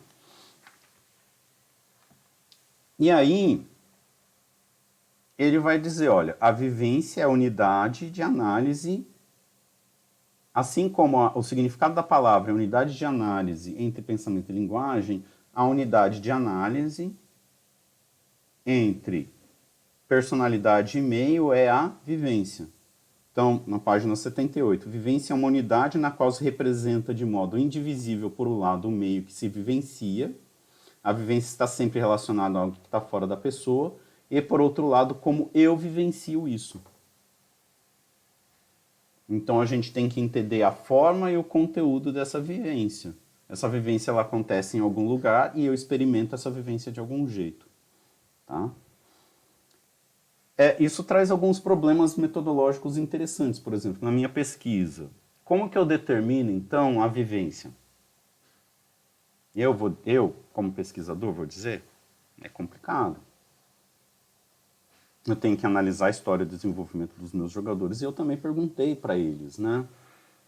E 2.99 3.09
aí, 3.09 3.65
ele 5.35 5.57
vai 5.57 5.79
dizer, 5.79 6.09
olha, 6.09 6.37
a 6.39 6.51
vivência 6.51 7.21
é 7.21 7.23
a 7.23 7.29
unidade 7.29 8.11
de 8.11 8.21
análise, 8.21 9.07
assim 10.53 10.87
como 10.87 11.17
a, 11.17 11.35
o 11.35 11.41
significado 11.41 11.95
da 11.95 12.03
palavra 12.03 12.51
é 12.51 12.53
unidade 12.53 12.95
de 12.95 13.05
análise 13.05 13.75
entre 13.81 14.03
pensamento 14.03 14.51
e 14.51 14.53
linguagem, 14.53 15.25
a 15.51 15.65
unidade 15.65 16.21
de 16.21 16.29
análise 16.29 17.11
entre 18.63 19.33
personalidade 20.07 20.99
e 20.99 21.01
meio 21.01 21.51
é 21.51 21.69
a 21.69 21.91
vivência. 22.05 22.69
Então, 23.31 23.63
na 23.67 23.79
página 23.79 24.15
78, 24.15 24.89
vivência 24.89 25.33
é 25.33 25.35
uma 25.35 25.47
unidade 25.47 25.97
na 25.97 26.11
qual 26.11 26.31
se 26.31 26.43
representa 26.43 27.13
de 27.13 27.25
modo 27.25 27.57
indivisível, 27.57 28.29
por 28.29 28.47
um 28.47 28.59
lado, 28.59 28.87
o 28.87 28.91
meio 28.91 29.23
que 29.23 29.33
se 29.33 29.47
vivencia. 29.47 30.35
A 31.03 31.13
vivência 31.13 31.47
está 31.47 31.67
sempre 31.67 31.99
relacionada 31.99 32.57
a 32.57 32.61
algo 32.61 32.75
que 32.75 32.87
está 32.87 32.99
fora 32.99 33.25
da 33.25 33.37
pessoa 33.37 33.95
e, 34.29 34.41
por 34.41 34.59
outro 34.59 34.87
lado, 34.87 35.15
como 35.15 35.49
eu 35.53 35.77
vivencio 35.77 36.47
isso. 36.47 36.81
Então 39.29 39.61
a 39.61 39.65
gente 39.65 39.93
tem 39.93 40.09
que 40.09 40.19
entender 40.19 40.63
a 40.63 40.71
forma 40.71 41.31
e 41.31 41.37
o 41.37 41.43
conteúdo 41.43 42.11
dessa 42.11 42.41
vivência. 42.41 43.13
Essa 43.47 43.69
vivência 43.69 44.09
ela 44.09 44.21
acontece 44.21 44.75
em 44.75 44.79
algum 44.79 45.07
lugar 45.07 45.55
e 45.55 45.65
eu 45.65 45.73
experimento 45.73 46.33
essa 46.33 46.49
vivência 46.49 46.91
de 46.91 46.99
algum 46.99 47.27
jeito. 47.27 47.67
Tá? 48.47 48.71
É, 50.59 50.75
isso 50.83 51.03
traz 51.03 51.31
alguns 51.31 51.59
problemas 51.59 52.17
metodológicos 52.17 52.97
interessantes, 52.97 53.59
por 53.59 53.73
exemplo, 53.73 54.03
na 54.03 54.11
minha 54.11 54.27
pesquisa. 54.27 55.09
Como 55.45 55.69
que 55.69 55.77
eu 55.77 55.85
determino, 55.85 56.51
então, 56.51 57.01
a 57.01 57.07
vivência? 57.07 57.71
Eu, 59.55 59.73
vou, 59.73 59.97
eu 60.05 60.35
como 60.53 60.71
pesquisador, 60.71 61.31
vou 61.31 61.45
dizer, 61.45 61.81
é 62.41 62.49
complicado 62.49 63.17
eu 65.27 65.35
tenho 65.35 65.57
que 65.57 65.65
analisar 65.65 66.07
a 66.07 66.09
história 66.09 66.45
de 66.45 66.55
desenvolvimento 66.55 67.15
dos 67.17 67.33
meus 67.33 67.51
jogadores 67.51 68.01
e 68.01 68.05
eu 68.05 68.11
também 68.11 68.37
perguntei 68.37 68.95
para 68.95 69.17
eles, 69.17 69.57
né? 69.57 69.85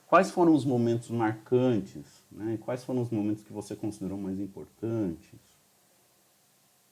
Quais 0.07 0.31
foram 0.31 0.53
os 0.53 0.65
momentos 0.65 1.09
marcantes, 1.09 2.05
né? 2.31 2.57
Quais 2.61 2.83
foram 2.83 3.01
os 3.01 3.09
momentos 3.09 3.43
que 3.43 3.53
você 3.53 3.75
considerou 3.75 4.17
mais 4.17 4.39
importantes? 4.39 5.39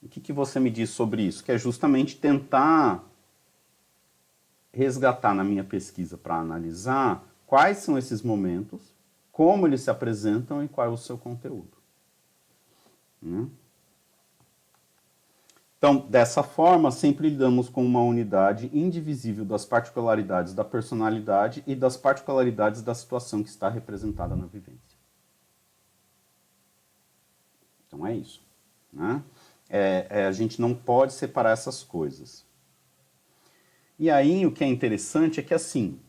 O 0.02 0.08
que, 0.08 0.22
que 0.22 0.32
você 0.32 0.60
me 0.60 0.70
diz 0.70 0.90
sobre 0.92 1.24
isso? 1.24 1.44
Que 1.44 1.52
é 1.52 1.58
justamente 1.58 2.18
tentar 2.18 3.04
resgatar 4.72 5.34
na 5.34 5.44
minha 5.44 5.64
pesquisa 5.64 6.18
para 6.18 6.36
analisar 6.36 7.24
quais 7.46 7.78
são 7.78 7.98
esses 7.98 8.22
momentos, 8.22 8.94
como 9.32 9.66
eles 9.66 9.82
se 9.82 9.90
apresentam 9.90 10.64
e 10.64 10.68
qual 10.68 10.88
é 10.88 10.90
o 10.90 10.98
seu 10.98 11.18
conteúdo. 11.18 11.78
Né? 13.22 13.48
Então, 15.78 15.96
dessa 15.96 16.44
forma, 16.44 16.92
sempre 16.92 17.30
lidamos 17.30 17.70
com 17.70 17.86
uma 17.86 18.02
unidade 18.02 18.70
indivisível 18.74 19.46
das 19.46 19.64
particularidades 19.64 20.54
da 20.54 20.66
personalidade 20.66 21.64
e 21.66 21.74
das 21.74 21.96
particularidades 21.96 22.82
da 22.82 22.94
situação 22.94 23.42
que 23.42 23.50
está 23.50 23.70
representada 23.70 24.36
na 24.36 24.46
vivência. 24.46 25.00
Então 27.88 28.06
é 28.06 28.14
isso. 28.14 28.42
Né? 28.92 29.24
É, 29.70 30.08
é, 30.10 30.26
a 30.26 30.32
gente 30.34 30.60
não 30.60 30.76
pode 30.76 31.14
separar 31.14 31.52
essas 31.52 31.82
coisas. 31.82 32.46
E 34.00 34.10
aí 34.10 34.46
o 34.46 34.52
que 34.52 34.64
é 34.64 34.68
interessante 34.68 35.40
é 35.40 35.44
que 35.44 35.54
assim, 35.54 36.00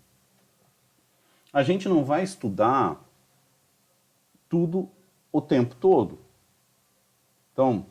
a 1.53 1.63
gente 1.63 1.89
não 1.89 2.05
vai 2.05 2.23
estudar 2.23 3.05
tudo 4.49 4.89
o 5.33 5.41
tempo 5.43 5.75
todo. 5.75 6.19
Então, 7.53 7.85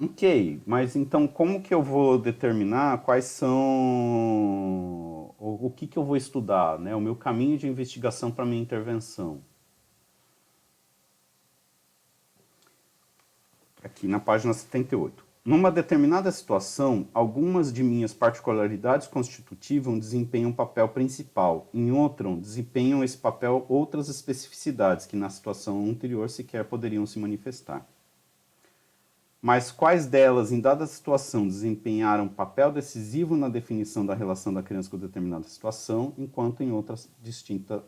Ok, 0.00 0.60
mas 0.66 0.96
então 0.96 1.26
como 1.26 1.62
que 1.62 1.72
eu 1.72 1.82
vou 1.82 2.18
determinar 2.18 2.98
quais 3.04 3.26
são 3.26 3.56
o, 5.38 5.66
o 5.66 5.70
que, 5.70 5.86
que 5.86 5.96
eu 5.96 6.04
vou 6.04 6.16
estudar, 6.16 6.78
né? 6.80 6.94
O 6.96 7.00
meu 7.00 7.14
caminho 7.14 7.56
de 7.56 7.68
investigação 7.68 8.30
para 8.30 8.44
minha 8.44 8.60
intervenção. 8.60 9.40
Aqui 13.82 14.08
na 14.08 14.18
página 14.18 14.52
78. 14.52 15.23
Numa 15.44 15.70
determinada 15.70 16.32
situação, 16.32 17.06
algumas 17.12 17.72
de 17.72 17.82
minhas 17.82 18.14
particularidades 18.14 19.06
constitutivas 19.06 19.98
desempenham 19.98 20.50
um 20.50 20.54
papel 20.54 20.88
principal, 20.88 21.68
em 21.74 21.90
outra 21.90 22.34
desempenham 22.36 23.04
esse 23.04 23.18
papel 23.18 23.66
outras 23.68 24.08
especificidades 24.08 25.04
que 25.04 25.16
na 25.16 25.28
situação 25.28 25.84
anterior 25.88 26.30
sequer 26.30 26.64
poderiam 26.64 27.04
se 27.04 27.18
manifestar 27.18 27.86
mas 29.44 29.70
quais 29.70 30.06
delas, 30.06 30.50
em 30.50 30.58
dada 30.58 30.86
situação, 30.86 31.46
desempenharam 31.46 32.26
papel 32.26 32.72
decisivo 32.72 33.36
na 33.36 33.46
definição 33.46 34.06
da 34.06 34.14
relação 34.14 34.54
da 34.54 34.62
criança 34.62 34.88
com 34.88 34.96
determinada 34.96 35.44
situação, 35.44 36.14
enquanto 36.16 36.62
em 36.62 36.72
outras 36.72 37.10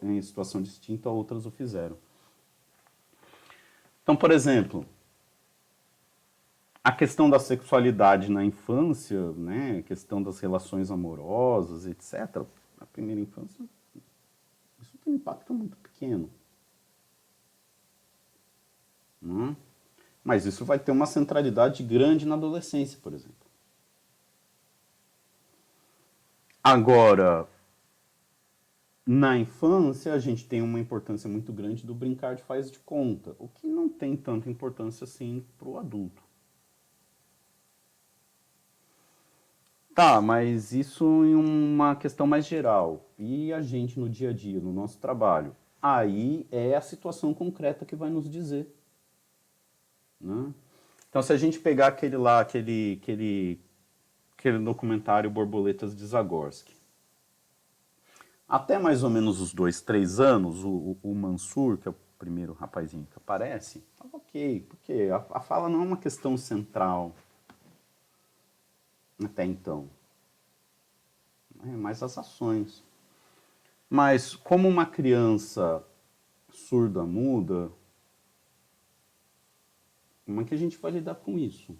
em 0.02 0.20
situação 0.20 0.60
distinta 0.60 1.08
outras 1.08 1.46
o 1.46 1.50
fizeram. 1.50 1.96
Então, 4.02 4.14
por 4.14 4.30
exemplo, 4.32 4.84
a 6.86 6.92
questão 6.92 7.28
da 7.28 7.40
sexualidade 7.40 8.30
na 8.30 8.44
infância, 8.44 9.32
né, 9.32 9.78
a 9.80 9.82
questão 9.82 10.22
das 10.22 10.38
relações 10.38 10.88
amorosas, 10.88 11.84
etc., 11.84 12.44
na 12.78 12.86
primeira 12.86 13.20
infância, 13.20 13.64
isso 14.80 14.96
tem 14.98 15.12
um 15.12 15.16
impacto 15.16 15.52
muito 15.52 15.76
pequeno. 15.78 16.30
É? 19.20 19.56
Mas 20.22 20.46
isso 20.46 20.64
vai 20.64 20.78
ter 20.78 20.92
uma 20.92 21.06
centralidade 21.06 21.82
grande 21.82 22.24
na 22.24 22.36
adolescência, 22.36 23.00
por 23.02 23.12
exemplo. 23.12 23.34
Agora, 26.62 27.48
na 29.04 29.36
infância, 29.36 30.14
a 30.14 30.20
gente 30.20 30.46
tem 30.46 30.62
uma 30.62 30.78
importância 30.78 31.28
muito 31.28 31.52
grande 31.52 31.84
do 31.84 31.96
brincar 31.96 32.36
de 32.36 32.44
faz 32.44 32.70
de 32.70 32.78
conta, 32.78 33.34
o 33.40 33.48
que 33.48 33.66
não 33.66 33.88
tem 33.88 34.16
tanta 34.16 34.48
importância 34.48 35.02
assim 35.02 35.44
para 35.58 35.68
o 35.68 35.78
adulto. 35.80 36.25
Tá, 39.96 40.20
mas 40.20 40.72
isso 40.72 41.04
em 41.24 41.34
uma 41.34 41.96
questão 41.96 42.26
mais 42.26 42.46
geral. 42.46 43.10
E 43.18 43.52
a 43.52 43.60
gente 43.60 43.98
no 43.98 44.08
dia 44.08 44.30
a 44.30 44.32
dia, 44.32 44.60
no 44.60 44.72
nosso 44.72 45.00
trabalho? 45.00 45.56
Aí 45.82 46.46
é 46.52 46.76
a 46.76 46.80
situação 46.80 47.34
concreta 47.34 47.84
que 47.84 47.96
vai 47.96 48.10
nos 48.10 48.30
dizer 48.30 48.72
né? 50.20 50.52
Então, 51.08 51.22
se 51.22 51.32
a 51.32 51.36
gente 51.36 51.58
pegar 51.58 51.88
aquele 51.88 52.16
lá, 52.16 52.40
aquele, 52.40 52.98
aquele, 53.00 53.60
aquele 54.36 54.58
documentário 54.58 55.30
Borboletas 55.30 55.94
de 55.94 56.04
Zagorski, 56.04 56.74
até 58.48 58.78
mais 58.78 59.02
ou 59.02 59.10
menos 59.10 59.40
os 59.40 59.54
dois, 59.54 59.80
três 59.80 60.20
anos, 60.20 60.62
o, 60.62 60.96
o 61.02 61.14
Mansur, 61.14 61.78
que 61.78 61.88
é 61.88 61.90
o 61.90 61.96
primeiro 62.18 62.52
rapazinho 62.52 63.06
que 63.10 63.16
aparece, 63.16 63.82
estava 63.92 64.16
ok, 64.16 64.66
porque 64.68 65.08
a, 65.10 65.38
a 65.38 65.40
fala 65.40 65.68
não 65.68 65.80
é 65.80 65.84
uma 65.84 65.96
questão 65.96 66.36
central 66.36 67.14
até 69.24 69.44
então. 69.44 69.88
É 71.62 71.68
mais 71.68 72.02
as 72.02 72.16
ações. 72.18 72.84
Mas 73.88 74.34
como 74.34 74.68
uma 74.68 74.84
criança 74.84 75.82
surda 76.50 77.04
muda, 77.04 77.70
como 80.24 80.40
é 80.40 80.44
que 80.44 80.54
a 80.54 80.58
gente 80.58 80.76
vai 80.78 80.90
lidar 80.90 81.14
com 81.16 81.38
isso? 81.38 81.76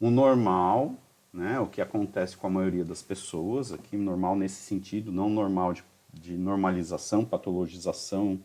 O 0.00 0.10
normal, 0.10 0.94
né, 1.32 1.58
o 1.60 1.66
que 1.66 1.80
acontece 1.80 2.36
com 2.36 2.46
a 2.46 2.50
maioria 2.50 2.84
das 2.84 3.02
pessoas, 3.02 3.72
aqui 3.72 3.96
normal 3.96 4.36
nesse 4.36 4.62
sentido, 4.62 5.12
não 5.12 5.30
normal 5.30 5.72
de, 5.72 5.84
de 6.12 6.36
normalização, 6.36 7.24
patologização, 7.24 8.38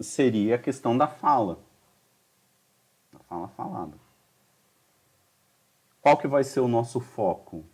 seria 0.00 0.56
a 0.56 0.58
questão 0.58 0.96
da 0.96 1.06
fala. 1.06 1.60
Fala 3.32 3.48
falada. 3.48 3.96
Qual 6.02 6.18
que 6.18 6.28
vai 6.28 6.44
ser 6.44 6.60
o 6.60 6.68
nosso 6.68 7.00
foco? 7.00 7.64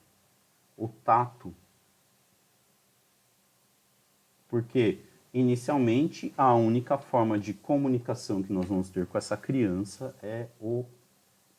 O 0.76 0.86
tato. 0.86 1.52
Porque 4.46 5.02
Inicialmente, 5.32 6.32
a 6.38 6.54
única 6.54 6.96
forma 6.96 7.38
de 7.38 7.52
comunicação 7.52 8.42
que 8.42 8.52
nós 8.52 8.66
vamos 8.66 8.88
ter 8.88 9.06
com 9.06 9.18
essa 9.18 9.36
criança 9.36 10.16
é 10.22 10.46
o 10.58 10.86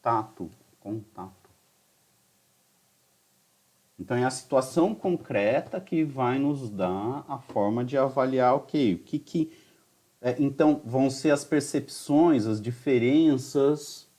tato, 0.02 0.50
contato. 0.80 1.50
Então, 4.00 4.18
é 4.18 4.24
a 4.24 4.32
situação 4.32 4.96
concreta 4.96 5.80
que 5.80 6.04
vai 6.04 6.40
nos 6.40 6.70
dar 6.70 7.24
a 7.28 7.38
forma 7.38 7.86
de 7.86 7.98
avaliar 7.98 8.56
okay, 8.56 8.96
o 8.96 9.00
que. 9.00 9.20
que 9.20 9.69
é, 10.22 10.36
então, 10.38 10.82
vão 10.84 11.10
ser 11.10 11.32
as 11.32 11.46
percepções, 11.46 12.46
as 12.46 12.62
diferenças 12.62 14.10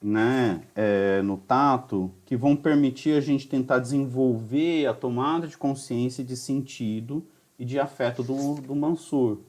né, 0.00 0.62
é, 0.74 1.20
no 1.22 1.36
tato 1.36 2.10
que 2.24 2.36
vão 2.36 2.56
permitir 2.56 3.16
a 3.16 3.20
gente 3.20 3.48
tentar 3.48 3.80
desenvolver 3.80 4.86
a 4.86 4.94
tomada 4.94 5.46
de 5.46 5.58
consciência 5.58 6.24
de 6.24 6.36
sentido 6.36 7.26
e 7.58 7.64
de 7.64 7.78
afeto 7.78 8.22
do, 8.22 8.54
do 8.62 8.74
Mansur. 8.74 9.40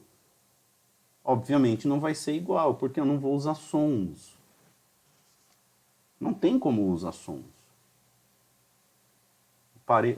Obviamente 1.24 1.88
não 1.88 2.00
vai 2.00 2.14
ser 2.14 2.32
igual, 2.32 2.74
porque 2.74 3.00
eu 3.00 3.04
não 3.04 3.18
vou 3.18 3.34
usar 3.34 3.54
sons. 3.54 4.36
Não 6.18 6.34
tem 6.34 6.58
como 6.58 6.92
usar 6.92 7.12
sons. 7.12 7.44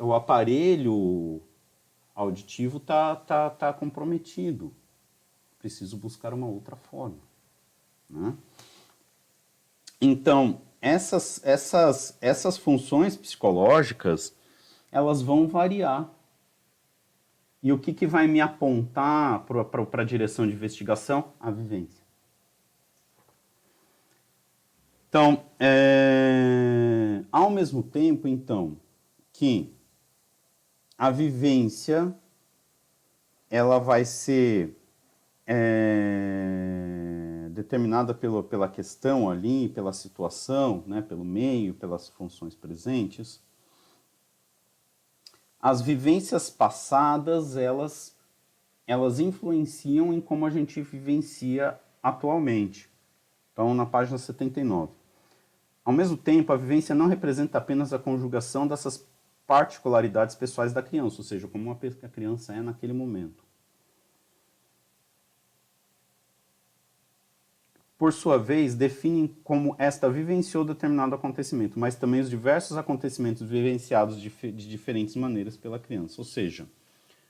O 0.00 0.12
aparelho 0.12 1.40
auditivo 2.14 2.76
está 2.76 3.14
tá, 3.16 3.48
tá 3.48 3.72
comprometido. 3.72 4.72
Preciso 5.62 5.96
buscar 5.96 6.34
uma 6.34 6.48
outra 6.48 6.74
forma. 6.74 7.18
Né? 8.10 8.34
Então, 10.00 10.60
essas, 10.80 11.40
essas, 11.44 12.18
essas 12.20 12.58
funções 12.58 13.16
psicológicas, 13.16 14.34
elas 14.90 15.22
vão 15.22 15.46
variar. 15.46 16.10
E 17.62 17.72
o 17.72 17.78
que, 17.78 17.94
que 17.94 18.08
vai 18.08 18.26
me 18.26 18.40
apontar 18.40 19.44
para 19.44 20.02
a 20.02 20.04
direção 20.04 20.44
de 20.44 20.52
investigação? 20.52 21.32
A 21.38 21.48
vivência. 21.52 22.02
Então, 25.08 25.44
é, 25.60 27.22
ao 27.30 27.50
mesmo 27.50 27.84
tempo, 27.84 28.26
então, 28.26 28.76
que 29.32 29.72
a 30.98 31.10
vivência 31.10 32.12
ela 33.48 33.78
vai 33.78 34.04
ser 34.04 34.76
é, 35.46 36.82
determinada 37.50 38.14
pelo, 38.14 38.42
pela 38.42 38.68
questão 38.68 39.28
ali, 39.30 39.68
pela 39.68 39.92
situação, 39.92 40.84
né, 40.86 41.02
pelo 41.02 41.24
meio, 41.24 41.74
pelas 41.74 42.08
funções 42.08 42.54
presentes. 42.54 43.42
As 45.60 45.80
vivências 45.80 46.50
passadas, 46.50 47.56
elas, 47.56 48.16
elas 48.86 49.20
influenciam 49.20 50.12
em 50.12 50.20
como 50.20 50.44
a 50.44 50.50
gente 50.50 50.82
vivencia 50.82 51.78
atualmente. 52.02 52.90
Então, 53.52 53.74
na 53.74 53.86
página 53.86 54.18
79. 54.18 54.92
Ao 55.84 55.92
mesmo 55.92 56.16
tempo, 56.16 56.52
a 56.52 56.56
vivência 56.56 56.94
não 56.94 57.06
representa 57.06 57.58
apenas 57.58 57.92
a 57.92 57.98
conjugação 57.98 58.66
dessas 58.66 59.06
particularidades 59.46 60.34
pessoais 60.34 60.72
da 60.72 60.82
criança, 60.82 61.18
ou 61.18 61.24
seja, 61.24 61.46
como 61.46 61.70
a 61.70 62.08
criança 62.08 62.54
é 62.54 62.62
naquele 62.62 62.92
momento. 62.92 63.44
Por 68.02 68.12
sua 68.12 68.36
vez, 68.36 68.74
definem 68.74 69.28
como 69.44 69.76
esta 69.78 70.10
vivenciou 70.10 70.64
determinado 70.64 71.14
acontecimento, 71.14 71.78
mas 71.78 71.94
também 71.94 72.20
os 72.20 72.28
diversos 72.28 72.76
acontecimentos 72.76 73.48
vivenciados 73.48 74.20
de, 74.20 74.28
de 74.28 74.68
diferentes 74.68 75.14
maneiras 75.14 75.56
pela 75.56 75.78
criança. 75.78 76.20
Ou 76.20 76.24
seja, 76.24 76.66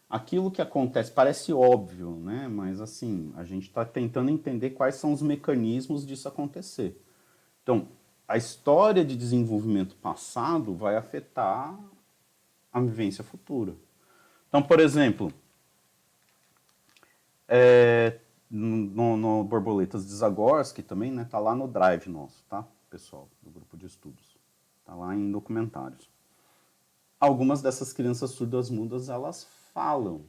aquilo 0.09 0.51
que 0.51 0.63
acontece 0.63 1.13
parece 1.13 1.53
óbvio, 1.53 2.13
né? 2.13 2.49
mas 2.49 2.81
assim, 2.81 3.35
a 3.37 3.45
gente 3.45 3.65
está 3.65 3.85
tentando 3.85 4.31
entender 4.31 4.71
quais 4.71 4.95
são 4.95 5.13
os 5.13 5.21
mecanismos 5.21 6.07
disso 6.07 6.27
acontecer. 6.27 6.99
Então, 7.63 7.87
a 8.27 8.39
história 8.39 9.05
de 9.05 9.15
desenvolvimento 9.15 9.95
passado 9.97 10.75
vai 10.75 10.97
afetar 10.97 11.79
a 12.73 12.81
vivência 12.81 13.23
futura. 13.23 13.75
Então, 14.49 14.63
por 14.63 14.81
exemplo, 14.81 15.31
é, 17.47 18.19
no, 18.53 19.17
no, 19.17 19.45
Borboletas 19.45 20.07
de 20.07 20.13
Zagorski 20.13 20.83
também, 20.83 21.11
né, 21.11 21.25
tá 21.25 21.39
lá 21.39 21.55
no 21.55 21.67
drive 21.67 22.09
nosso, 22.09 22.45
tá, 22.51 22.67
pessoal, 22.91 23.29
do 23.41 23.51
grupo 23.51 23.79
de 23.79 23.87
estudos. 23.87 24.37
Tá 24.85 24.95
lá 24.95 25.15
em 25.15 25.31
documentários. 25.31 26.11
Algumas 27.19 27.63
dessas 27.63 27.93
crianças 27.93 28.33
surdas 28.33 28.69
mudas, 28.69 29.09
elas 29.09 29.45
falam. 29.73 30.27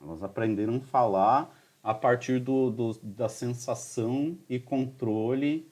Elas 0.00 0.22
aprenderam 0.22 0.76
a 0.76 0.80
falar 0.80 1.54
a 1.82 1.94
partir 1.94 2.40
do, 2.40 2.70
do, 2.70 2.94
da 3.02 3.28
sensação 3.28 4.36
e 4.48 4.58
controle 4.58 5.70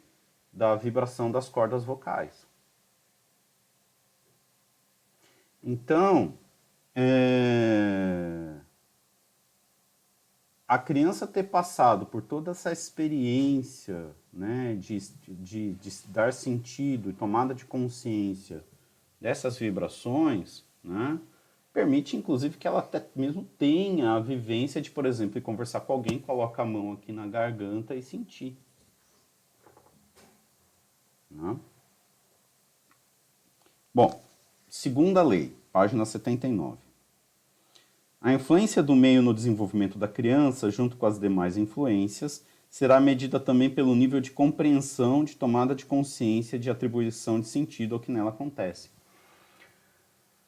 da 0.53 0.77
vibração 0.77 1.31
das 1.31 1.49
cordas 1.49 1.85
vocais. 1.85 2.47
Então, 5.63 6.35
é... 6.95 8.50
a 10.71 10.79
criança 10.79 11.27
ter 11.27 11.43
passado 11.43 12.07
por 12.07 12.23
toda 12.23 12.53
essa 12.53 12.71
experiência 12.71 14.15
né, 14.33 14.77
de, 14.79 15.01
de, 15.27 15.73
de 15.73 15.91
dar 16.07 16.33
sentido 16.33 17.11
e 17.11 17.13
tomada 17.13 17.53
de 17.53 17.65
consciência 17.65 18.65
dessas 19.21 19.59
vibrações, 19.59 20.65
né, 20.85 21.19
permite 21.73 22.17
inclusive 22.17 22.57
que 22.57 22.69
ela 22.69 22.79
até 22.79 23.05
mesmo 23.17 23.45
tenha 23.59 24.13
a 24.13 24.21
vivência 24.21 24.81
de, 24.81 24.93
por 24.93 25.07
exemplo, 25.07 25.43
conversar 25.43 25.81
com 25.81 25.93
alguém, 25.93 26.21
coloca 26.21 26.63
a 26.63 26.67
mão 26.67 26.93
aqui 26.93 27.11
na 27.11 27.27
garganta 27.27 27.97
e 27.97 28.03
sentir. 28.03 28.57
Né? 31.29 31.57
Bom, 33.93 34.23
Segunda 34.71 35.21
lei, 35.21 35.53
página 35.73 36.05
79. 36.05 36.90
A 38.21 38.35
influência 38.35 38.83
do 38.83 38.95
meio 38.95 39.23
no 39.23 39.33
desenvolvimento 39.33 39.99
da 39.99 40.07
criança, 40.07 40.71
junto 40.71 40.97
com 40.97 41.07
as 41.07 41.19
demais 41.19 41.57
influências, 41.57 42.45
será 42.69 43.01
medida 43.01 43.41
também 43.41 43.71
pelo 43.71 43.95
nível 43.97 44.21
de 44.21 44.31
compreensão, 44.31 45.25
de 45.25 45.35
tomada 45.35 45.75
de 45.75 45.87
consciência, 45.87 46.59
de 46.59 46.69
atribuição 46.69 47.41
de 47.41 47.49
sentido 47.49 47.95
ao 47.95 48.01
que 48.01 48.13
nela 48.13 48.29
acontece. 48.29 48.91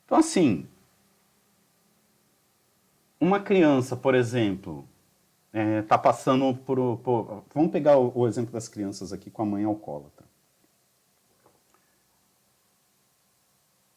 Então, 0.05 0.19
assim, 0.19 0.67
uma 3.19 3.41
criança, 3.41 3.97
por 3.97 4.15
exemplo, 4.15 4.87
está 5.49 5.61
é, 5.61 5.83
tá 5.83 5.97
passando 5.97 6.55
por, 6.55 6.99
por, 6.99 7.45
Vamos 7.55 7.73
pegar 7.73 7.97
o, 7.97 8.13
o 8.15 8.29
exemplo 8.29 8.53
das 8.53 8.69
crianças 8.69 9.13
aqui 9.13 9.31
com 9.31 9.43
a 9.43 9.47
mãe 9.47 9.65
alcoólatra. 9.65 10.27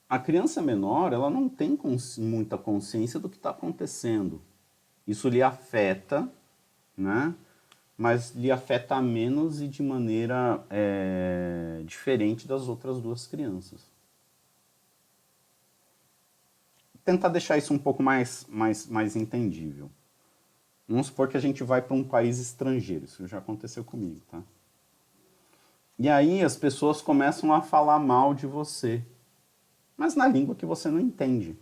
A 0.09 0.19
criança 0.19 0.61
menor 0.61 1.13
ela 1.13 1.29
não 1.29 1.49
tem 1.49 1.75
cons 1.75 2.17
muita 2.17 2.57
consciência 2.57 3.19
do 3.19 3.29
que 3.29 3.37
está 3.37 3.49
acontecendo. 3.49 4.41
Isso 5.07 5.29
lhe 5.29 5.41
afeta, 5.41 6.29
né? 6.97 7.33
mas 7.97 8.31
lhe 8.35 8.51
afeta 8.51 9.01
menos 9.01 9.61
e 9.61 9.67
de 9.67 9.81
maneira 9.81 10.63
é, 10.69 11.81
diferente 11.85 12.47
das 12.47 12.67
outras 12.67 12.99
duas 12.99 13.25
crianças. 13.25 13.89
Tentar 17.03 17.29
deixar 17.29 17.57
isso 17.57 17.73
um 17.73 17.77
pouco 17.77 18.03
mais, 18.03 18.45
mais, 18.49 18.87
mais 18.87 19.15
entendível. 19.15 19.89
Vamos 20.87 21.07
supor 21.07 21.27
que 21.27 21.37
a 21.37 21.39
gente 21.39 21.63
vai 21.63 21.81
para 21.81 21.95
um 21.95 22.03
país 22.03 22.37
estrangeiro, 22.39 23.05
isso 23.05 23.25
já 23.27 23.37
aconteceu 23.37 23.83
comigo, 23.83 24.21
tá? 24.29 24.43
E 25.97 26.09
aí 26.09 26.43
as 26.43 26.57
pessoas 26.57 27.01
começam 27.01 27.53
a 27.53 27.61
falar 27.61 27.99
mal 27.99 28.33
de 28.33 28.45
você 28.45 29.01
mas 29.97 30.15
na 30.15 30.27
língua 30.27 30.55
que 30.55 30.65
você 30.65 30.89
não 30.89 30.99
entende. 30.99 31.57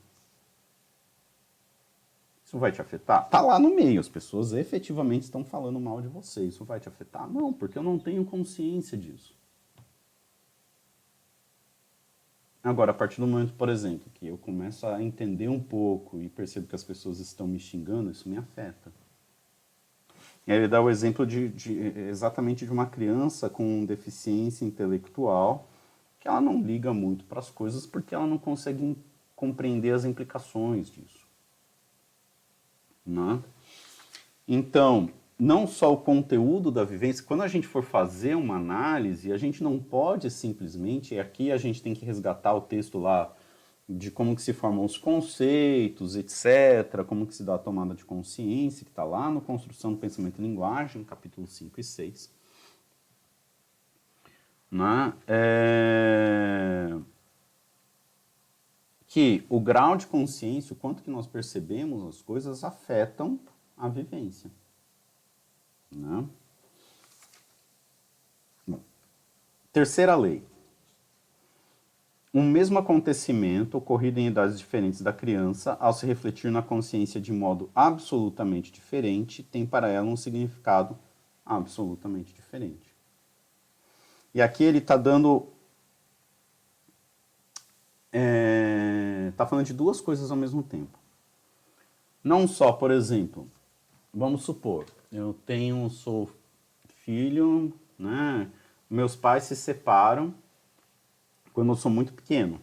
Isso 2.45 2.57
vai 2.59 2.71
te 2.71 2.81
afetar? 2.81 3.29
Tá 3.29 3.41
lá 3.41 3.57
no 3.57 3.75
meio, 3.75 3.99
as 3.99 4.07
pessoas 4.07 4.53
efetivamente 4.53 5.23
estão 5.23 5.43
falando 5.43 5.79
mal 5.79 6.01
de 6.01 6.07
você. 6.07 6.45
Isso 6.45 6.63
vai 6.63 6.79
te 6.79 6.87
afetar? 6.87 7.27
Não, 7.27 7.51
porque 7.51 7.77
eu 7.77 7.83
não 7.83 7.97
tenho 7.97 8.23
consciência 8.23 8.97
disso. 8.97 9.35
Agora, 12.63 12.91
a 12.91 12.93
partir 12.93 13.19
do 13.19 13.27
momento, 13.27 13.53
por 13.53 13.67
exemplo, 13.67 14.09
que 14.13 14.27
eu 14.27 14.37
começo 14.37 14.87
a 14.87 15.03
entender 15.03 15.49
um 15.49 15.59
pouco 15.59 16.17
e 16.19 16.29
percebo 16.29 16.65
que 16.65 16.75
as 16.75 16.83
pessoas 16.83 17.19
estão 17.19 17.45
me 17.45 17.59
xingando, 17.59 18.09
isso 18.09 18.29
me 18.29 18.37
afeta. 18.37 18.91
E 20.47 20.51
aí 20.51 20.59
ele 20.59 20.67
dá 20.67 20.81
o 20.81 20.89
exemplo 20.89 21.25
de, 21.25 21.49
de 21.49 21.73
exatamente 22.07 22.65
de 22.65 22.71
uma 22.71 22.85
criança 22.85 23.49
com 23.49 23.85
deficiência 23.85 24.63
intelectual 24.63 25.67
que 26.23 26.29
ela 26.29 26.39
não 26.39 26.61
liga 26.61 26.93
muito 26.93 27.25
para 27.25 27.39
as 27.39 27.49
coisas 27.49 27.85
porque 27.85 28.15
ela 28.15 28.25
não 28.25 28.37
consegue 28.37 28.97
compreender 29.35 29.93
as 29.93 30.05
implicações 30.05 30.89
disso. 30.89 31.27
Né? 33.05 33.43
Então, 34.47 35.09
não 35.37 35.67
só 35.67 35.91
o 35.91 35.97
conteúdo 35.97 36.71
da 36.71 36.85
vivência, 36.85 37.25
quando 37.25 37.43
a 37.43 37.47
gente 37.49 37.67
for 37.67 37.83
fazer 37.83 38.35
uma 38.35 38.55
análise, 38.55 39.33
a 39.33 39.37
gente 39.37 39.61
não 39.61 39.77
pode 39.77 40.31
simplesmente, 40.31 41.19
aqui 41.19 41.51
a 41.51 41.57
gente 41.57 41.81
tem 41.81 41.93
que 41.93 42.05
resgatar 42.05 42.53
o 42.53 42.61
texto 42.61 42.97
lá 42.99 43.35
de 43.89 44.09
como 44.09 44.33
que 44.33 44.41
se 44.41 44.53
formam 44.53 44.85
os 44.85 44.97
conceitos, 44.97 46.15
etc., 46.15 47.03
como 47.05 47.27
que 47.27 47.35
se 47.35 47.43
dá 47.43 47.55
a 47.55 47.59
tomada 47.59 47.93
de 47.93 48.05
consciência, 48.05 48.85
que 48.85 48.91
está 48.91 49.03
lá 49.03 49.29
no 49.29 49.41
Construção 49.41 49.91
do 49.91 49.97
Pensamento 49.97 50.39
e 50.39 50.41
Linguagem, 50.41 51.03
capítulo 51.03 51.45
5 51.45 51.81
e 51.81 51.83
6 51.83 52.42
né, 54.73 55.13
é, 55.27 56.99
que 59.05 59.45
o 59.47 59.59
grau 59.59 59.95
de 59.95 60.07
consciência, 60.07 60.73
o 60.73 60.75
quanto 60.75 61.03
que 61.03 61.11
nós 61.11 61.27
percebemos 61.27 62.03
as 62.07 62.23
coisas, 62.23 62.63
afetam 62.63 63.39
a 63.77 63.87
vivência. 63.87 64.49
Né? 65.91 66.25
Terceira 69.71 70.15
lei. 70.15 70.43
Um 72.33 72.43
mesmo 72.43 72.79
acontecimento 72.79 73.77
ocorrido 73.77 74.19
em 74.19 74.25
idades 74.25 74.57
diferentes 74.57 75.01
da 75.01 75.13
criança, 75.13 75.77
ao 75.79 75.93
se 75.93 76.07
refletir 76.07 76.51
na 76.51 76.63
consciência 76.63 77.21
de 77.21 77.31
modo 77.31 77.69
absolutamente 77.75 78.71
diferente, 78.71 79.43
tem 79.43 79.67
para 79.67 79.87
ela 79.87 80.07
um 80.07 80.17
significado 80.17 80.97
absolutamente 81.45 82.33
diferente. 82.33 82.92
E 84.33 84.41
aqui 84.41 84.63
ele 84.63 84.79
está 84.79 84.97
dando. 84.97 85.47
Está 88.11 88.19
é, 88.19 89.33
tá 89.35 89.45
falando 89.45 89.65
de 89.65 89.73
duas 89.73 90.01
coisas 90.01 90.31
ao 90.31 90.37
mesmo 90.37 90.63
tempo. 90.63 90.97
Não 92.23 92.47
só, 92.47 92.71
por 92.71 92.89
exemplo, 92.91 93.49
vamos 94.13 94.43
supor, 94.43 94.85
eu 95.11 95.33
tenho, 95.45 95.89
sou 95.89 96.29
filho, 96.87 97.73
né? 97.99 98.49
Meus 98.89 99.15
pais 99.15 99.43
se 99.43 99.55
separam 99.55 100.33
quando 101.51 101.69
eu 101.69 101.75
sou 101.75 101.91
muito 101.91 102.13
pequeno. 102.13 102.61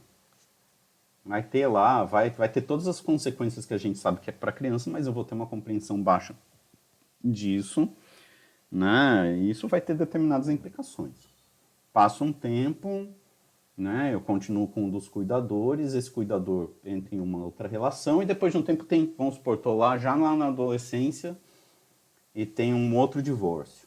Vai 1.24 1.42
ter 1.42 1.66
lá, 1.66 2.04
vai, 2.04 2.30
vai 2.30 2.48
ter 2.48 2.62
todas 2.62 2.88
as 2.88 3.00
consequências 3.00 3.66
que 3.66 3.74
a 3.74 3.78
gente 3.78 3.98
sabe 3.98 4.20
que 4.20 4.30
é 4.30 4.32
para 4.32 4.50
criança, 4.50 4.88
mas 4.88 5.06
eu 5.06 5.12
vou 5.12 5.24
ter 5.24 5.34
uma 5.34 5.46
compreensão 5.46 6.02
baixa 6.02 6.34
disso, 7.22 7.92
né? 8.72 9.36
E 9.36 9.50
isso 9.50 9.68
vai 9.68 9.80
ter 9.80 9.94
determinadas 9.94 10.48
implicações. 10.48 11.29
Passa 12.00 12.24
um 12.24 12.32
tempo, 12.32 13.08
né? 13.76 14.14
Eu 14.14 14.22
continuo 14.22 14.66
com 14.66 14.84
um 14.84 14.90
dos 14.90 15.06
cuidadores, 15.06 15.92
esse 15.92 16.10
cuidador 16.10 16.70
entra 16.82 17.14
em 17.14 17.20
uma 17.20 17.44
outra 17.44 17.68
relação 17.68 18.22
e 18.22 18.24
depois 18.24 18.54
de 18.54 18.58
um 18.58 18.62
tempo 18.62 18.86
tem, 18.86 19.14
vamos 19.18 19.34
supor, 19.34 19.58
tô 19.58 19.76
lá 19.76 19.98
já 19.98 20.14
lá 20.14 20.34
na 20.34 20.46
adolescência 20.46 21.38
e 22.34 22.46
tem 22.46 22.72
um 22.72 22.96
outro 22.96 23.20
divórcio. 23.20 23.86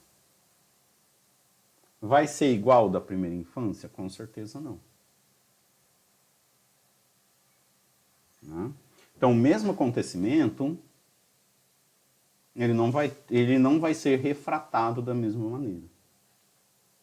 Vai 1.99 2.27
ser 2.27 2.53
igual 2.53 2.87
da 2.87 3.01
primeira 3.01 3.35
infância? 3.35 3.89
Com 3.89 4.07
certeza 4.07 4.61
não. 4.61 4.79
Né? 8.43 8.71
Então, 9.17 9.31
o 9.31 9.35
mesmo 9.35 9.71
acontecimento, 9.71 10.77
ele 12.55 12.73
não, 12.73 12.91
vai, 12.91 13.11
ele 13.31 13.57
não 13.57 13.79
vai 13.79 13.95
ser 13.95 14.19
refratado 14.19 15.01
da 15.01 15.15
mesma 15.15 15.49
maneira. 15.49 15.92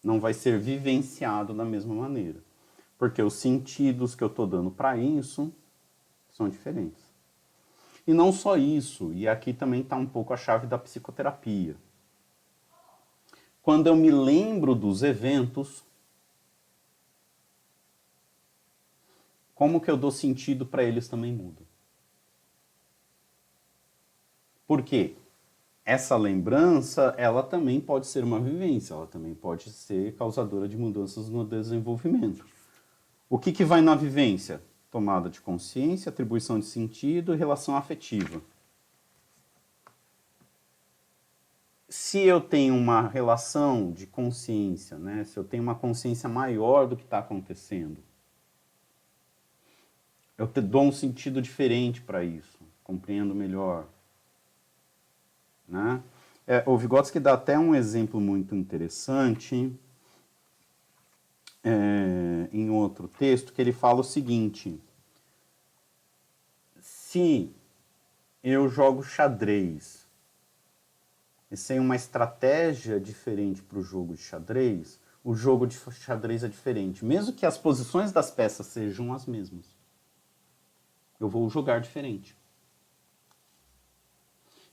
Não 0.02 0.18
vai 0.18 0.32
ser 0.34 0.58
vivenciado 0.58 1.52
da 1.52 1.64
mesma 1.64 1.94
maneira. 1.94 2.42
Porque 2.98 3.22
os 3.22 3.34
sentidos 3.34 4.14
que 4.14 4.22
eu 4.22 4.28
estou 4.28 4.46
dando 4.46 4.70
para 4.70 4.96
isso 4.96 5.52
são 6.30 6.48
diferentes. 6.48 7.02
E 8.06 8.14
não 8.14 8.32
só 8.32 8.56
isso, 8.56 9.12
e 9.12 9.28
aqui 9.28 9.52
também 9.52 9.82
está 9.82 9.96
um 9.96 10.06
pouco 10.06 10.32
a 10.32 10.36
chave 10.36 10.66
da 10.66 10.78
psicoterapia. 10.78 11.76
Quando 13.62 13.86
eu 13.86 13.94
me 13.94 14.10
lembro 14.10 14.74
dos 14.74 15.02
eventos, 15.02 15.84
como 19.54 19.80
que 19.80 19.90
eu 19.90 19.96
dou 19.96 20.10
sentido 20.10 20.64
para 20.64 20.82
eles 20.82 21.06
também 21.06 21.32
muda. 21.32 21.62
Por 24.66 24.82
quê? 24.82 25.16
Essa 25.90 26.16
lembrança, 26.16 27.12
ela 27.18 27.42
também 27.42 27.80
pode 27.80 28.06
ser 28.06 28.22
uma 28.22 28.38
vivência, 28.38 28.94
ela 28.94 29.08
também 29.08 29.34
pode 29.34 29.70
ser 29.70 30.14
causadora 30.14 30.68
de 30.68 30.76
mudanças 30.76 31.28
no 31.28 31.44
desenvolvimento. 31.44 32.46
O 33.28 33.40
que, 33.40 33.50
que 33.50 33.64
vai 33.64 33.80
na 33.80 33.96
vivência? 33.96 34.62
Tomada 34.88 35.28
de 35.28 35.40
consciência, 35.40 36.10
atribuição 36.10 36.60
de 36.60 36.66
sentido 36.66 37.34
e 37.34 37.36
relação 37.36 37.74
afetiva. 37.76 38.40
se 41.88 42.20
eu 42.20 42.40
tenho 42.40 42.76
uma 42.76 43.08
relação 43.08 43.90
de 43.90 44.06
consciência, 44.06 44.96
né, 44.96 45.24
se 45.24 45.36
eu 45.36 45.42
tenho 45.42 45.60
uma 45.60 45.74
consciência 45.74 46.28
maior 46.28 46.86
do 46.86 46.96
que 46.96 47.02
está 47.02 47.18
acontecendo, 47.18 47.98
eu 50.38 50.46
dou 50.46 50.84
um 50.84 50.92
sentido 50.92 51.42
diferente 51.42 52.00
para 52.00 52.22
isso, 52.22 52.60
compreendo 52.84 53.34
melhor. 53.34 53.88
Né? 55.70 56.02
É, 56.46 56.62
o 56.66 56.76
Vygotsky 56.76 57.20
dá 57.20 57.34
até 57.34 57.58
um 57.58 57.74
exemplo 57.74 58.20
muito 58.20 58.54
interessante 58.54 59.72
é, 61.64 62.48
em 62.52 62.68
outro 62.70 63.08
texto, 63.08 63.52
que 63.52 63.62
ele 63.62 63.72
fala 63.72 64.00
o 64.00 64.04
seguinte: 64.04 64.78
se 66.80 67.50
eu 68.42 68.68
jogo 68.68 69.02
xadrez 69.02 70.06
e 71.50 71.56
sem 71.56 71.78
uma 71.80 71.96
estratégia 71.96 73.00
diferente 73.00 73.62
para 73.62 73.78
o 73.78 73.82
jogo 73.82 74.14
de 74.14 74.20
xadrez, 74.20 74.98
o 75.24 75.34
jogo 75.34 75.66
de 75.66 75.78
xadrez 75.92 76.44
é 76.44 76.48
diferente, 76.48 77.04
mesmo 77.04 77.32
que 77.32 77.46
as 77.46 77.56
posições 77.56 78.12
das 78.12 78.30
peças 78.30 78.66
sejam 78.66 79.12
as 79.12 79.26
mesmas 79.26 79.80
eu 81.20 81.28
vou 81.28 81.48
jogar 81.50 81.80
diferente. 81.80 82.34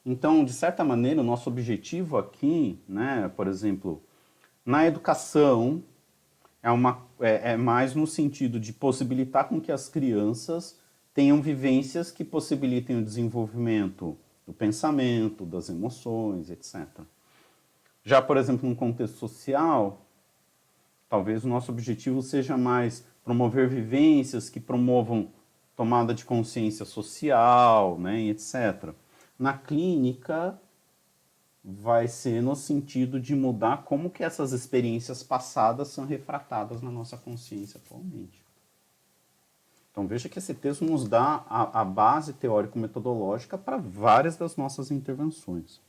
Então, 0.10 0.46
de 0.46 0.54
certa 0.54 0.86
maneira, 0.86 1.20
o 1.20 1.24
nosso 1.24 1.50
objetivo 1.50 2.18
aqui, 2.18 2.80
né, 2.88 3.30
por 3.36 3.46
exemplo, 3.46 4.02
na 4.66 4.88
educação, 4.88 5.84
é, 6.64 6.72
uma, 6.72 7.06
é, 7.20 7.52
é 7.52 7.58
mais 7.58 7.94
no 7.94 8.08
sentido 8.08 8.58
de 8.58 8.72
possibilitar 8.72 9.50
com 9.50 9.60
que 9.60 9.70
as 9.70 9.90
crianças 9.90 10.80
tenham 11.14 11.42
vivências 11.42 12.10
que 12.10 12.24
possibilitem 12.24 13.00
o 13.00 13.04
desenvolvimento 13.04 14.18
do 14.46 14.54
pensamento, 14.54 15.46
das 15.46 15.68
emoções, 15.68 16.50
etc. 16.50 16.88
Já, 18.02 18.22
por 18.22 18.38
exemplo, 18.38 18.70
no 18.70 18.78
contexto 18.78 19.18
social, 19.18 20.06
talvez 21.10 21.44
o 21.44 21.50
nosso 21.50 21.70
objetivo 21.70 22.22
seja 22.22 22.56
mais 22.56 23.04
promover 23.26 23.68
vivências 23.68 24.50
que 24.50 24.62
promovam 24.62 25.28
tomada 25.76 26.14
de 26.14 26.24
consciência 26.24 26.86
social, 26.86 28.00
né, 28.00 28.22
etc. 28.22 28.96
Na 29.38 29.58
clínica, 29.58 30.60
vai 31.64 32.08
ser 32.08 32.42
no 32.42 32.56
sentido 32.56 33.20
de 33.20 33.36
mudar 33.36 33.84
como 33.84 34.10
que 34.10 34.24
essas 34.24 34.54
experiências 34.54 35.22
passadas 35.22 35.90
são 35.90 36.06
refratadas 36.06 36.82
na 36.82 36.90
nossa 36.90 37.18
consciência 37.18 37.80
atualmente. 37.84 38.42
Então 39.92 40.08
veja 40.08 40.30
que 40.30 40.40
esse 40.40 40.54
texto 40.54 40.86
nos 40.86 41.10
dá 41.10 41.44
a, 41.50 41.82
a 41.82 41.84
base 41.84 42.34
teórico-metodológica 42.34 43.58
para 43.58 43.78
várias 43.78 44.38
das 44.38 44.56
nossas 44.56 44.92
intervenções. 44.92 45.82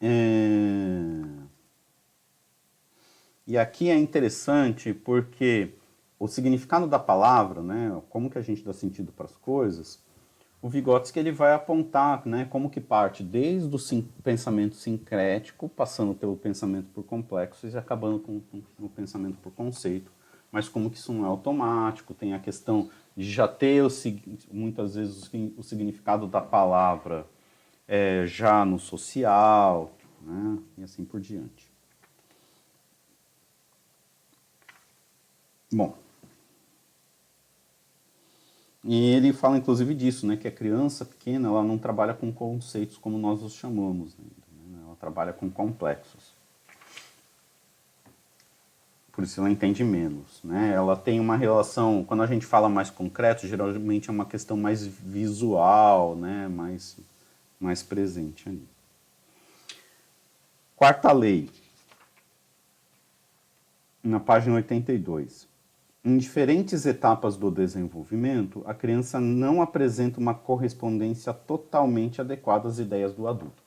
É... 0.00 1.22
E 3.46 3.58
aqui 3.58 3.90
é 3.90 3.96
interessante 3.96 4.94
porque 4.94 5.72
o 6.20 6.28
significado 6.28 6.86
da 6.86 6.98
palavra, 6.98 7.62
né, 7.62 7.98
como 8.10 8.28
que 8.28 8.36
a 8.36 8.42
gente 8.42 8.62
dá 8.62 8.74
sentido 8.74 9.10
para 9.10 9.24
as 9.24 9.34
coisas, 9.38 9.98
o 10.60 10.68
Vygotsky 10.68 11.18
ele 11.18 11.32
vai 11.32 11.54
apontar 11.54 12.26
né, 12.26 12.44
como 12.44 12.68
que 12.68 12.78
parte 12.78 13.24
desde 13.24 13.74
o 13.74 14.02
pensamento 14.22 14.76
sincrético, 14.76 15.66
passando 15.70 16.14
pelo 16.14 16.36
pensamento 16.36 16.88
por 16.92 17.04
complexos 17.04 17.72
e 17.72 17.78
acabando 17.78 18.18
com, 18.18 18.38
com, 18.38 18.62
o 18.78 18.88
pensamento 18.90 19.38
por 19.38 19.50
conceito, 19.52 20.12
mas 20.52 20.68
como 20.68 20.90
que 20.90 20.98
isso 20.98 21.10
não 21.10 21.24
é 21.24 21.28
automático, 21.28 22.12
tem 22.12 22.34
a 22.34 22.38
questão 22.38 22.90
de 23.16 23.24
já 23.24 23.48
ter 23.48 23.82
o, 23.82 23.88
muitas 24.52 24.96
vezes 24.96 25.26
o, 25.32 25.54
o 25.56 25.62
significado 25.62 26.26
da 26.26 26.42
palavra 26.42 27.26
é, 27.88 28.26
já 28.26 28.62
no 28.66 28.78
social, 28.78 29.96
né, 30.20 30.58
e 30.76 30.84
assim 30.84 31.02
por 31.02 31.18
diante. 31.18 31.70
Bom, 35.72 35.96
e 38.84 39.10
ele 39.12 39.32
fala 39.32 39.58
inclusive 39.58 39.94
disso, 39.94 40.26
né, 40.26 40.36
que 40.36 40.48
a 40.48 40.52
criança 40.52 41.04
pequena 41.04 41.48
ela 41.48 41.62
não 41.62 41.78
trabalha 41.78 42.14
com 42.14 42.32
conceitos 42.32 42.96
como 42.96 43.18
nós 43.18 43.42
os 43.42 43.54
chamamos, 43.54 44.16
né, 44.16 44.78
ela 44.84 44.96
trabalha 44.96 45.32
com 45.32 45.50
complexos. 45.50 46.38
Por 49.12 49.24
isso 49.24 49.40
ela 49.40 49.50
entende 49.50 49.84
menos, 49.84 50.40
né? 50.42 50.72
Ela 50.72 50.96
tem 50.96 51.20
uma 51.20 51.36
relação, 51.36 52.04
quando 52.04 52.22
a 52.22 52.26
gente 52.26 52.46
fala 52.46 52.68
mais 52.68 52.88
concreto, 52.88 53.46
geralmente 53.46 54.08
é 54.08 54.12
uma 54.12 54.24
questão 54.24 54.56
mais 54.56 54.86
visual, 54.86 56.16
né, 56.16 56.48
mais 56.48 56.96
mais 57.60 57.82
presente 57.82 58.48
ali. 58.48 58.66
Quarta 60.74 61.12
lei, 61.12 61.50
na 64.02 64.18
página 64.18 64.54
82. 64.56 65.49
Em 66.02 66.16
diferentes 66.16 66.86
etapas 66.86 67.36
do 67.36 67.50
desenvolvimento, 67.50 68.62
a 68.64 68.72
criança 68.72 69.20
não 69.20 69.60
apresenta 69.60 70.18
uma 70.18 70.32
correspondência 70.32 71.30
totalmente 71.34 72.22
adequada 72.22 72.68
às 72.68 72.78
ideias 72.78 73.12
do 73.12 73.28
adulto. 73.28 73.62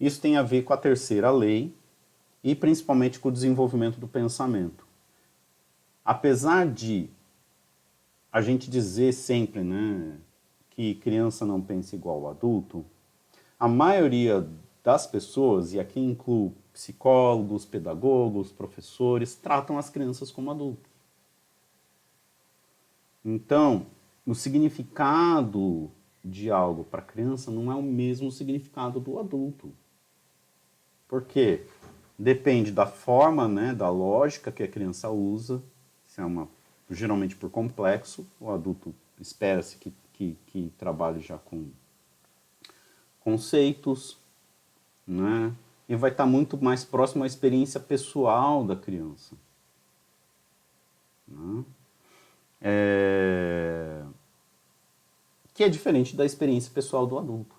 Isso 0.00 0.20
tem 0.20 0.36
a 0.36 0.42
ver 0.42 0.62
com 0.62 0.72
a 0.72 0.76
terceira 0.76 1.30
lei 1.30 1.72
e 2.42 2.56
principalmente 2.56 3.20
com 3.20 3.28
o 3.28 3.32
desenvolvimento 3.32 4.00
do 4.00 4.08
pensamento. 4.08 4.84
Apesar 6.04 6.66
de 6.66 7.08
a 8.32 8.40
gente 8.40 8.68
dizer 8.68 9.12
sempre 9.12 9.62
né, 9.62 10.18
que 10.70 10.96
criança 10.96 11.46
não 11.46 11.60
pensa 11.60 11.94
igual 11.94 12.24
ao 12.24 12.30
adulto, 12.30 12.84
a 13.60 13.68
maioria 13.68 14.44
das 14.82 15.06
pessoas, 15.06 15.72
e 15.72 15.78
aqui 15.78 16.00
incluo 16.00 16.52
psicólogos, 16.72 17.64
pedagogos, 17.64 18.50
professores, 18.50 19.36
tratam 19.36 19.78
as 19.78 19.88
crianças 19.88 20.32
como 20.32 20.50
adultos. 20.50 20.95
Então, 23.28 23.88
o 24.24 24.36
significado 24.36 25.90
de 26.24 26.48
algo 26.48 26.84
para 26.84 27.00
a 27.00 27.04
criança 27.04 27.50
não 27.50 27.72
é 27.72 27.74
o 27.74 27.82
mesmo 27.82 28.30
significado 28.30 29.00
do 29.00 29.18
adulto. 29.18 29.72
Por 31.08 31.24
quê? 31.24 31.66
Depende 32.16 32.70
da 32.70 32.86
forma, 32.86 33.48
né, 33.48 33.74
da 33.74 33.90
lógica 33.90 34.52
que 34.52 34.62
a 34.62 34.68
criança 34.68 35.10
usa, 35.10 35.60
se 36.04 36.20
é 36.20 36.24
uma 36.24 36.48
geralmente 36.88 37.34
por 37.34 37.50
complexo, 37.50 38.24
o 38.40 38.48
adulto 38.48 38.94
espera-se 39.20 39.76
que, 39.76 39.92
que, 40.12 40.38
que 40.46 40.72
trabalhe 40.78 41.20
já 41.20 41.36
com 41.36 41.68
conceitos, 43.18 44.16
né? 45.04 45.52
E 45.88 45.96
vai 45.96 46.12
estar 46.12 46.26
muito 46.26 46.56
mais 46.56 46.84
próximo 46.84 47.24
à 47.24 47.26
experiência 47.26 47.80
pessoal 47.80 48.64
da 48.64 48.76
criança. 48.76 49.34
Né? 51.26 51.64
É... 52.60 54.02
Que 55.54 55.64
é 55.64 55.68
diferente 55.68 56.14
da 56.14 56.24
experiência 56.24 56.70
pessoal 56.72 57.06
do 57.06 57.18
adulto. 57.18 57.54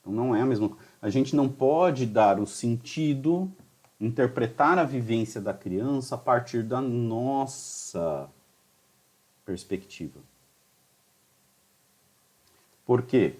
Então 0.00 0.12
não 0.12 0.34
é 0.34 0.42
a 0.42 0.46
mesma 0.46 0.76
A 1.00 1.08
gente 1.08 1.34
não 1.34 1.48
pode 1.48 2.04
dar 2.04 2.38
o 2.38 2.46
sentido, 2.46 3.50
interpretar 4.00 4.78
a 4.78 4.84
vivência 4.84 5.40
da 5.40 5.54
criança 5.54 6.14
a 6.14 6.18
partir 6.18 6.62
da 6.62 6.80
nossa 6.80 8.28
perspectiva. 9.44 10.20
Por 12.84 13.02
quê? 13.02 13.34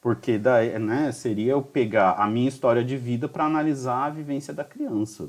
Porque 0.00 0.38
daí, 0.38 0.78
né, 0.78 1.10
seria 1.10 1.52
eu 1.52 1.62
pegar 1.62 2.12
a 2.12 2.26
minha 2.28 2.48
história 2.48 2.84
de 2.84 2.96
vida 2.96 3.28
para 3.28 3.44
analisar 3.44 4.06
a 4.06 4.10
vivência 4.10 4.54
da 4.54 4.64
criança. 4.64 5.28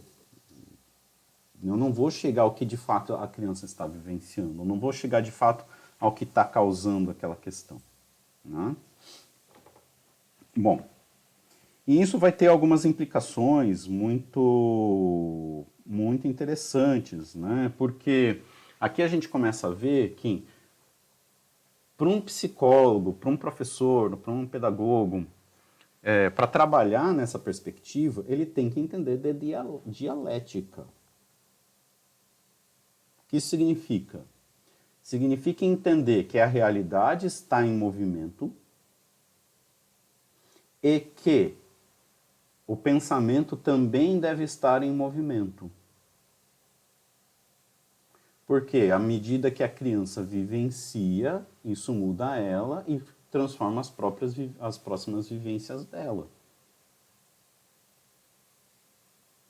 Eu 1.64 1.76
não 1.76 1.92
vou 1.92 2.10
chegar 2.10 2.44
ao 2.44 2.54
que 2.54 2.66
de 2.66 2.78
fato 2.78 3.14
a 3.14 3.28
criança 3.28 3.66
está 3.66 3.86
vivenciando. 3.86 4.62
Eu 4.62 4.66
não 4.66 4.80
vou 4.80 4.92
chegar 4.92 5.22
de 5.22 5.32
fato 5.32 5.66
ao 6.00 6.14
que 6.14 6.24
está 6.24 6.46
causando 6.46 7.12
aquela 7.12 7.36
questão. 7.36 7.82
Né? 8.44 8.76
Bom, 10.56 10.82
e 11.86 12.02
isso 12.02 12.18
vai 12.18 12.32
ter 12.32 12.48
algumas 12.48 12.86
implicações 12.86 13.86
muito, 13.88 15.66
muito 15.86 16.28
interessantes, 16.28 17.36
né? 17.36 17.74
porque 17.78 18.42
aqui 18.80 19.02
a 19.02 19.08
gente 19.08 19.28
começa 19.28 19.68
a 19.68 19.72
ver 19.72 20.16
que 20.16 20.48
para 21.98 22.08
um 22.08 22.22
psicólogo, 22.22 23.12
para 23.12 23.30
um 23.30 23.36
professor, 23.36 24.16
para 24.16 24.32
um 24.32 24.48
pedagogo, 24.48 25.26
é, 26.02 26.30
para 26.30 26.48
trabalhar 26.48 27.14
nessa 27.14 27.38
perspectiva, 27.38 28.24
ele 28.28 28.46
tem 28.46 28.70
que 28.70 28.80
entender 28.80 29.18
de 29.18 29.34
dialética. 29.86 30.88
Que 33.30 33.38
isso 33.38 33.48
significa? 33.48 34.26
Significa 35.02 35.64
entender 35.64 36.26
que 36.26 36.40
a 36.40 36.48
realidade 36.48 37.28
está 37.28 37.66
em 37.66 37.72
movimento 37.72 38.52
e 40.82 41.00
que 41.00 41.56
o 42.66 42.76
pensamento 42.76 43.56
também 43.56 44.20
deve 44.20 44.44
estar 44.44 44.84
em 44.84 44.92
movimento. 44.92 45.72
Porque 48.48 48.90
à 48.92 48.98
medida 48.98 49.52
que 49.52 49.64
a 49.64 49.70
criança 49.70 50.24
vivencia, 50.24 51.46
isso 51.64 51.94
muda 51.94 52.36
ela 52.36 52.84
e 52.88 53.00
transforma 53.30 53.80
as 53.80 53.92
próprias 53.92 54.34
as 54.60 54.78
próximas 54.78 55.30
vivências 55.30 55.86
dela. 55.86 56.28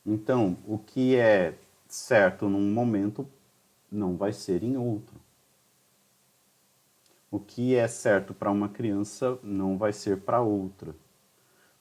Então, 0.05 0.57
o 0.67 0.77
que 0.77 1.15
é 1.15 1.57
certo 1.87 2.49
num 2.49 2.73
momento 2.73 3.27
não 3.91 4.15
vai 4.15 4.33
ser 4.33 4.63
em 4.63 4.77
outro. 4.77 5.15
O 7.31 7.39
que 7.39 7.75
é 7.75 7.87
certo 7.87 8.33
para 8.33 8.51
uma 8.51 8.69
criança 8.69 9.37
não 9.43 9.77
vai 9.77 9.93
ser 9.93 10.21
para 10.21 10.41
outra. 10.41 10.95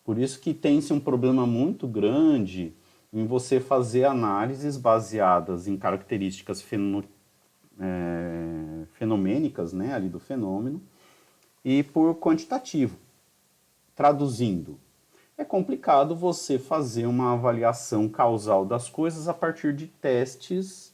Por 0.05 0.19
isso 0.19 0.41
que 0.41 0.53
tem-se 0.55 0.93
um 0.93 1.01
problema 1.01 1.47
muito 1.47 1.87
grande 1.87 2.75
em 3.13 3.27
você 3.27 3.61
fazer 3.61 4.05
análises 4.05 4.77
baseadas 4.77 5.67
em 5.67 5.77
características 5.77 6.61
feno, 6.61 7.05
é, 7.79 8.85
fenomênicas 8.93 9.73
né, 9.73 9.95
ali 9.95 10.09
do 10.09 10.19
fenômeno 10.19 10.83
e 11.65 11.83
por 11.83 12.15
quantitativo. 12.17 12.99
Traduzindo, 13.95 14.79
é 15.37 15.45
complicado 15.45 16.15
você 16.15 16.59
fazer 16.59 17.07
uma 17.07 17.33
avaliação 17.33 18.09
causal 18.09 18.65
das 18.65 18.89
coisas 18.89 19.29
a 19.29 19.35
partir 19.35 19.73
de 19.73 19.87
testes, 19.87 20.93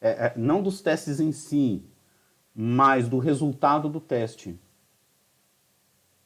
é, 0.00 0.26
é, 0.26 0.32
não 0.36 0.62
dos 0.62 0.80
testes 0.80 1.20
em 1.20 1.32
si, 1.32 1.82
mas 2.54 3.08
do 3.08 3.18
resultado 3.18 3.88
do 3.88 4.00
teste, 4.00 4.58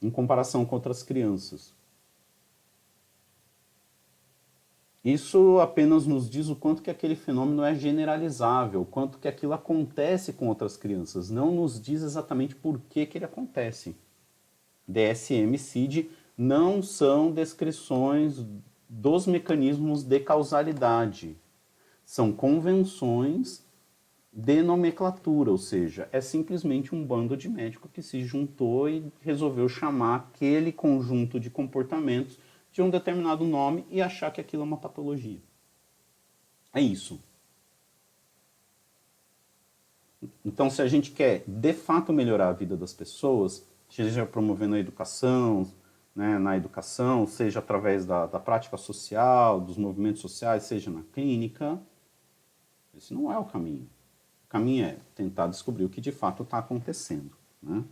em 0.00 0.10
comparação 0.10 0.64
com 0.64 0.74
outras 0.74 1.02
crianças. 1.02 1.74
Isso 5.04 5.58
apenas 5.58 6.06
nos 6.06 6.30
diz 6.30 6.48
o 6.48 6.54
quanto 6.54 6.80
que 6.80 6.90
aquele 6.90 7.16
fenômeno 7.16 7.64
é 7.64 7.74
generalizável, 7.74 8.84
quanto 8.84 9.18
que 9.18 9.26
aquilo 9.26 9.52
acontece 9.52 10.32
com 10.32 10.46
outras 10.46 10.76
crianças, 10.76 11.28
não 11.28 11.50
nos 11.50 11.80
diz 11.80 12.02
exatamente 12.02 12.54
por 12.54 12.78
que, 12.88 13.04
que 13.04 13.18
ele 13.18 13.24
acontece. 13.24 13.96
DSM 14.86 15.54
e 15.54 15.58
CID 15.58 16.10
não 16.38 16.82
são 16.82 17.32
descrições 17.32 18.44
dos 18.88 19.26
mecanismos 19.26 20.04
de 20.04 20.20
causalidade, 20.20 21.36
são 22.12 22.30
convenções 22.30 23.64
de 24.30 24.62
nomenclatura, 24.62 25.50
ou 25.50 25.56
seja, 25.56 26.10
é 26.12 26.20
simplesmente 26.20 26.94
um 26.94 27.02
bando 27.02 27.34
de 27.38 27.48
médicos 27.48 27.90
que 27.90 28.02
se 28.02 28.22
juntou 28.22 28.86
e 28.86 29.10
resolveu 29.22 29.66
chamar 29.66 30.16
aquele 30.16 30.72
conjunto 30.72 31.40
de 31.40 31.48
comportamentos 31.48 32.38
de 32.70 32.82
um 32.82 32.90
determinado 32.90 33.46
nome 33.46 33.86
e 33.90 34.02
achar 34.02 34.30
que 34.30 34.42
aquilo 34.42 34.62
é 34.62 34.66
uma 34.66 34.76
patologia. 34.76 35.38
É 36.74 36.82
isso. 36.82 37.18
Então, 40.44 40.68
se 40.68 40.82
a 40.82 40.86
gente 40.86 41.12
quer 41.12 41.44
de 41.46 41.72
fato 41.72 42.12
melhorar 42.12 42.50
a 42.50 42.52
vida 42.52 42.76
das 42.76 42.92
pessoas, 42.92 43.66
seja 43.88 44.26
promovendo 44.26 44.74
a 44.74 44.78
educação, 44.78 45.66
né, 46.14 46.38
na 46.38 46.58
educação, 46.58 47.26
seja 47.26 47.60
através 47.60 48.04
da, 48.04 48.26
da 48.26 48.38
prática 48.38 48.76
social, 48.76 49.58
dos 49.58 49.78
movimentos 49.78 50.20
sociais, 50.20 50.64
seja 50.64 50.90
na 50.90 51.00
clínica, 51.14 51.80
esse 52.96 53.14
não 53.14 53.32
é 53.32 53.38
o 53.38 53.44
caminho. 53.44 53.88
O 54.46 54.48
caminho 54.48 54.84
é 54.84 54.98
tentar 55.14 55.46
descobrir 55.46 55.84
o 55.84 55.88
que 55.88 56.00
de 56.00 56.12
fato 56.12 56.42
está 56.42 56.58
acontecendo. 56.58 57.30
Né? 57.62 57.84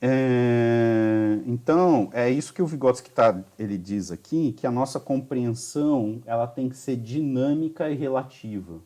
É, 0.00 1.42
então, 1.46 2.10
é 2.12 2.30
isso 2.30 2.52
que 2.52 2.62
o 2.62 2.66
Vygotsky 2.66 3.10
tá, 3.10 3.42
ele 3.58 3.78
diz 3.78 4.10
aqui, 4.10 4.52
que 4.52 4.66
a 4.66 4.70
nossa 4.70 5.00
compreensão 5.00 6.22
ela 6.26 6.46
tem 6.46 6.68
que 6.68 6.76
ser 6.76 6.96
dinâmica 6.96 7.90
e 7.90 7.94
relativa. 7.94 8.80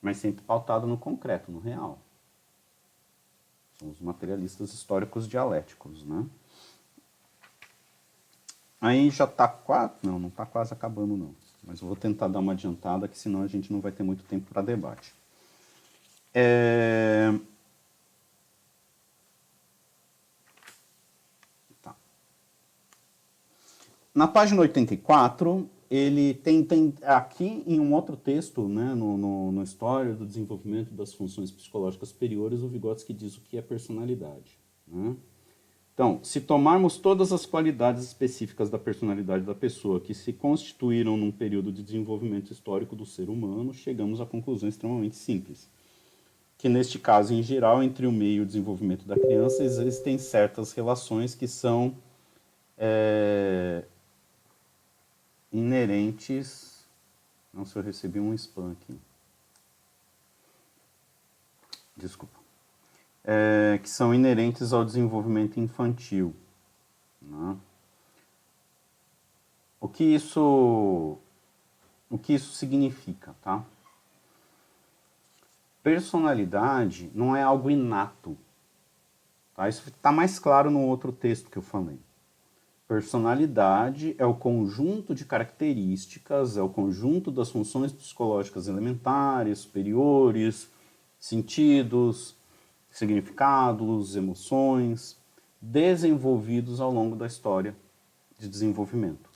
Mas 0.00 0.18
sempre 0.18 0.44
pautada 0.44 0.86
no 0.86 0.96
concreto, 0.96 1.50
no 1.50 1.58
real. 1.58 1.98
São 3.78 3.90
os 3.90 4.00
materialistas 4.00 4.72
históricos 4.72 5.28
dialéticos, 5.28 6.04
né? 6.04 6.26
Aí 8.80 9.10
já 9.10 9.24
está 9.24 9.48
quase... 9.48 9.94
Não, 10.02 10.18
não 10.18 10.28
está 10.28 10.44
quase 10.46 10.72
acabando, 10.72 11.16
não. 11.16 11.34
Mas 11.64 11.80
eu 11.80 11.88
vou 11.88 11.96
tentar 11.96 12.28
dar 12.28 12.38
uma 12.38 12.52
adiantada, 12.52 13.08
que 13.08 13.18
senão 13.18 13.42
a 13.42 13.46
gente 13.46 13.72
não 13.72 13.80
vai 13.80 13.90
ter 13.90 14.02
muito 14.02 14.22
tempo 14.24 14.46
para 14.52 14.62
debate. 14.62 15.12
É... 16.32 17.32
Na 24.14 24.26
página 24.26 24.62
84, 24.62 25.68
ele 25.90 26.32
tem, 26.32 26.64
tem 26.64 26.94
aqui 27.02 27.62
em 27.66 27.78
um 27.78 27.92
outro 27.92 28.16
texto, 28.16 28.66
né, 28.66 28.94
no, 28.94 29.18
no, 29.18 29.52
no 29.52 29.62
História 29.62 30.14
do 30.14 30.24
Desenvolvimento 30.24 30.90
das 30.94 31.12
Funções 31.12 31.50
Psicológicas 31.50 32.08
Superiores, 32.08 32.62
o 32.62 32.68
Vygotsky 32.68 33.12
diz 33.12 33.36
o 33.36 33.42
que 33.42 33.58
é 33.58 33.62
personalidade. 33.62 34.58
Né? 34.88 35.14
Então, 35.96 36.20
se 36.22 36.42
tomarmos 36.42 36.98
todas 36.98 37.32
as 37.32 37.46
qualidades 37.46 38.04
específicas 38.04 38.68
da 38.68 38.78
personalidade 38.78 39.44
da 39.44 39.54
pessoa 39.54 39.98
que 39.98 40.12
se 40.12 40.30
constituíram 40.30 41.16
num 41.16 41.32
período 41.32 41.72
de 41.72 41.82
desenvolvimento 41.82 42.52
histórico 42.52 42.94
do 42.94 43.06
ser 43.06 43.30
humano, 43.30 43.72
chegamos 43.72 44.20
à 44.20 44.26
conclusão 44.26 44.68
extremamente 44.68 45.16
simples. 45.16 45.66
Que 46.58 46.68
neste 46.68 46.98
caso, 46.98 47.32
em 47.32 47.42
geral, 47.42 47.82
entre 47.82 48.06
o 48.06 48.12
meio 48.12 48.40
e 48.40 48.40
o 48.42 48.46
desenvolvimento 48.46 49.06
da 49.06 49.18
criança, 49.18 49.64
existem 49.64 50.18
certas 50.18 50.74
relações 50.74 51.34
que 51.34 51.48
são 51.48 51.96
é, 52.76 53.82
inerentes. 55.50 56.84
Nossa, 57.54 57.78
eu 57.78 57.82
recebi 57.82 58.20
um 58.20 58.34
spam 58.34 58.72
aqui. 58.72 58.94
Desculpa. 61.96 62.45
É, 63.28 63.80
que 63.82 63.90
são 63.90 64.14
inerentes 64.14 64.72
ao 64.72 64.84
desenvolvimento 64.84 65.58
infantil. 65.58 66.32
Né? 67.20 67.56
O 69.80 69.88
que 69.88 70.04
isso 70.04 71.18
o 72.08 72.16
que 72.16 72.34
isso 72.34 72.52
significa, 72.52 73.34
tá? 73.42 73.64
Personalidade 75.82 77.10
não 77.14 77.34
é 77.34 77.42
algo 77.42 77.70
inato. 77.70 78.36
Tá? 79.54 79.68
Isso 79.68 79.88
está 79.88 80.12
mais 80.12 80.38
claro 80.38 80.70
no 80.70 80.82
outro 80.86 81.12
texto 81.12 81.50
que 81.50 81.56
eu 81.56 81.62
falei. 81.62 81.98
Personalidade 82.86 84.14
é 84.16 84.24
o 84.24 84.34
conjunto 84.34 85.14
de 85.14 85.24
características, 85.24 86.56
é 86.56 86.62
o 86.62 86.68
conjunto 86.68 87.32
das 87.32 87.50
funções 87.50 87.92
psicológicas 87.92 88.68
elementares, 88.68 89.58
superiores, 89.58 90.70
sentidos, 91.18 92.36
significados, 92.96 94.16
emoções, 94.16 95.20
desenvolvidos 95.60 96.80
ao 96.80 96.90
longo 96.90 97.14
da 97.14 97.26
história 97.26 97.76
de 98.38 98.48
desenvolvimento. 98.48 99.28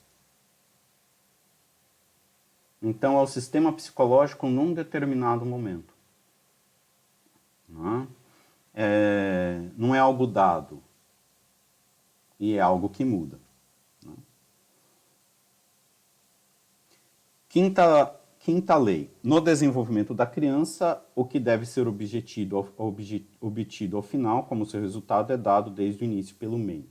Então, 2.80 3.18
é 3.18 3.22
o 3.22 3.26
sistema 3.26 3.70
psicológico 3.70 4.46
num 4.46 4.72
determinado 4.72 5.44
momento. 5.44 5.92
Não 7.68 8.00
é, 8.00 8.08
é, 8.74 9.68
não 9.76 9.94
é 9.94 9.98
algo 9.98 10.26
dado, 10.26 10.82
e 12.38 12.54
é 12.54 12.60
algo 12.60 12.88
que 12.88 13.04
muda. 13.04 13.38
Né? 14.02 14.14
Quinta, 17.50 18.18
quinta 18.40 18.76
lei. 18.76 19.10
No 19.22 19.40
desenvolvimento 19.40 20.12
da 20.14 20.26
criança, 20.26 21.00
o 21.14 21.24
que 21.24 21.38
deve 21.38 21.66
ser 21.66 21.86
obtido, 21.86 22.66
obtido 23.40 23.96
ao 23.96 24.02
final, 24.02 24.44
como 24.44 24.66
seu 24.66 24.80
resultado, 24.80 25.32
é 25.32 25.36
dado 25.36 25.70
desde 25.70 26.02
o 26.02 26.06
início 26.06 26.34
pelo 26.34 26.58
meio. 26.58 26.88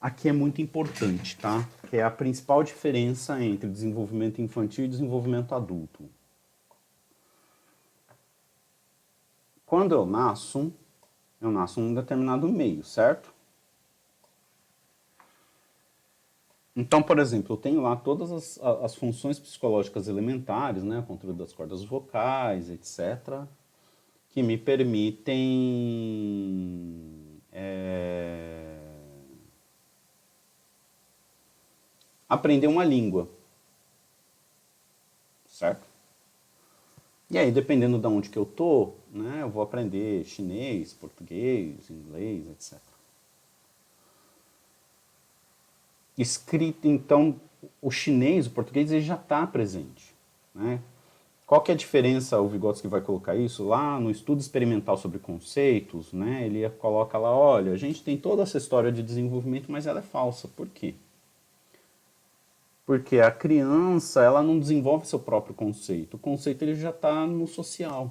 Aqui 0.00 0.28
é 0.28 0.32
muito 0.32 0.60
importante, 0.60 1.36
tá? 1.38 1.66
Que 1.88 1.96
é 1.96 2.02
a 2.02 2.10
principal 2.10 2.62
diferença 2.62 3.42
entre 3.42 3.68
desenvolvimento 3.68 4.40
infantil 4.42 4.84
e 4.84 4.88
desenvolvimento 4.88 5.54
adulto. 5.54 6.08
Quando 9.64 9.92
eu 9.92 10.04
nasço, 10.04 10.70
eu 11.40 11.50
nasço 11.50 11.80
num 11.80 11.94
determinado 11.94 12.46
meio, 12.46 12.84
certo? 12.84 13.33
Então, 16.76 17.00
por 17.02 17.18
exemplo, 17.20 17.54
eu 17.54 17.56
tenho 17.56 17.80
lá 17.80 17.94
todas 17.94 18.32
as, 18.32 18.58
as 18.82 18.94
funções 18.96 19.38
psicológicas 19.38 20.08
elementares, 20.08 20.82
né, 20.82 21.04
controle 21.06 21.36
das 21.36 21.52
cordas 21.52 21.84
vocais, 21.84 22.68
etc., 22.68 23.44
que 24.30 24.42
me 24.42 24.58
permitem 24.58 25.40
é, 27.52 28.76
aprender 32.28 32.66
uma 32.66 32.84
língua, 32.84 33.28
certo? 35.46 35.86
E 37.30 37.38
aí, 37.38 37.52
dependendo 37.52 37.98
de 37.98 38.06
onde 38.08 38.28
que 38.28 38.36
eu 38.36 38.44
tô, 38.44 38.94
né, 39.12 39.42
eu 39.42 39.50
vou 39.50 39.62
aprender 39.62 40.24
chinês, 40.24 40.92
português, 40.92 41.88
inglês, 41.88 42.48
etc. 42.50 42.93
escrito, 46.16 46.86
então, 46.86 47.40
o 47.80 47.90
chinês, 47.90 48.46
o 48.46 48.50
português, 48.50 48.90
ele 48.92 49.02
já 49.02 49.16
está 49.16 49.46
presente. 49.46 50.14
Né? 50.54 50.80
Qual 51.46 51.60
que 51.60 51.70
é 51.70 51.74
a 51.74 51.76
diferença, 51.76 52.40
o 52.40 52.48
Vygotsky 52.48 52.88
vai 52.88 53.02
colocar 53.02 53.36
isso 53.36 53.64
lá 53.64 54.00
no 54.00 54.10
estudo 54.10 54.40
experimental 54.40 54.96
sobre 54.96 55.18
conceitos, 55.18 56.12
né? 56.12 56.46
Ele 56.46 56.68
coloca 56.70 57.18
lá, 57.18 57.36
olha, 57.36 57.72
a 57.72 57.76
gente 57.76 58.02
tem 58.02 58.16
toda 58.16 58.42
essa 58.42 58.56
história 58.56 58.90
de 58.90 59.02
desenvolvimento, 59.02 59.70
mas 59.70 59.86
ela 59.86 60.00
é 60.00 60.02
falsa. 60.02 60.48
Por 60.48 60.66
quê? 60.68 60.94
Porque 62.86 63.18
a 63.20 63.30
criança, 63.30 64.22
ela 64.22 64.42
não 64.42 64.58
desenvolve 64.58 65.06
seu 65.06 65.18
próprio 65.18 65.54
conceito. 65.54 66.14
O 66.14 66.18
conceito 66.18 66.62
ele 66.62 66.74
já 66.74 66.90
está 66.90 67.26
no 67.26 67.46
social. 67.46 68.10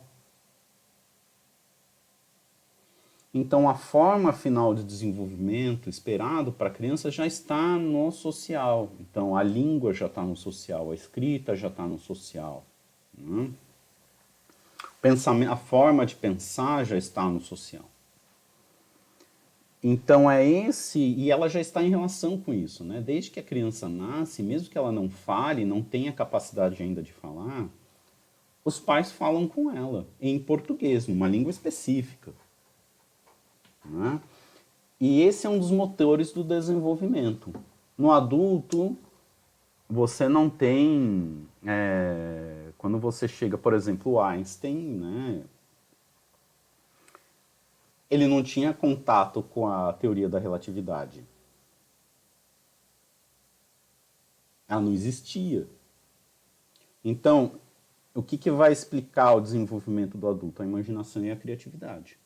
Então, 3.34 3.67
a 3.67 3.73
forma 3.73 4.31
final 4.31 4.75
de 4.75 4.84
desenvolvimento 4.84 5.89
esperado 5.89 6.51
para 6.51 6.67
a 6.67 6.71
criança 6.71 7.09
já 7.09 7.25
está 7.25 7.77
no 7.77 8.11
social. 8.11 8.91
Então, 8.99 9.36
a 9.36 9.41
língua 9.41 9.91
já 9.91 10.05
está 10.05 10.21
no 10.21 10.36
social, 10.36 10.91
a 10.91 10.95
escrita 10.95 11.55
já 11.55 11.67
está 11.67 11.88
no 11.88 11.97
social. 11.97 12.63
Né? 13.17 13.49
Pensamento, 15.01 15.51
a 15.51 15.57
forma 15.57 16.05
de 16.05 16.15
pensar 16.15 16.86
já 16.86 16.95
está 16.95 17.27
no 17.27 17.41
social. 17.41 17.86
Então 19.84 20.31
é 20.31 20.47
esse, 20.47 20.97
e 20.97 21.29
ela 21.29 21.49
já 21.49 21.59
está 21.59 21.84
em 21.84 21.89
relação 21.89 22.39
com 22.39 22.53
isso, 22.53 22.86
né? 22.86 23.01
Desde 23.01 23.29
que 23.29 23.39
a 23.41 23.43
criança 23.43 23.89
nasce, 23.89 24.41
mesmo 24.41 24.69
que 24.69 24.77
ela 24.77 24.93
não 24.93 25.09
fale, 25.09 25.65
não 25.65 25.81
tenha 25.81 26.13
capacidade 26.13 26.81
ainda 26.81 27.03
de 27.03 27.11
falar, 27.11 27.67
os 28.63 28.79
pais 28.79 29.11
falam 29.11 29.45
com 29.45 29.69
ela 29.69 30.07
em 30.21 30.39
português, 30.39 31.05
numa 31.05 31.27
língua 31.27 31.51
específica. 31.51 32.31
Né? 33.86 34.21
E 34.99 35.21
esse 35.21 35.45
é 35.45 35.49
um 35.49 35.59
dos 35.59 35.71
motores 35.71 36.31
do 36.31 36.43
desenvolvimento. 36.43 37.53
No 37.97 38.11
adulto, 38.11 38.97
você 39.89 40.27
não 40.27 40.49
tem. 40.49 41.47
É, 41.65 42.69
quando 42.77 42.97
você 42.99 43.27
chega, 43.27 43.57
por 43.57 43.73
exemplo, 43.73 44.21
Einstein, 44.21 44.77
né, 44.77 45.43
ele 48.09 48.27
não 48.27 48.41
tinha 48.41 48.73
contato 48.73 49.43
com 49.43 49.67
a 49.67 49.91
teoria 49.93 50.29
da 50.29 50.39
relatividade. 50.39 51.25
Ela 54.67 54.81
não 54.81 54.93
existia. 54.93 55.67
Então, 57.03 57.59
o 58.15 58.23
que, 58.23 58.38
que 58.38 58.49
vai 58.49 58.71
explicar 58.71 59.34
o 59.34 59.41
desenvolvimento 59.41 60.17
do 60.17 60.27
adulto? 60.29 60.61
A 60.61 60.65
imaginação 60.65 61.25
e 61.25 61.31
a 61.31 61.36
criatividade 61.36 62.17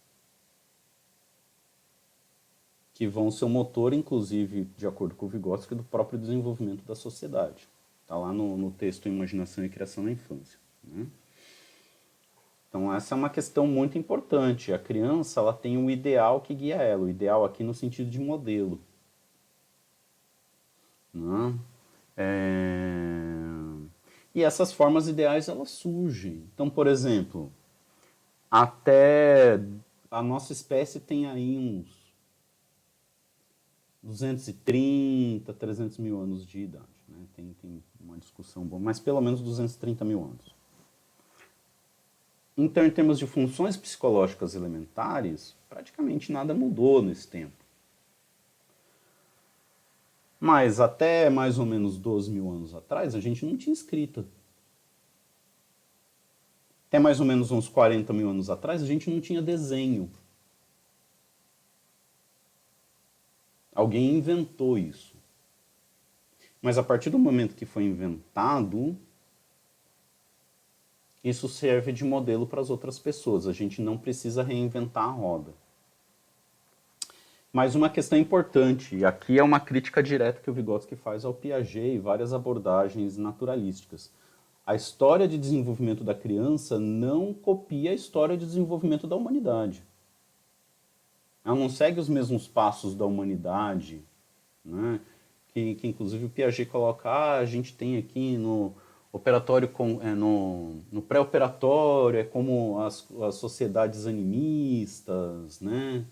que 2.98 3.06
vão 3.06 3.30
ser 3.30 3.46
o 3.46 3.50
motor, 3.50 3.94
inclusive, 3.94 4.68
de 4.76 4.88
acordo 4.88 5.14
com 5.14 5.28
o 5.28 5.30
Vygotsky, 5.30 5.76
do 5.76 5.84
próprio 5.84 6.18
desenvolvimento 6.18 6.84
da 6.84 6.96
sociedade. 6.96 7.70
Está 8.02 8.18
lá 8.18 8.34
no, 8.34 8.58
no, 8.58 8.72
texto 8.72 9.08
Imaginação 9.08 9.64
e 9.64 9.70
Criação 9.70 10.04
na 10.04 10.12
Infância. 10.12 10.58
Né? 10.84 11.06
Então 12.68 12.92
essa 12.92 13.14
é 13.14 13.16
uma 13.16 13.30
questão 13.30 13.68
muito 13.68 14.00
importante. 14.00 14.74
A 14.74 14.80
criança 14.80 15.40
ela 15.40 15.54
tem 15.54 15.78
um 15.78 15.92
ideal 15.92 16.42
que 16.42 16.56
guia 16.56 16.78
ela, 16.78 17.04
o 17.04 17.10
ideal 17.10 17.46
aqui 17.46 17.64
no 17.64 17.72
sentido 17.72 18.10
de 18.10 18.20
modelo. 18.20 18.82
Né? 21.14 21.54
É... 22.18 23.14
E 24.34 24.42
essas 24.42 24.74
formas 24.74 25.08
ideais 25.08 25.48
elas 25.48 25.70
surgem. 25.70 26.44
Então, 26.52 26.68
por 26.68 26.88
exemplo, 26.88 27.52
até 28.50 29.60
a 30.10 30.24
nossa 30.24 30.52
espécie 30.52 31.00
tem 31.00 31.28
aí 31.28 31.56
uns 31.56 31.97
230, 34.08 35.54
300 35.54 35.98
mil 35.98 36.20
anos 36.20 36.48
de 36.48 36.62
idade. 36.62 36.86
Né? 37.10 37.18
Tem, 37.36 37.54
tem 37.62 37.84
uma 38.00 38.18
discussão 38.18 38.64
boa, 38.66 38.82
mas 38.82 39.00
pelo 39.00 39.20
menos 39.20 39.42
230 39.42 40.06
mil 40.06 40.24
anos. 40.24 40.56
Então, 42.58 42.86
em 42.86 42.90
termos 42.90 43.20
de 43.20 43.28
funções 43.28 43.76
psicológicas 43.76 44.56
elementares, 44.56 45.56
praticamente 45.70 46.32
nada 46.32 46.54
mudou 46.54 47.04
nesse 47.04 47.28
tempo. 47.28 47.54
Mas 50.40 50.80
até 50.80 51.30
mais 51.30 51.60
ou 51.60 51.66
menos 51.66 51.98
12 51.98 52.32
mil 52.32 52.50
anos 52.50 52.74
atrás, 52.74 53.14
a 53.14 53.20
gente 53.20 53.46
não 53.46 53.58
tinha 53.58 53.74
escrita. 53.74 54.26
Até 56.88 56.98
mais 56.98 57.20
ou 57.20 57.26
menos 57.26 57.52
uns 57.52 57.68
40 57.68 58.14
mil 58.14 58.30
anos 58.30 58.50
atrás, 58.50 58.82
a 58.82 58.86
gente 58.86 59.10
não 59.10 59.20
tinha 59.20 59.42
desenho. 59.42 60.10
Alguém 63.78 64.16
inventou 64.16 64.76
isso. 64.76 65.14
Mas 66.60 66.80
a 66.80 66.84
partir 66.84 67.12
do 67.12 67.20
momento 67.20 67.54
que 67.54 67.64
foi 67.64 67.84
inventado, 67.84 68.98
isso 71.24 71.48
serve 71.48 71.92
de 71.92 72.04
modelo 72.04 72.48
para 72.48 72.60
as 72.60 72.72
outras 72.72 72.98
pessoas. 72.98 73.46
A 73.46 73.54
gente 73.54 73.80
não 73.80 73.96
precisa 73.96 74.42
reinventar 74.42 75.04
a 75.04 75.12
roda. 75.12 75.54
Mas 77.54 77.76
uma 77.76 77.88
questão 77.88 78.18
importante, 78.18 78.96
e 78.96 79.06
aqui 79.06 79.38
é 79.38 79.44
uma 79.44 79.60
crítica 79.60 80.02
direta 80.02 80.42
que 80.42 80.50
o 80.50 80.54
Vygotsky 80.54 80.96
faz 80.96 81.24
ao 81.24 81.36
Piaget 81.36 81.98
e 81.98 82.00
várias 82.00 82.34
abordagens 82.34 83.16
naturalísticas. 83.16 84.12
A 84.66 84.74
história 84.74 85.28
de 85.28 85.38
desenvolvimento 85.38 86.04
da 86.04 86.16
criança 86.16 86.80
não 86.80 87.32
copia 87.32 87.92
a 87.92 87.94
história 87.94 88.36
de 88.36 88.44
desenvolvimento 88.44 89.06
da 89.06 89.16
humanidade. 89.16 89.84
Ela 91.48 91.56
não 91.56 91.70
segue 91.70 91.98
os 91.98 92.10
mesmos 92.10 92.46
passos 92.46 92.94
da 92.94 93.06
humanidade, 93.06 94.02
né? 94.66 95.00
que, 95.48 95.76
que 95.76 95.88
inclusive 95.88 96.26
o 96.26 96.30
Piaget 96.30 96.70
coloca, 96.70 97.10
ah, 97.10 97.38
a 97.38 97.46
gente 97.46 97.74
tem 97.74 97.98
aqui 97.98 98.38
no 98.38 98.74
operatório 99.14 99.70
com, 99.70 100.02
é, 100.02 100.14
no, 100.14 100.82
no 100.92 101.02
pré-operatório 101.02 102.20
é 102.20 102.26
como 102.26 102.82
as, 102.82 103.08
as 103.22 103.36
sociedades 103.36 104.06
animistas, 104.06 105.62
né? 105.62 106.06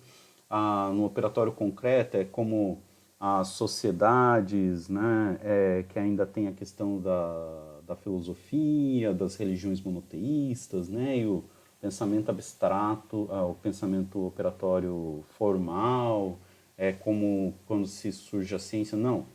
Ah, 0.49 0.89
no 0.93 1.03
operatório 1.03 1.51
concreto 1.51 2.15
é 2.15 2.23
como 2.23 2.81
as 3.19 3.49
sociedades 3.49 4.88
né, 4.88 5.38
é, 5.43 5.86
que 5.89 5.99
ainda 5.99 6.25
tem 6.25 6.47
a 6.47 6.53
questão 6.53 7.01
da, 7.01 7.81
da 7.86 7.95
filosofia, 7.97 9.13
das 9.13 9.36
religiões 9.36 9.81
monoteístas, 9.81 10.88
né, 10.88 11.17
e 11.17 11.25
o 11.25 11.43
pensamento 11.86 12.31
abstrato, 12.31 13.29
ah, 13.31 13.45
o 13.45 13.53
pensamento 13.53 14.25
operatório 14.25 15.23
formal, 15.38 16.39
é 16.75 16.91
como 16.91 17.53
quando 17.67 17.86
se 17.86 18.11
surge 18.11 18.55
a 18.55 18.59
ciência. 18.59 18.97
Não. 18.97 19.27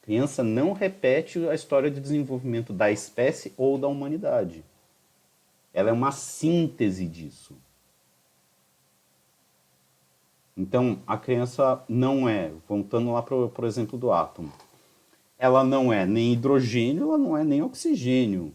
A 0.00 0.06
criança 0.06 0.42
não 0.42 0.72
repete 0.72 1.46
a 1.48 1.54
história 1.54 1.90
de 1.90 2.00
desenvolvimento 2.00 2.72
da 2.72 2.90
espécie 2.90 3.52
ou 3.58 3.76
da 3.76 3.86
humanidade. 3.86 4.64
Ela 5.74 5.90
é 5.90 5.92
uma 5.92 6.12
síntese 6.12 7.06
disso. 7.06 7.54
Então, 10.56 10.98
a 11.06 11.18
criança 11.18 11.84
não 11.86 12.26
é, 12.26 12.52
voltando 12.66 13.12
lá 13.12 13.20
para 13.22 13.34
o 13.34 13.66
exemplo 13.66 13.98
do 13.98 14.10
átomo, 14.10 14.50
ela 15.38 15.62
não 15.62 15.92
é 15.92 16.06
nem 16.06 16.32
hidrogênio, 16.32 17.02
ela 17.02 17.18
não 17.18 17.36
é 17.36 17.44
nem 17.44 17.60
oxigênio. 17.60 18.54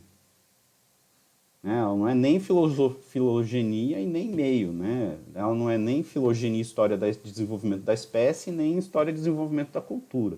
Né? 1.63 1.77
Ela 1.77 1.95
não 1.95 2.07
é 2.07 2.13
nem 2.13 2.39
filogenia 2.39 3.99
e 3.99 4.05
nem 4.05 4.29
meio. 4.29 4.71
Né? 4.71 5.17
Ela 5.33 5.53
não 5.53 5.69
é 5.69 5.77
nem 5.77 6.03
filogenia 6.03 6.61
história 6.61 6.97
de 6.97 7.11
desenvolvimento 7.17 7.83
da 7.83 7.93
espécie, 7.93 8.51
nem 8.51 8.77
história 8.77 9.11
de 9.11 9.19
desenvolvimento 9.19 9.71
da 9.71 9.81
cultura. 9.81 10.37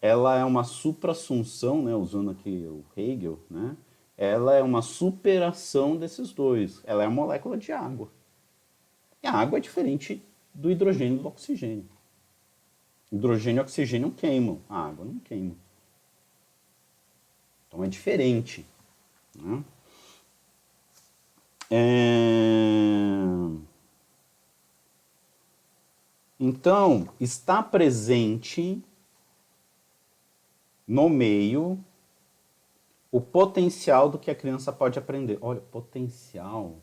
Ela 0.00 0.38
é 0.38 0.44
uma 0.44 0.64
supra-assunção, 0.64 1.82
né? 1.82 1.94
usando 1.94 2.30
aqui 2.30 2.66
o 2.66 2.84
Hegel, 2.96 3.38
né? 3.50 3.76
ela 4.16 4.54
é 4.54 4.62
uma 4.62 4.82
superação 4.82 5.96
desses 5.96 6.32
dois. 6.32 6.82
Ela 6.84 7.02
é 7.02 7.06
a 7.06 7.10
molécula 7.10 7.56
de 7.56 7.72
água. 7.72 8.08
E 9.22 9.26
a 9.26 9.32
água 9.32 9.58
é 9.58 9.60
diferente 9.60 10.22
do 10.52 10.70
hidrogênio 10.70 11.16
e 11.16 11.20
do 11.20 11.28
oxigênio. 11.28 11.88
Hidrogênio 13.10 13.60
e 13.60 13.62
oxigênio 13.62 14.10
queimam, 14.10 14.60
a 14.68 14.86
água 14.86 15.04
não 15.04 15.18
queima. 15.20 15.54
Então 17.66 17.82
é 17.82 17.88
diferente. 17.88 18.66
Né? 19.34 19.64
É... 21.70 23.24
Então, 26.38 27.08
está 27.18 27.62
presente 27.62 28.82
no 30.86 31.08
meio 31.08 31.82
o 33.10 33.20
potencial 33.20 34.08
do 34.08 34.18
que 34.18 34.30
a 34.30 34.34
criança 34.34 34.72
pode 34.72 34.98
aprender. 34.98 35.38
Olha, 35.40 35.60
potencial 35.60 36.82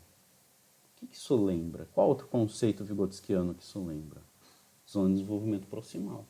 que, 1.02 1.06
que 1.08 1.16
isso 1.16 1.36
lembra? 1.36 1.88
Qual 1.92 2.08
outro 2.08 2.28
conceito 2.28 2.84
vigotskiano 2.84 3.54
que 3.54 3.62
isso 3.62 3.84
lembra? 3.84 4.22
Zona 4.88 5.08
de 5.08 5.14
desenvolvimento 5.14 5.66
proximal. 5.66 6.24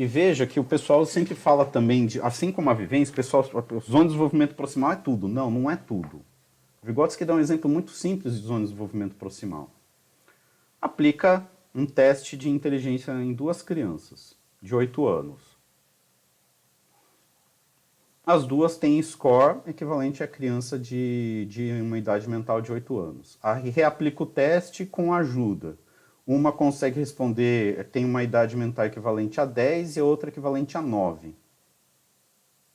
E 0.00 0.06
veja 0.06 0.46
que 0.46 0.58
o 0.58 0.64
pessoal 0.64 1.04
sempre 1.04 1.34
fala 1.34 1.62
também 1.62 2.06
de, 2.06 2.22
assim 2.22 2.50
como 2.50 2.70
a 2.70 2.72
vivência, 2.72 3.12
o 3.12 3.14
pessoal, 3.14 3.42
zona 3.44 4.04
de 4.04 4.06
desenvolvimento 4.06 4.54
proximal 4.54 4.92
é 4.92 4.96
tudo. 4.96 5.28
Não, 5.28 5.50
não 5.50 5.70
é 5.70 5.76
tudo. 5.76 6.24
Vygotsky 6.82 7.22
dá 7.22 7.34
um 7.34 7.38
exemplo 7.38 7.70
muito 7.70 7.90
simples 7.90 8.40
de 8.40 8.46
zona 8.46 8.60
de 8.60 8.68
desenvolvimento 8.68 9.14
proximal. 9.16 9.70
Aplica 10.80 11.46
um 11.74 11.84
teste 11.84 12.34
de 12.34 12.48
inteligência 12.48 13.12
em 13.12 13.34
duas 13.34 13.60
crianças 13.60 14.34
de 14.62 14.74
8 14.74 15.06
anos. 15.06 15.42
As 18.24 18.46
duas 18.46 18.78
têm 18.78 19.02
score 19.02 19.60
equivalente 19.66 20.22
à 20.22 20.26
criança 20.26 20.78
de, 20.78 21.46
de 21.50 21.72
uma 21.72 21.98
idade 21.98 22.26
mental 22.26 22.62
de 22.62 22.72
8 22.72 22.98
anos. 22.98 23.38
Reaplica 23.74 24.22
o 24.22 24.26
teste 24.26 24.86
com 24.86 25.12
ajuda. 25.12 25.76
Uma 26.26 26.52
consegue 26.52 26.98
responder, 26.98 27.88
tem 27.90 28.04
uma 28.04 28.22
idade 28.22 28.56
mental 28.56 28.86
equivalente 28.86 29.40
a 29.40 29.44
10 29.44 29.96
e 29.96 30.00
a 30.00 30.04
outra 30.04 30.28
equivalente 30.28 30.76
a 30.76 30.82
9. 30.82 31.34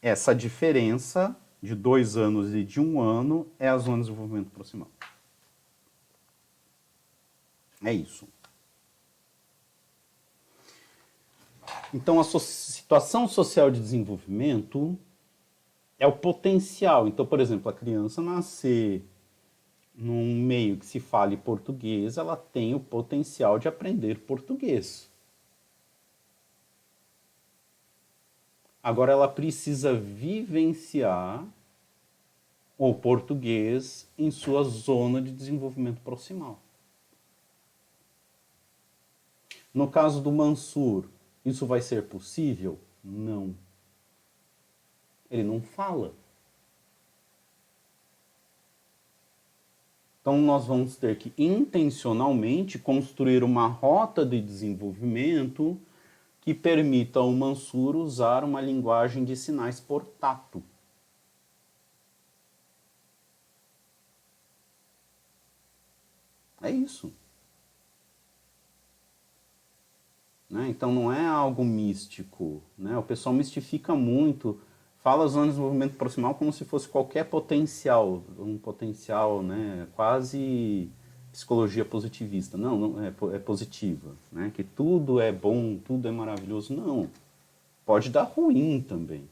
Essa 0.01 0.35
diferença 0.35 1.35
de 1.61 1.73
dois 1.73 2.17
anos 2.17 2.53
e 2.53 2.63
de 2.63 2.79
um 2.79 2.99
ano 2.99 3.47
é 3.57 3.67
a 3.67 3.77
zona 3.77 3.97
de 3.97 4.09
desenvolvimento 4.09 4.51
proximal. 4.51 4.89
É 7.83 7.93
isso. 7.93 8.27
Então, 11.93 12.19
a 12.19 12.23
so 12.23 12.39
situação 12.39 13.27
social 13.27 13.71
de 13.71 13.79
desenvolvimento 13.79 14.97
é 15.97 16.05
o 16.05 16.11
potencial. 16.11 17.07
Então, 17.07 17.25
por 17.25 17.39
exemplo, 17.39 17.69
a 17.69 17.73
criança 17.73 18.21
nascer 18.21 19.03
num 19.97 20.35
meio 20.35 20.77
que 20.77 20.85
se 20.85 20.99
fale 20.99 21.37
português, 21.37 22.17
ela 22.17 22.35
tem 22.35 22.75
o 22.75 22.79
potencial 22.79 23.57
de 23.57 23.67
aprender 23.67 24.19
português. 24.19 25.09
Agora 28.83 29.11
ela 29.11 29.27
precisa 29.27 29.93
vivenciar 29.93 31.45
o 32.77 32.93
português 32.93 34.07
em 34.17 34.29
sua 34.29 34.63
zona 34.63 35.21
de 35.21 35.31
desenvolvimento 35.31 36.01
proximal. 36.01 36.59
No 39.73 39.89
caso 39.89 40.21
do 40.21 40.31
Mansur, 40.31 41.05
isso 41.43 41.65
vai 41.65 41.81
ser 41.81 42.03
possível? 42.03 42.79
Não. 43.03 43.55
Ele 45.29 45.43
não 45.43 45.61
fala. 45.61 46.13
Então, 50.25 50.41
nós 50.41 50.65
vamos 50.65 50.95
ter 50.95 51.19
que 51.19 51.31
intencionalmente 51.37 52.79
construir 52.79 53.43
uma 53.43 53.67
rota 53.67 54.25
de 54.25 54.41
desenvolvimento 54.41 55.79
que 56.41 56.51
permita 56.51 57.19
ao 57.19 57.31
Mansur 57.31 57.95
usar 57.95 58.43
uma 58.43 58.59
linguagem 58.59 59.23
de 59.23 59.35
sinais 59.35 59.79
por 59.79 60.03
tato. 60.03 60.63
É 66.59 66.71
isso. 66.71 67.13
Né? 70.49 70.69
Então 70.69 70.91
não 70.91 71.13
é 71.13 71.23
algo 71.23 71.63
místico. 71.63 72.63
Né? 72.75 72.97
O 72.97 73.03
pessoal 73.03 73.35
mistifica 73.35 73.93
muito 73.93 74.59
fala 75.05 75.27
zona 75.27 75.43
de 75.43 75.49
desenvolvimento 75.51 75.95
proximal 75.97 76.33
como 76.33 76.51
se 76.51 76.65
fosse 76.65 76.89
qualquer 76.89 77.25
potencial, 77.25 78.23
um 78.39 78.57
potencial 78.57 79.43
né, 79.43 79.87
quase 79.95 80.89
psicologia 81.31 81.85
positivista. 81.85 82.57
Não, 82.57 82.75
não 82.75 83.03
é, 83.03 83.13
é 83.35 83.37
positiva, 83.37 84.15
né? 84.31 84.51
que 84.51 84.63
tudo 84.63 85.19
é 85.19 85.31
bom, 85.31 85.77
tudo 85.77 86.07
é 86.07 86.11
maravilhoso. 86.11 86.75
Não, 86.75 87.07
pode 87.85 88.09
dar 88.09 88.23
ruim 88.23 88.81
também. 88.81 89.29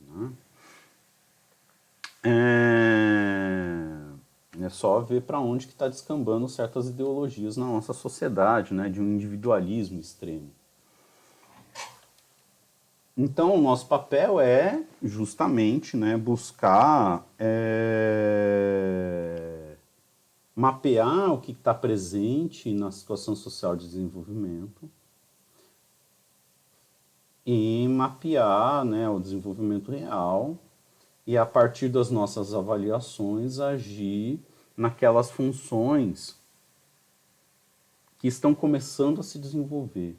Né? 0.00 0.32
É... 2.22 3.98
é 4.64 4.68
só 4.70 5.00
ver 5.00 5.20
para 5.20 5.38
onde 5.38 5.66
que 5.66 5.74
está 5.74 5.86
descambando 5.86 6.48
certas 6.48 6.88
ideologias 6.88 7.58
na 7.58 7.66
nossa 7.66 7.92
sociedade, 7.92 8.72
né? 8.72 8.88
de 8.88 9.02
um 9.02 9.12
individualismo 9.12 10.00
extremo. 10.00 10.50
Então, 13.16 13.54
o 13.54 13.60
nosso 13.60 13.86
papel 13.86 14.40
é 14.40 14.84
justamente 15.00 15.96
né, 15.96 16.16
buscar 16.16 17.24
é, 17.38 18.64
mapear 20.54 21.32
o 21.32 21.40
que 21.40 21.52
está 21.52 21.72
presente 21.72 22.72
na 22.72 22.90
situação 22.90 23.36
social 23.36 23.76
de 23.76 23.86
desenvolvimento 23.86 24.90
e 27.46 27.86
mapear 27.86 28.84
né, 28.84 29.08
o 29.08 29.20
desenvolvimento 29.20 29.92
real 29.92 30.58
e, 31.24 31.38
a 31.38 31.46
partir 31.46 31.88
das 31.88 32.10
nossas 32.10 32.52
avaliações, 32.52 33.60
agir 33.60 34.40
naquelas 34.76 35.30
funções 35.30 36.36
que 38.18 38.26
estão 38.26 38.52
começando 38.52 39.20
a 39.20 39.22
se 39.22 39.38
desenvolver 39.38 40.16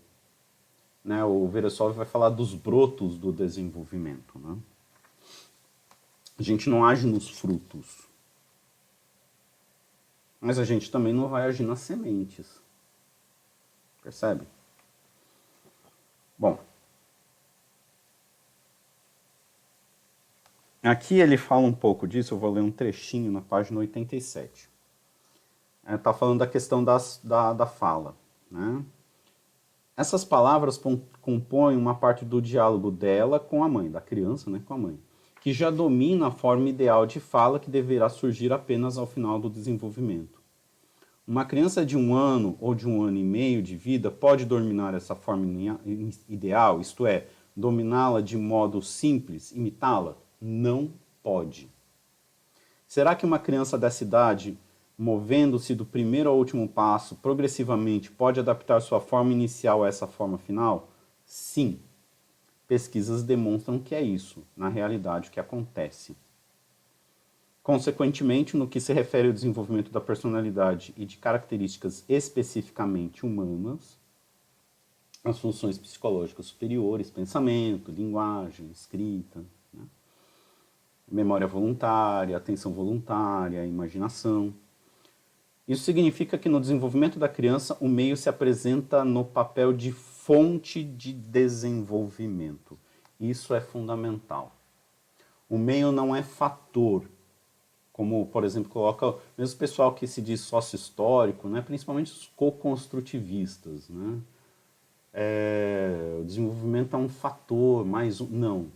né, 1.06 1.24
o 1.24 1.48
Veresov 1.48 1.96
vai 1.96 2.06
falar 2.06 2.30
dos 2.30 2.56
brotos 2.56 3.20
do 3.20 3.32
desenvolvimento. 3.32 4.40
Né? 4.40 4.58
A 6.40 6.42
gente 6.42 6.68
não 6.68 6.84
age 6.84 7.06
nos 7.06 7.30
frutos, 7.30 8.08
mas 10.42 10.58
a 10.58 10.66
gente 10.66 10.90
também 10.90 11.14
não 11.14 11.28
vai 11.28 11.44
agir 11.46 11.64
nas 11.64 11.80
sementes. 11.80 12.60
Percebe? 14.02 14.48
Bom, 16.38 16.60
aqui 20.82 21.20
ele 21.20 21.38
fala 21.38 21.68
um 21.68 21.74
pouco 21.74 22.08
disso, 22.08 22.34
eu 22.34 22.40
vou 22.40 22.52
ler 22.52 22.62
um 22.62 22.72
trechinho 22.72 23.32
na 23.32 23.42
página 23.42 23.80
87. 23.80 24.70
Está 25.88 26.10
é, 26.10 26.14
falando 26.14 26.40
da 26.40 26.48
questão 26.48 26.84
das, 26.84 27.22
da, 27.24 27.54
da 27.54 27.68
fala. 27.68 28.16
Né? 28.50 28.84
Essas 29.98 30.26
palavras 30.26 30.82
compõem 31.22 31.78
uma 31.78 31.96
parte 31.96 32.26
do 32.26 32.42
diálogo 32.42 32.92
dela 32.92 33.40
com 33.40 33.64
a 33.64 33.70
mãe, 33.70 33.90
da 33.90 34.02
criança 34.02 34.50
né, 34.50 34.62
com 34.66 34.74
a 34.74 34.78
mãe, 34.78 35.00
que 35.42 35.54
já 35.54 35.70
domina 35.70 36.28
a 36.28 36.32
forma 36.32 36.68
ideal 36.68 37.06
de 37.06 37.20
fala 37.20 37.60
que 37.60 37.70
deverá 37.70 38.10
surgir 38.10 38.52
apenas 38.52 38.98
ao 38.98 39.08
final 39.08 39.40
do 39.40 39.50
desenvolvimento. 39.50 40.44
Uma 41.28 41.46
criança 41.46 41.86
de 41.86 41.98
um 41.98 42.14
ano 42.14 42.56
ou 42.60 42.76
de 42.76 42.88
um 42.88 43.02
ano 43.02 43.18
e 43.18 43.24
meio 43.24 43.62
de 43.64 43.76
vida 43.76 44.12
pode 44.12 44.46
dominar 44.46 44.94
essa 44.94 45.16
forma 45.16 45.46
ideal, 46.28 46.80
isto 46.82 47.08
é, 47.08 47.28
dominá-la 47.56 48.22
de 48.22 48.38
modo 48.38 48.82
simples, 48.82 49.52
imitá-la? 49.52 50.18
Não 50.40 50.92
pode. 51.24 51.70
Será 52.88 53.16
que 53.16 53.26
uma 53.26 53.40
criança 53.40 53.78
dessa 53.78 54.04
idade 54.04 54.58
movendo-se 54.98 55.76
do 55.76 55.86
primeiro 55.86 56.30
ao 56.30 56.38
último 56.38 56.68
passo 56.68 57.16
progressivamente, 57.16 58.12
pode 58.12 58.40
adaptar 58.40 58.82
sua 58.82 59.00
forma 59.00 59.32
inicial 59.32 59.84
a 59.84 59.88
essa 59.88 60.08
forma 60.08 60.38
final? 60.38 60.90
Sim. 61.26 61.80
Pesquisas 62.68 63.24
demonstram 63.24 63.80
que 63.80 63.94
é 63.94 64.02
isso, 64.02 64.44
na 64.56 64.70
realidade, 64.70 65.30
o 65.30 65.32
que 65.32 65.40
acontece. 65.40 66.16
Consequentemente, 67.62 68.56
no 68.56 68.68
que 68.68 68.80
se 68.80 68.94
refere 68.94 69.28
ao 69.28 69.34
desenvolvimento 69.34 69.92
da 69.92 70.00
personalidade 70.00 70.94
e 70.96 71.06
de 71.06 71.18
características 71.18 72.06
especificamente 72.08 73.26
humanas, 73.26 74.00
as 75.24 75.40
funções 75.40 75.78
psicológicas 75.78 76.46
superiores, 76.46 77.10
pensamento, 77.10 77.92
linguagem, 77.92 78.70
escrita, 78.70 79.44
né? 79.74 79.84
memória 81.12 81.48
voluntária, 81.48 82.38
atenção 82.38 82.72
voluntária, 82.72 83.66
imaginação, 83.66 84.54
isso 85.68 85.84
significa 85.84 86.38
que 86.38 86.48
no 86.48 86.60
desenvolvimento 86.60 87.18
da 87.18 87.28
criança, 87.28 87.76
o 87.80 87.88
meio 87.88 88.16
se 88.16 88.30
apresenta 88.30 89.04
no 89.04 89.26
papel 89.26 89.74
de 89.74 89.92
fonte 89.92 90.84
de 90.84 91.12
desenvolvimento. 91.12 92.78
Isso 93.20 93.54
é 93.54 93.62
fundamental. 93.62 94.56
O 95.50 95.58
meio 95.58 95.92
não 95.92 96.16
é 96.16 96.22
fator, 96.22 97.04
como, 97.92 98.26
por 98.28 98.44
exemplo, 98.44 98.70
coloca 98.70 99.16
mesmo 99.38 99.56
o 99.56 99.60
pessoal 99.60 99.94
que 99.94 100.06
se 100.06 100.22
diz 100.22 100.42
sócio-histórico, 100.42 101.48
né, 101.48 101.62
principalmente 101.62 102.12
os 102.12 102.28
co-construtivistas. 102.36 103.90
Né? 103.90 104.20
É, 105.14 106.18
o 106.20 106.26
desenvolvimento 106.26 106.96
é 106.96 107.00
um 107.00 107.10
fator, 107.10 107.86
mais 107.86 108.22
um. 108.22 108.28
Não. 108.28 108.68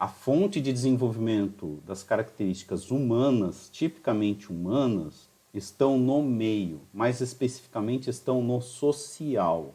A 0.00 0.08
fonte 0.08 0.62
de 0.62 0.72
desenvolvimento 0.72 1.78
das 1.86 2.02
características 2.02 2.90
humanas, 2.90 3.68
tipicamente 3.70 4.50
humanas, 4.50 5.28
estão 5.52 5.98
no 5.98 6.22
meio, 6.22 6.80
mais 6.90 7.20
especificamente 7.20 8.08
estão 8.08 8.42
no 8.42 8.62
social. 8.62 9.74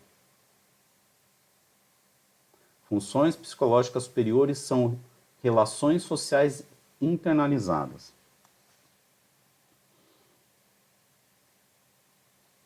Funções 2.86 3.36
psicológicas 3.36 4.06
superiores 4.06 4.58
são 4.58 4.98
relações 5.44 6.02
sociais 6.02 6.66
internalizadas. 7.00 8.12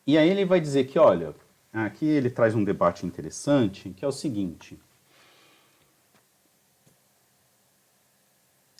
E 0.06 0.16
aí 0.16 0.30
ele 0.30 0.46
vai 0.46 0.62
dizer 0.62 0.86
que, 0.86 0.98
olha, 0.98 1.34
aqui 1.74 2.06
ele 2.06 2.30
traz 2.30 2.54
um 2.54 2.64
debate 2.64 3.04
interessante, 3.04 3.90
que 3.90 4.02
é 4.02 4.08
o 4.08 4.12
seguinte: 4.12 4.80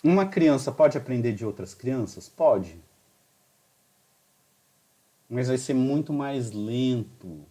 Uma 0.03 0.27
criança 0.27 0.73
pode 0.73 0.97
aprender 0.97 1.33
de 1.33 1.45
outras 1.45 1.75
crianças? 1.75 2.29
Pode. 2.29 2.81
Mas 5.29 5.49
vai 5.49 5.59
ser 5.59 5.75
muito 5.75 6.13
mais 6.13 6.51
lento. 6.53 7.45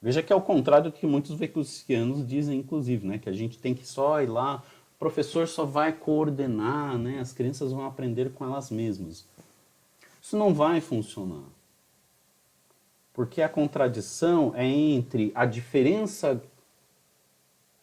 Veja 0.00 0.22
que 0.22 0.32
é 0.32 0.36
o 0.36 0.42
contrário 0.42 0.90
do 0.90 0.96
que 0.96 1.06
muitos 1.06 1.34
vecusianos 1.34 2.26
dizem, 2.26 2.58
inclusive, 2.58 3.06
né? 3.06 3.18
Que 3.18 3.30
a 3.30 3.32
gente 3.32 3.58
tem 3.58 3.74
que 3.74 3.86
só 3.86 4.20
ir 4.20 4.26
lá, 4.26 4.62
o 4.94 4.98
professor 4.98 5.48
só 5.48 5.64
vai 5.64 5.92
coordenar, 5.92 6.98
né? 6.98 7.18
As 7.18 7.32
crianças 7.32 7.72
vão 7.72 7.86
aprender 7.86 8.30
com 8.32 8.44
elas 8.44 8.70
mesmas. 8.70 9.26
Isso 10.20 10.36
não 10.36 10.52
vai 10.52 10.82
funcionar. 10.82 11.44
Porque 13.14 13.40
a 13.40 13.48
contradição 13.48 14.52
é 14.54 14.66
entre 14.66 15.32
a 15.34 15.46
diferença 15.46 16.42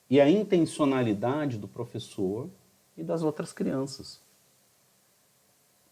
e 0.08 0.22
a 0.22 0.30
intencionalidade 0.30 1.58
do 1.58 1.68
professor 1.68 2.50
e 2.98 3.04
das 3.04 3.24
outras 3.24 3.54
crianças. 3.54 4.22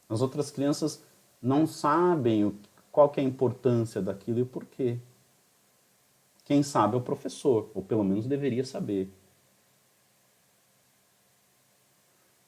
As 0.07 0.21
outras 0.21 0.49
crianças 0.49 1.03
não 1.41 1.67
sabem 1.67 2.53
qual 2.91 3.11
é 3.15 3.21
a 3.21 3.23
importância 3.23 4.01
daquilo 4.01 4.39
e 4.39 4.41
o 4.41 4.45
porquê. 4.45 4.97
Quem 6.43 6.63
sabe 6.63 6.95
é 6.95 6.97
o 6.97 7.01
professor, 7.01 7.69
ou 7.75 7.83
pelo 7.83 8.03
menos 8.03 8.25
deveria 8.25 8.65
saber. 8.65 9.09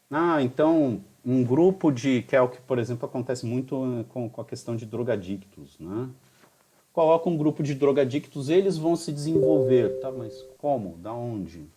Ah, 0.10 0.42
então, 0.42 1.02
um 1.26 1.44
grupo 1.44 1.92
de. 1.92 2.24
que 2.24 2.36
é 2.36 2.42
o 2.42 2.50
que, 2.50 2.60
por 2.62 2.80
exemplo, 2.80 3.06
acontece 3.06 3.46
muito 3.46 3.76
eh, 4.00 4.06
com, 4.10 4.30
com 4.30 4.42
a 4.42 4.46
questão 4.46 4.76
de 4.76 4.86
drogadictos, 4.86 5.78
né? 5.80 6.10
Coloca 6.92 7.30
um 7.30 7.38
grupo 7.38 7.64
de 7.64 7.74
drogadictos, 7.74 8.50
eles 8.50 8.78
vão 8.78 8.96
se 8.96 9.14
desenvolver. 9.14 10.00
Tá, 10.02 10.12
mas 10.12 10.42
como? 10.58 10.98
Da 10.98 11.14
onde? 11.14 11.70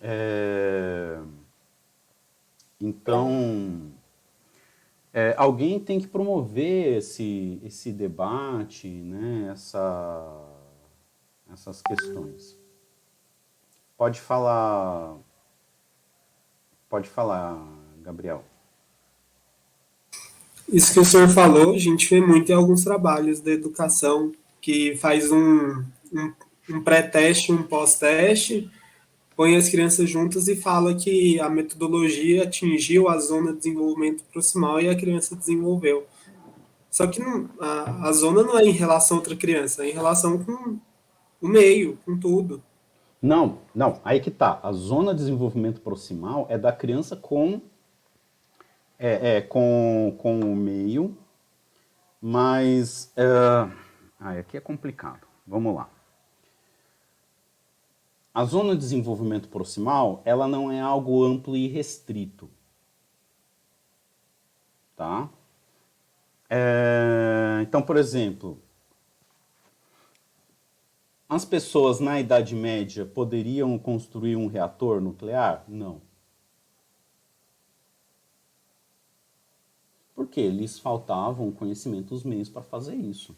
É... 0.00 1.18
Então, 2.80 3.92
é, 5.12 5.34
alguém 5.36 5.80
tem 5.80 5.98
que 5.98 6.06
promover 6.06 6.98
esse, 6.98 7.60
esse 7.64 7.92
debate, 7.92 8.86
né, 8.88 9.50
essa, 9.52 10.46
essas 11.52 11.82
questões. 11.82 12.56
Pode 13.96 14.20
falar, 14.20 15.16
pode 16.88 17.08
falar, 17.08 17.60
Gabriel. 18.00 18.44
Isso 20.68 20.92
que 20.92 21.00
o 21.00 21.04
senhor 21.04 21.28
falou, 21.28 21.74
a 21.74 21.78
gente 21.78 22.08
vê 22.08 22.20
muito 22.20 22.52
em 22.52 22.54
alguns 22.54 22.84
trabalhos 22.84 23.40
da 23.40 23.50
educação 23.50 24.30
que 24.60 24.94
faz 24.96 25.32
um, 25.32 25.82
um, 26.12 26.32
um 26.70 26.84
pré-teste, 26.84 27.50
um 27.50 27.62
pós-teste, 27.62 28.70
põe 29.38 29.54
as 29.54 29.68
crianças 29.68 30.10
juntas 30.10 30.48
e 30.48 30.56
fala 30.56 30.96
que 30.96 31.38
a 31.38 31.48
metodologia 31.48 32.42
atingiu 32.42 33.08
a 33.08 33.16
zona 33.18 33.52
de 33.52 33.58
desenvolvimento 33.58 34.24
proximal 34.32 34.80
e 34.80 34.88
a 34.88 34.96
criança 34.96 35.36
desenvolveu. 35.36 36.08
Só 36.90 37.06
que 37.06 37.20
não, 37.20 37.48
a, 37.60 38.08
a 38.08 38.12
zona 38.12 38.42
não 38.42 38.58
é 38.58 38.64
em 38.64 38.72
relação 38.72 39.16
a 39.16 39.20
outra 39.20 39.36
criança, 39.36 39.84
é 39.84 39.90
em 39.90 39.92
relação 39.92 40.42
com 40.42 40.76
o 41.40 41.46
meio, 41.46 41.96
com 42.04 42.18
tudo. 42.18 42.60
Não, 43.22 43.60
não, 43.72 44.00
aí 44.04 44.18
que 44.18 44.32
tá. 44.32 44.58
A 44.60 44.72
zona 44.72 45.12
de 45.12 45.20
desenvolvimento 45.20 45.80
proximal 45.82 46.48
é 46.50 46.58
da 46.58 46.72
criança 46.72 47.14
com 47.14 47.60
é, 48.98 49.36
é 49.36 49.40
com, 49.40 50.16
com 50.18 50.40
o 50.40 50.56
meio, 50.56 51.16
mas 52.20 53.12
uh, 53.16 53.72
aqui 54.18 54.56
é 54.56 54.60
complicado. 54.60 55.28
Vamos 55.46 55.76
lá. 55.76 55.88
A 58.38 58.44
zona 58.44 58.74
de 58.74 58.78
desenvolvimento 58.78 59.48
proximal, 59.48 60.22
ela 60.24 60.46
não 60.46 60.70
é 60.70 60.80
algo 60.80 61.24
amplo 61.24 61.56
e 61.56 61.66
restrito. 61.66 62.48
Tá? 64.94 65.28
É, 66.48 67.58
então, 67.62 67.82
por 67.82 67.96
exemplo, 67.96 68.62
as 71.28 71.44
pessoas 71.44 71.98
na 71.98 72.20
Idade 72.20 72.54
Média 72.54 73.04
poderiam 73.04 73.76
construir 73.76 74.36
um 74.36 74.46
reator 74.46 75.00
nuclear? 75.00 75.64
Não. 75.66 76.00
Porque 80.14 80.48
lhes 80.48 80.78
faltavam 80.78 81.50
conhecimento, 81.50 82.14
os 82.14 82.22
meios 82.22 82.48
para 82.48 82.62
fazer 82.62 82.94
isso. 82.94 83.34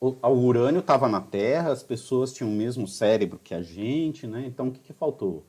O, 0.00 0.14
o 0.22 0.46
urânio 0.46 0.80
estava 0.80 1.08
na 1.08 1.20
Terra, 1.20 1.72
as 1.72 1.82
pessoas 1.82 2.32
tinham 2.32 2.50
o 2.50 2.54
mesmo 2.54 2.86
cérebro 2.86 3.40
que 3.42 3.54
a 3.54 3.62
gente, 3.62 4.26
né? 4.26 4.44
Então 4.46 4.68
o 4.68 4.72
que, 4.72 4.80
que 4.80 4.92
faltou? 4.92 5.44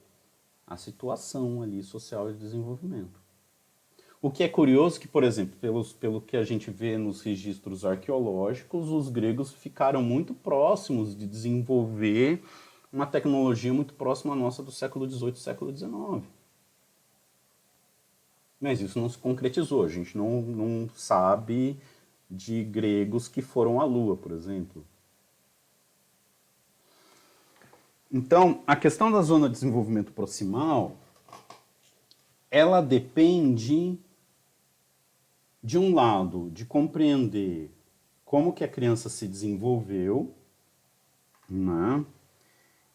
A 0.66 0.76
situação 0.78 1.62
ali 1.62 1.84
social 1.84 2.32
de 2.32 2.38
desenvolvimento. 2.38 3.20
O 4.22 4.30
que 4.30 4.43
é 4.43 4.50
curioso 4.50 5.00
que, 5.00 5.08
por 5.08 5.24
exemplo, 5.24 5.56
pelos, 5.62 5.93
pelo 5.93 6.20
que 6.20 6.36
a 6.36 6.43
gente 6.43 6.70
vê 6.70 6.97
nos 6.97 7.22
registros 7.22 7.86
arqueológicos, 7.86 8.89
os 8.89 9.08
gregos 9.08 9.54
ficaram 9.54 10.02
muito 10.02 10.34
próximos 10.34 11.16
de 11.16 11.26
desenvolver 11.26 12.43
uma 12.91 13.06
tecnologia 13.06 13.74
muito 13.74 13.93
próxima 13.93 14.34
à 14.34 14.36
nossa 14.36 14.62
do 14.62 14.72
século 14.72 15.10
XVIII 15.10 15.32
e 15.32 15.38
século 15.38 15.76
XIX. 15.76 16.28
Mas 18.60 18.82
isso 18.82 19.00
não 19.00 19.08
se 19.08 19.18
concretizou, 19.18 19.86
a 19.86 19.88
gente 19.88 20.18
não, 20.18 20.41
não 20.41 20.89
sabe 20.95 21.78
de 22.30 22.63
gregos 22.63 23.27
que 23.27 23.41
foram 23.41 23.82
à 23.82 23.86
Lua, 23.86 24.15
por 24.15 24.32
exemplo. 24.32 24.86
Então, 28.11 28.61
a 28.65 28.75
questão 28.75 29.11
da 29.11 29.21
zona 29.21 29.47
de 29.47 29.53
desenvolvimento 29.53 30.11
proximal 30.11 30.95
ela 32.51 32.82
depende 32.82 33.97
de 35.63 35.77
um 35.77 35.93
lado 35.93 36.49
de 36.51 36.65
compreender 36.65 37.71
como 38.25 38.53
que 38.53 38.63
a 38.63 38.67
criança 38.67 39.09
se 39.09 39.27
desenvolveu, 39.27 40.34
né? 41.49 42.03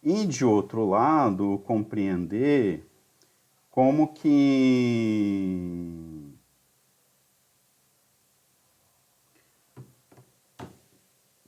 E 0.02 0.26
de 0.26 0.44
outro 0.44 0.88
lado, 0.88 1.62
compreender 1.64 2.84
como 3.70 4.12
que 4.12 6.13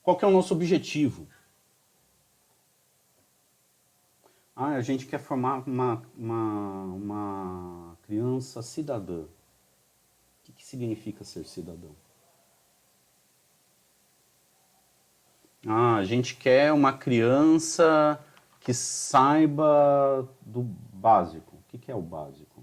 qual 0.07 0.17
que 0.17 0.25
é 0.25 0.29
o 0.29 0.31
nosso 0.31 0.55
objetivo. 0.55 1.27
Ah, 4.55 4.77
a 4.77 4.81
gente 4.81 5.05
quer 5.05 5.19
formar 5.19 5.65
uma, 5.67 6.01
uma, 6.17 6.83
uma 6.95 7.99
criança 8.03 8.63
cidadã. 8.63 9.23
O 9.23 9.29
que, 10.45 10.53
que 10.53 10.65
significa 10.65 11.25
ser 11.25 11.45
cidadão? 11.45 11.91
Ah, 15.67 15.97
a 15.97 16.05
gente 16.05 16.37
quer 16.37 16.73
uma 16.73 16.93
criança 16.93 18.25
que 18.61 18.73
saiba 18.73 20.29
do 20.41 20.63
básico. 20.63 21.57
O 21.57 21.79
que 21.79 21.91
é 21.91 21.95
o 21.97 22.01
básico? 22.01 22.63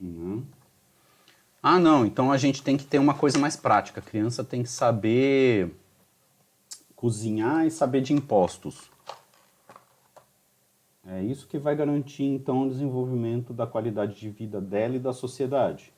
Uhum. 0.00 0.46
Ah, 1.62 1.78
não, 1.78 2.04
então 2.04 2.32
a 2.32 2.36
gente 2.36 2.62
tem 2.62 2.76
que 2.76 2.84
ter 2.84 2.98
uma 2.98 3.14
coisa 3.14 3.38
mais 3.38 3.56
prática. 3.56 4.00
A 4.00 4.02
criança 4.02 4.42
tem 4.42 4.62
que 4.62 4.68
saber 4.68 5.72
cozinhar 6.96 7.66
e 7.66 7.70
saber 7.70 8.00
de 8.00 8.12
impostos. 8.12 8.90
É 11.06 11.22
isso 11.22 11.46
que 11.46 11.58
vai 11.58 11.76
garantir 11.76 12.24
então 12.24 12.66
o 12.66 12.70
desenvolvimento 12.70 13.52
da 13.52 13.66
qualidade 13.66 14.18
de 14.18 14.28
vida 14.28 14.60
dela 14.60 14.96
e 14.96 15.00
da 15.00 15.12
sociedade. 15.12 15.92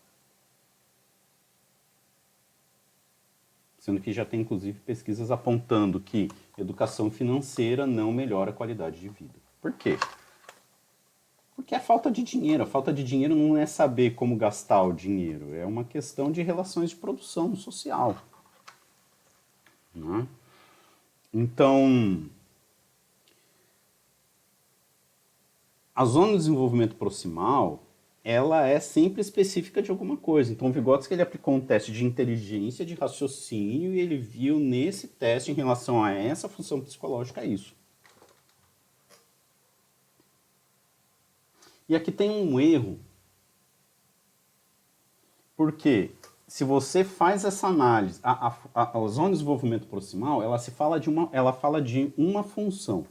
sendo 3.85 4.01
que 4.01 4.15
já 4.15 4.25
tem 4.25 4.41
inclusive 4.41 4.81
pesquisas 4.81 5.31
apontando 5.31 6.01
que 6.01 6.31
educação 6.57 7.11
financeira 7.11 7.87
não 7.87 8.11
melhora 8.11 8.51
a 8.51 8.55
qualidade 8.55 8.99
de 8.99 9.11
vida. 9.11 9.35
Por 9.61 9.75
quê? 9.75 9.99
Porque 11.65 11.75
é 11.75 11.81
falta 11.81 12.11
de 12.11 12.23
dinheiro. 12.23 12.63
A 12.63 12.67
falta 12.67 12.93
de 12.93 13.03
dinheiro 13.03 13.35
não 13.35 13.57
é 13.57 13.65
saber 13.65 14.15
como 14.15 14.37
gastar 14.37 14.83
o 14.83 14.93
dinheiro, 14.93 15.55
é 15.55 15.65
uma 15.65 15.83
questão 15.83 16.31
de 16.31 16.43
relações 16.43 16.91
de 16.91 16.97
produção 16.97 17.57
social. 17.57 18.19
Né? 19.95 20.29
Então, 21.33 22.29
a 25.95 26.05
zona 26.05 26.33
de 26.33 26.39
desenvolvimento 26.39 26.97
proximal 26.97 27.83
ela 28.23 28.67
é 28.67 28.79
sempre 28.79 29.23
específica 29.23 29.81
de 29.81 29.91
alguma 29.91 30.19
coisa. 30.19 30.53
Então, 30.53 30.69
o 30.69 30.73
Vygotsky 30.73 31.15
ele 31.15 31.23
aplicou 31.23 31.55
um 31.55 31.61
teste 31.61 31.93
de 31.93 32.05
inteligência, 32.05 32.85
de 32.85 32.95
raciocínio, 32.95 33.95
e 33.95 34.01
ele 34.01 34.19
viu 34.19 34.59
nesse 34.59 35.09
teste, 35.09 35.51
em 35.51 35.55
relação 35.55 36.03
a 36.03 36.13
essa 36.13 36.49
função 36.49 36.81
psicológica, 36.81 37.45
isso. 37.45 37.75
E 41.89 41.95
aqui 41.95 42.11
tem 42.11 42.31
um 42.31 42.59
erro. 42.59 42.99
Porque 45.57 46.11
se 46.47 46.65
você 46.65 47.05
faz 47.05 47.45
essa 47.45 47.69
análise, 47.69 48.21
a, 48.23 48.55
a, 48.75 48.99
a, 48.99 49.09
zona 49.09 49.29
de 49.29 49.35
desenvolvimento 49.35 49.87
proximal, 49.87 50.43
ela 50.43 50.59
se 50.59 50.71
fala 50.71 50.99
de 50.99 51.09
uma, 51.09 51.29
ela 51.33 51.53
fala 51.53 51.81
de 51.81 52.13
uma 52.17 52.43
função. 52.43 53.07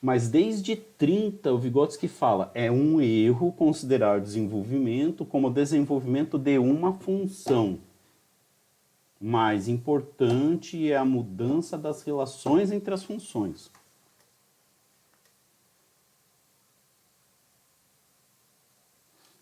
Mas 0.00 0.28
desde 0.28 0.76
30, 0.76 1.52
o 1.52 1.58
Vygotsky 1.58 2.06
fala, 2.06 2.50
é 2.54 2.70
um 2.70 3.00
erro 3.00 3.52
considerar 3.52 4.18
o 4.18 4.22
desenvolvimento 4.22 5.24
como 5.24 5.50
desenvolvimento 5.50 6.38
de 6.38 6.58
uma 6.58 6.92
função. 6.92 7.78
Mais 9.20 9.66
importante 9.66 10.90
é 10.92 10.96
a 10.96 11.04
mudança 11.04 11.78
das 11.78 12.02
relações 12.02 12.70
entre 12.70 12.92
as 12.92 13.02
funções. 13.02 13.70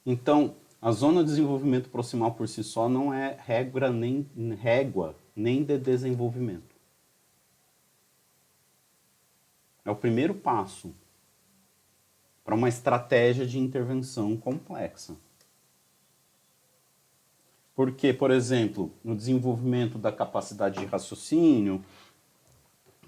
Então, 0.05 0.55
a 0.81 0.93
zona 0.93 1.23
de 1.23 1.31
desenvolvimento 1.31 1.89
proximal 1.89 2.33
por 2.33 2.47
si 2.47 2.63
só 2.63 2.89
não 2.89 3.13
é 3.13 3.39
regra 3.47 3.91
nem 3.91 4.27
régua 4.61 5.17
nem 5.35 5.65
de 5.65 5.79
desenvolvimento. 5.79 6.75
É 9.85 9.91
o 9.91 9.97
primeiro 9.97 10.35
passo 10.35 10.95
para 12.45 12.55
uma 12.55 12.69
estratégia 12.69 13.47
de 13.47 13.59
intervenção 13.59 14.37
complexa. 14.37 15.17
Porque, 17.75 18.13
por 18.13 18.31
exemplo, 18.31 18.93
no 19.03 19.17
desenvolvimento 19.17 19.99
da 19.99 20.13
capacidade 20.13 20.79
de 20.79 20.87
raciocínio, 20.87 21.85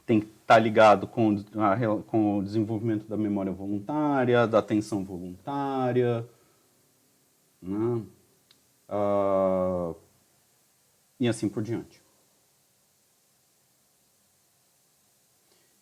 tem 0.05 0.21
que 0.21 0.27
estar 0.27 0.55
tá 0.55 0.59
ligado 0.59 1.07
com, 1.07 1.45
a, 1.55 2.03
com 2.05 2.39
o 2.39 2.43
desenvolvimento 2.43 3.07
da 3.07 3.17
memória 3.17 3.53
voluntária, 3.53 4.47
da 4.47 4.59
atenção 4.59 5.05
voluntária, 5.05 6.27
né? 7.61 8.05
Uh, 8.89 9.97
e 11.19 11.29
assim 11.29 11.49
por 11.49 11.63
diante. 11.63 12.03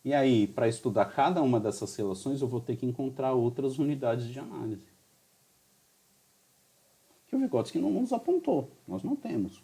E 0.04 0.12
aí, 0.12 0.46
para 0.46 0.68
estudar 0.68 1.06
cada 1.06 1.40
uma 1.40 1.58
dessas 1.58 1.96
relações, 1.96 2.42
eu 2.42 2.48
vou 2.48 2.60
ter 2.60 2.76
que 2.76 2.84
encontrar 2.84 3.32
outras 3.32 3.78
unidades 3.78 4.26
de 4.26 4.38
análise. 4.38 4.86
Que 7.26 7.34
o 7.34 7.38
Vygotsky 7.38 7.78
não 7.78 7.90
nos 7.90 8.12
apontou, 8.12 8.70
nós 8.86 9.02
não 9.02 9.16
temos. 9.16 9.62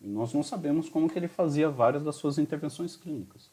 E 0.00 0.08
nós 0.08 0.34
não 0.34 0.42
sabemos 0.42 0.88
como 0.88 1.08
que 1.08 1.18
ele 1.18 1.28
fazia 1.28 1.70
várias 1.70 2.02
das 2.02 2.16
suas 2.16 2.36
intervenções 2.36 2.96
clínicas. 2.96 3.48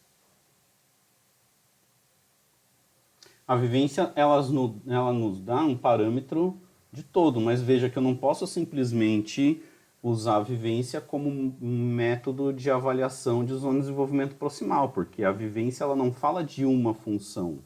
A 3.47 3.55
vivência, 3.55 4.11
ela 4.15 4.41
nos 4.41 5.39
dá 5.39 5.61
um 5.61 5.77
parâmetro 5.77 6.59
de 6.93 7.01
todo, 7.01 7.41
mas 7.41 7.59
veja 7.59 7.89
que 7.89 7.97
eu 7.97 8.03
não 8.03 8.15
posso 8.15 8.45
simplesmente 8.45 9.61
usar 10.01 10.35
a 10.35 10.43
vivência 10.43 11.01
como 11.01 11.27
um 11.29 11.85
método 11.87 12.53
de 12.53 12.69
avaliação 12.69 13.43
de 13.43 13.53
zona 13.55 13.75
de 13.75 13.85
desenvolvimento 13.85 14.35
proximal, 14.35 14.89
porque 14.89 15.23
a 15.23 15.31
vivência 15.31 15.83
ela 15.83 15.95
não 15.95 16.13
fala 16.13 16.43
de 16.43 16.65
uma 16.65 16.93
função. 16.93 17.59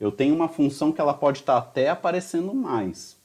Eu 0.00 0.10
tenho 0.10 0.34
uma 0.34 0.48
função 0.48 0.90
que 0.90 1.00
ela 1.00 1.14
pode 1.14 1.38
estar 1.38 1.58
até 1.58 1.90
aparecendo 1.90 2.52
mais. 2.52 3.16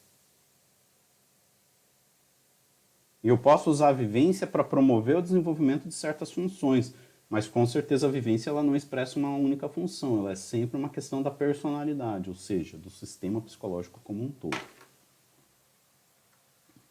E 3.24 3.28
eu 3.28 3.38
posso 3.38 3.72
usar 3.72 3.88
a 3.88 3.94
vivência 3.94 4.46
para 4.46 4.64
promover 4.64 5.18
o 5.18 5.22
desenvolvimento 5.22 5.88
de 5.88 5.96
certas 5.96 6.32
funções, 6.32 6.94
mas 7.28 7.48
com 7.48 7.66
certeza 7.66 8.06
a 8.06 8.12
vivência 8.12 8.52
ela 8.52 8.62
não 8.62 8.76
expressa 8.76 9.18
uma 9.18 9.36
única 9.36 9.68
função, 9.68 10.20
ela 10.20 10.34
é 10.34 10.36
sempre 10.36 10.78
uma 10.78 10.90
questão 10.90 11.24
da 11.24 11.32
personalidade, 11.32 12.30
ou 12.30 12.36
seja, 12.36 12.78
do 12.78 12.92
sistema 12.92 13.42
psicológico 13.42 14.00
como 14.04 14.24
um 14.24 14.30
todo. 14.30 14.56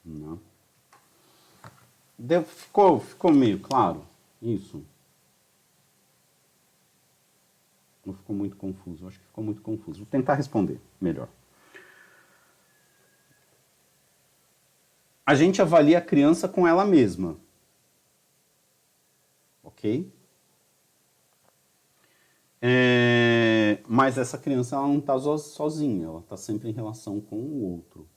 Não. 0.04 0.38
Deu, 2.18 2.44
ficou, 2.44 3.00
ficou 3.00 3.32
meio 3.32 3.58
claro 3.58 4.06
isso? 4.40 4.84
Não 8.04 8.14
ficou 8.14 8.36
muito 8.36 8.56
confuso? 8.56 9.06
Acho 9.06 9.18
que 9.18 9.26
ficou 9.26 9.42
muito 9.42 9.62
confuso. 9.62 10.00
Vou 10.00 10.06
tentar 10.06 10.34
responder 10.34 10.80
melhor. 11.00 11.28
A 15.24 15.34
gente 15.34 15.62
avalia 15.62 15.98
a 15.98 16.02
criança 16.02 16.46
com 16.46 16.68
ela 16.68 16.84
mesma. 16.84 17.36
Ok? 19.62 20.12
É, 22.60 23.82
mas 23.88 24.18
essa 24.18 24.38
criança 24.38 24.76
ela 24.76 24.86
não 24.86 24.98
está 24.98 25.18
sozinha, 25.18 26.06
ela 26.06 26.20
está 26.20 26.36
sempre 26.36 26.68
em 26.68 26.72
relação 26.72 27.20
com 27.20 27.36
o 27.36 27.62
outro 27.72 28.08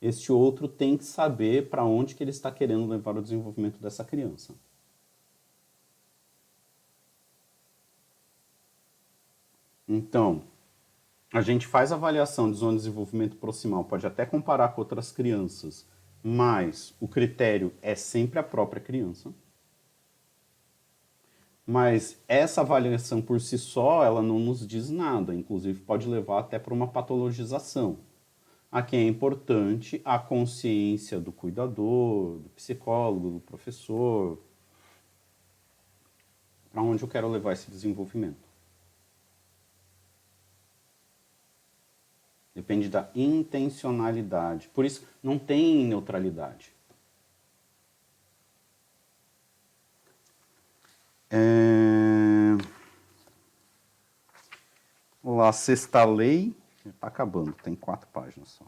este 0.00 0.32
outro 0.32 0.66
tem 0.66 0.96
que 0.96 1.04
saber 1.04 1.68
para 1.68 1.84
onde 1.84 2.14
que 2.14 2.22
ele 2.24 2.30
está 2.30 2.50
querendo 2.50 2.86
levar 2.86 3.16
o 3.16 3.22
desenvolvimento 3.22 3.80
dessa 3.80 4.04
criança. 4.04 4.54
Então, 9.86 10.44
a 11.32 11.40
gente 11.40 11.66
faz 11.66 11.92
avaliação 11.92 12.50
de 12.50 12.56
zona 12.56 12.72
de 12.72 12.78
desenvolvimento 12.78 13.36
proximal, 13.36 13.84
pode 13.84 14.06
até 14.06 14.24
comparar 14.24 14.68
com 14.68 14.80
outras 14.80 15.12
crianças, 15.12 15.86
mas 16.22 16.94
o 17.00 17.08
critério 17.08 17.72
é 17.82 17.94
sempre 17.94 18.38
a 18.38 18.42
própria 18.42 18.80
criança. 18.80 19.32
Mas 21.66 22.20
essa 22.26 22.62
avaliação 22.62 23.20
por 23.20 23.40
si 23.40 23.58
só, 23.58 24.04
ela 24.04 24.22
não 24.22 24.38
nos 24.38 24.66
diz 24.66 24.90
nada, 24.90 25.34
inclusive 25.34 25.80
pode 25.82 26.08
levar 26.08 26.40
até 26.40 26.58
para 26.58 26.74
uma 26.74 26.88
patologização 26.88 27.98
a 28.70 28.82
quem 28.82 29.00
é 29.00 29.08
importante 29.08 30.00
a 30.04 30.18
consciência 30.18 31.18
do 31.18 31.32
cuidador, 31.32 32.38
do 32.38 32.48
psicólogo, 32.50 33.30
do 33.30 33.40
professor, 33.40 34.38
para 36.70 36.80
onde 36.80 37.02
eu 37.02 37.08
quero 37.08 37.28
levar 37.28 37.52
esse 37.52 37.70
desenvolvimento. 37.70 38.48
Depende 42.54 42.88
da 42.88 43.10
intencionalidade. 43.14 44.68
Por 44.68 44.84
isso, 44.84 45.06
não 45.22 45.38
tem 45.38 45.84
neutralidade. 45.86 46.72
É... 51.30 52.56
La 55.24 55.52
sexta 55.52 56.04
lei 56.04 56.54
Está 56.90 57.08
acabando, 57.08 57.52
tem 57.62 57.74
quatro 57.74 58.08
páginas 58.12 58.50
só. 58.50 58.64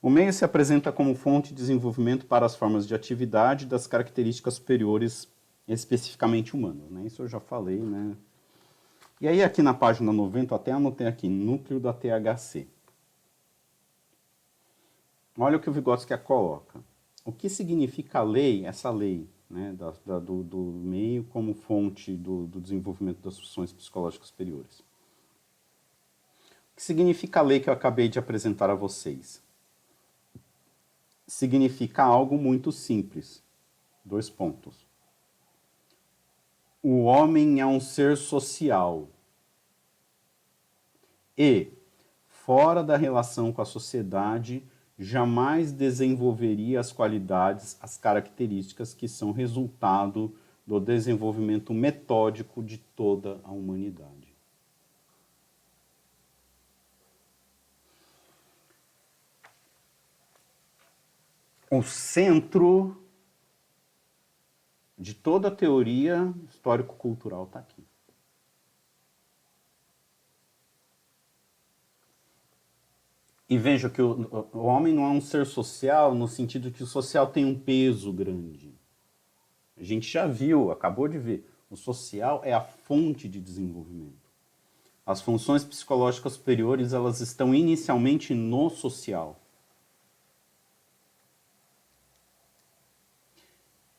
O 0.00 0.10
meio 0.10 0.32
se 0.32 0.44
apresenta 0.44 0.90
como 0.90 1.14
fonte 1.14 1.50
de 1.50 1.54
desenvolvimento 1.54 2.26
para 2.26 2.44
as 2.44 2.56
formas 2.56 2.86
de 2.86 2.94
atividade 2.94 3.66
das 3.66 3.86
características 3.86 4.54
superiores 4.54 5.28
especificamente 5.66 6.56
humanas. 6.56 6.90
Né? 6.90 7.06
Isso 7.06 7.22
eu 7.22 7.28
já 7.28 7.38
falei, 7.38 7.78
né? 7.78 8.16
E 9.20 9.28
aí 9.28 9.40
aqui 9.40 9.62
na 9.62 9.72
página 9.72 10.12
90, 10.12 10.52
até 10.54 10.72
anotei 10.72 11.06
aqui, 11.06 11.28
núcleo 11.28 11.78
da 11.78 11.92
THC. 11.92 12.66
Olha 15.38 15.56
o 15.56 15.60
que 15.60 15.70
o 15.70 15.72
Vygotsky 15.72 16.16
coloca. 16.18 16.80
O 17.24 17.30
que 17.30 17.48
significa 17.48 18.18
a 18.18 18.22
lei, 18.24 18.66
essa 18.66 18.90
lei, 18.90 19.28
né, 19.48 19.72
da, 19.78 19.92
da, 20.04 20.18
do, 20.18 20.42
do, 20.42 20.58
meio 20.58 21.22
como 21.24 21.54
fonte 21.54 22.16
do, 22.16 22.46
do 22.48 22.60
desenvolvimento 22.60 23.22
das 23.22 23.38
funções 23.38 23.72
psicológicas 23.72 24.26
superiores? 24.26 24.82
Que 26.82 26.86
significa 26.86 27.38
a 27.38 27.44
lei 27.44 27.60
que 27.60 27.68
eu 27.68 27.72
acabei 27.72 28.08
de 28.08 28.18
apresentar 28.18 28.68
a 28.68 28.74
vocês? 28.74 29.40
Significa 31.28 32.02
algo 32.02 32.36
muito 32.36 32.72
simples. 32.72 33.40
Dois 34.04 34.28
pontos. 34.28 34.84
O 36.82 37.04
homem 37.04 37.60
é 37.60 37.66
um 37.66 37.78
ser 37.78 38.16
social 38.16 39.08
e, 41.38 41.68
fora 42.26 42.82
da 42.82 42.96
relação 42.96 43.52
com 43.52 43.62
a 43.62 43.64
sociedade, 43.64 44.64
jamais 44.98 45.70
desenvolveria 45.70 46.80
as 46.80 46.90
qualidades, 46.90 47.78
as 47.80 47.96
características 47.96 48.92
que 48.92 49.06
são 49.06 49.30
resultado 49.30 50.34
do 50.66 50.80
desenvolvimento 50.80 51.72
metódico 51.72 52.60
de 52.60 52.78
toda 52.78 53.40
a 53.44 53.52
humanidade. 53.52 54.21
O 61.74 61.82
centro 61.82 63.02
de 64.98 65.14
toda 65.14 65.48
a 65.48 65.50
teoria 65.50 66.30
histórico-cultural 66.46 67.44
está 67.44 67.60
aqui. 67.60 67.82
E 73.48 73.56
veja 73.56 73.88
que 73.88 74.02
o, 74.02 74.46
o 74.52 74.64
homem 74.64 74.92
não 74.92 75.04
é 75.04 75.08
um 75.08 75.20
ser 75.22 75.46
social 75.46 76.14
no 76.14 76.28
sentido 76.28 76.70
que 76.70 76.82
o 76.82 76.86
social 76.86 77.28
tem 77.28 77.46
um 77.46 77.58
peso 77.58 78.12
grande. 78.12 78.78
A 79.74 79.82
gente 79.82 80.06
já 80.06 80.26
viu, 80.26 80.70
acabou 80.70 81.08
de 81.08 81.16
ver. 81.16 81.50
O 81.70 81.76
social 81.76 82.42
é 82.44 82.52
a 82.52 82.60
fonte 82.60 83.26
de 83.26 83.40
desenvolvimento. 83.40 84.30
As 85.06 85.22
funções 85.22 85.64
psicológicas 85.64 86.34
superiores, 86.34 86.92
elas 86.92 87.22
estão 87.22 87.54
inicialmente 87.54 88.34
no 88.34 88.68
social. 88.68 89.41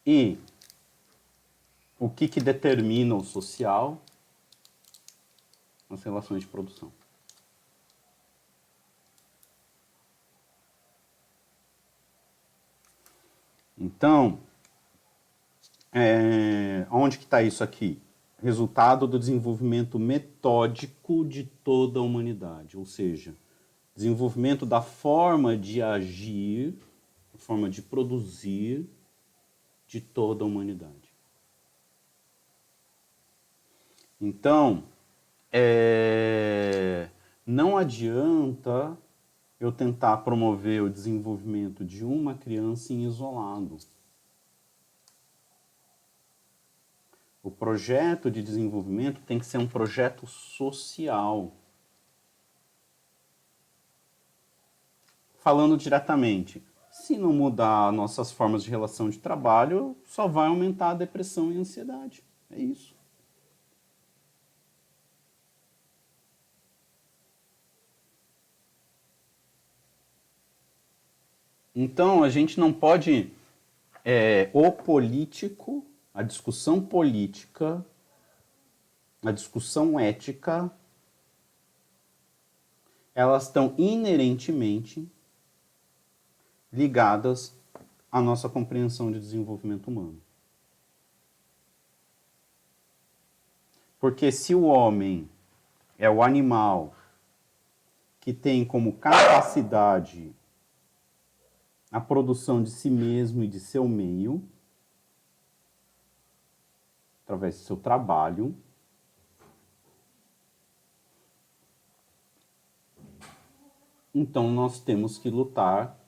E 0.05 0.37
o 1.97 2.09
que, 2.09 2.27
que 2.27 2.41
determina 2.41 3.15
o 3.15 3.23
social? 3.23 4.01
As 5.89 6.03
relações 6.03 6.41
de 6.41 6.47
produção. 6.47 6.91
Então, 13.77 14.39
é, 15.91 16.85
onde 16.89 17.17
que 17.17 17.23
está 17.23 17.41
isso 17.41 17.63
aqui? 17.63 18.01
Resultado 18.41 19.07
do 19.07 19.17
desenvolvimento 19.17 19.97
metódico 19.97 21.25
de 21.25 21.43
toda 21.43 21.99
a 21.99 22.03
humanidade, 22.03 22.77
ou 22.77 22.85
seja, 22.85 23.35
desenvolvimento 23.95 24.65
da 24.65 24.81
forma 24.81 25.55
de 25.57 25.81
agir, 25.81 26.75
forma 27.35 27.69
de 27.69 27.81
produzir 27.81 28.89
de 29.93 30.01
toda 30.01 30.43
a 30.43 30.47
humanidade. 30.47 31.13
Então, 34.19 34.85
é, 35.51 37.11
não 37.45 37.77
adianta 37.77 38.97
eu 39.59 39.71
tentar 39.71 40.17
promover 40.17 40.81
o 40.81 40.89
desenvolvimento 40.89 41.85
de 41.85 42.03
uma 42.03 42.33
criança 42.33 42.91
em 42.91 43.05
isolado. 43.05 43.77
O 47.43 47.51
projeto 47.51 48.31
de 48.31 48.41
desenvolvimento 48.41 49.21
tem 49.21 49.37
que 49.37 49.45
ser 49.45 49.59
um 49.59 49.67
projeto 49.67 50.25
social. 50.25 51.53
Falando 55.37 55.77
diretamente, 55.77 56.63
se 57.03 57.17
não 57.17 57.33
mudar 57.33 57.91
nossas 57.91 58.31
formas 58.31 58.63
de 58.63 58.69
relação 58.69 59.09
de 59.09 59.19
trabalho, 59.19 59.93
só 60.05 60.25
vai 60.25 60.47
aumentar 60.47 60.91
a 60.91 60.93
depressão 60.93 61.51
e 61.51 61.57
a 61.57 61.59
ansiedade. 61.59 62.23
É 62.49 62.57
isso. 62.57 62.95
Então, 71.75 72.23
a 72.23 72.29
gente 72.29 72.57
não 72.57 72.71
pode. 72.71 73.33
É, 74.05 74.49
o 74.53 74.71
político, 74.71 75.85
a 76.13 76.23
discussão 76.23 76.81
política, 76.81 77.85
a 79.21 79.31
discussão 79.31 79.99
ética, 79.99 80.71
elas 83.13 83.43
estão 83.43 83.73
inerentemente 83.77 85.11
ligadas 86.73 87.55
à 88.11 88.19
nossa 88.19 88.49
compreensão 88.49 89.11
de 89.11 89.19
desenvolvimento 89.19 89.87
humano. 89.87 90.19
Porque 93.99 94.31
se 94.31 94.53
o 94.53 94.63
homem 94.63 95.29
é 95.97 96.09
o 96.09 96.21
animal 96.21 96.93
que 98.19 98.33
tem 98.33 98.65
como 98.65 98.93
capacidade 98.93 100.35
a 101.91 102.01
produção 102.01 102.63
de 102.63 102.71
si 102.71 102.89
mesmo 102.89 103.43
e 103.43 103.47
de 103.47 103.59
seu 103.59 103.87
meio, 103.87 104.43
através 107.23 107.55
do 107.59 107.61
seu 107.65 107.77
trabalho. 107.77 108.55
Então 114.13 114.51
nós 114.51 114.79
temos 114.79 115.17
que 115.17 115.29
lutar 115.29 116.02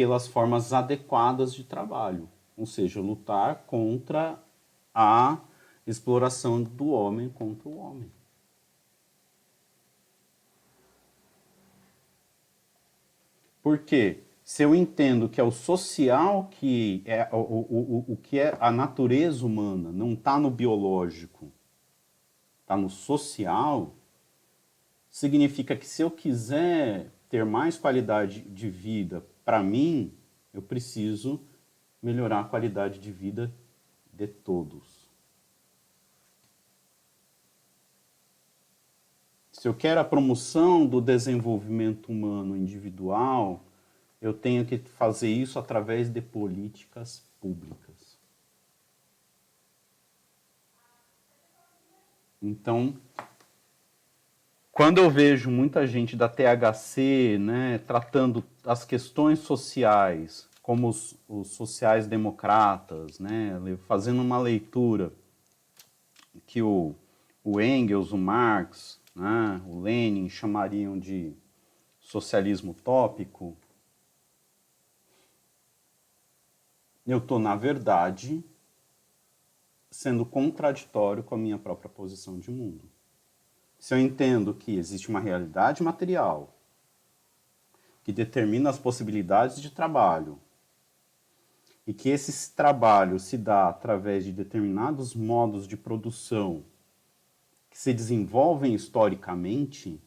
pelas 0.00 0.26
formas 0.26 0.72
adequadas 0.72 1.52
de 1.52 1.62
trabalho, 1.62 2.26
ou 2.56 2.64
seja, 2.64 3.02
lutar 3.02 3.64
contra 3.66 4.42
a 4.94 5.36
exploração 5.86 6.62
do 6.62 6.88
homem 6.88 7.28
contra 7.28 7.68
o 7.68 7.76
homem. 7.76 8.10
Porque 13.62 14.22
se 14.42 14.62
eu 14.62 14.74
entendo 14.74 15.28
que 15.28 15.38
é 15.38 15.44
o 15.44 15.50
social 15.50 16.48
que 16.50 17.02
é 17.04 17.28
o, 17.30 17.36
o, 17.36 18.04
o, 18.08 18.12
o 18.14 18.16
que 18.16 18.38
é 18.38 18.56
a 18.58 18.70
natureza 18.70 19.44
humana, 19.44 19.92
não 19.92 20.14
está 20.14 20.38
no 20.38 20.50
biológico, 20.50 21.52
está 22.62 22.74
no 22.74 22.88
social, 22.88 23.94
significa 25.10 25.76
que 25.76 25.86
se 25.86 26.00
eu 26.00 26.10
quiser 26.10 27.12
ter 27.28 27.44
mais 27.44 27.76
qualidade 27.76 28.40
de 28.40 28.70
vida 28.70 29.22
para 29.50 29.64
mim, 29.64 30.16
eu 30.54 30.62
preciso 30.62 31.44
melhorar 32.00 32.38
a 32.38 32.44
qualidade 32.44 33.00
de 33.00 33.10
vida 33.10 33.52
de 34.12 34.28
todos. 34.28 35.10
Se 39.50 39.66
eu 39.66 39.74
quero 39.74 39.98
a 39.98 40.04
promoção 40.04 40.86
do 40.86 41.00
desenvolvimento 41.00 42.12
humano 42.12 42.56
individual, 42.56 43.64
eu 44.22 44.32
tenho 44.32 44.64
que 44.64 44.78
fazer 44.78 45.30
isso 45.30 45.58
através 45.58 46.08
de 46.08 46.20
políticas 46.20 47.28
públicas. 47.40 48.16
Então, 52.40 52.96
quando 54.72 54.98
eu 54.98 55.10
vejo 55.10 55.50
muita 55.50 55.86
gente 55.86 56.16
da 56.16 56.28
THC 56.28 57.38
né, 57.38 57.78
tratando 57.78 58.44
as 58.64 58.84
questões 58.84 59.40
sociais, 59.40 60.48
como 60.62 60.88
os, 60.88 61.16
os 61.28 61.48
sociais-democratas, 61.48 63.18
né, 63.18 63.60
fazendo 63.86 64.22
uma 64.22 64.38
leitura 64.38 65.12
que 66.46 66.62
o, 66.62 66.94
o 67.42 67.60
Engels, 67.60 68.12
o 68.12 68.18
Marx, 68.18 69.00
né, 69.14 69.60
o 69.66 69.80
Lenin 69.80 70.28
chamariam 70.28 70.98
de 70.98 71.34
socialismo 71.98 72.70
utópico, 72.70 73.56
eu 77.06 77.18
estou, 77.18 77.40
na 77.40 77.56
verdade, 77.56 78.44
sendo 79.90 80.24
contraditório 80.24 81.24
com 81.24 81.34
a 81.34 81.38
minha 81.38 81.58
própria 81.58 81.90
posição 81.90 82.38
de 82.38 82.50
mundo. 82.50 82.88
Se 83.80 83.94
eu 83.94 83.98
entendo 83.98 84.52
que 84.52 84.76
existe 84.76 85.08
uma 85.08 85.18
realidade 85.18 85.82
material 85.82 86.54
que 88.04 88.12
determina 88.12 88.68
as 88.68 88.78
possibilidades 88.78 89.58
de 89.58 89.70
trabalho 89.70 90.38
e 91.86 91.94
que 91.94 92.10
esse 92.10 92.54
trabalho 92.54 93.18
se 93.18 93.38
dá 93.38 93.70
através 93.70 94.26
de 94.26 94.32
determinados 94.32 95.14
modos 95.14 95.66
de 95.66 95.78
produção 95.78 96.62
que 97.70 97.78
se 97.78 97.94
desenvolvem 97.94 98.74
historicamente, 98.74 99.98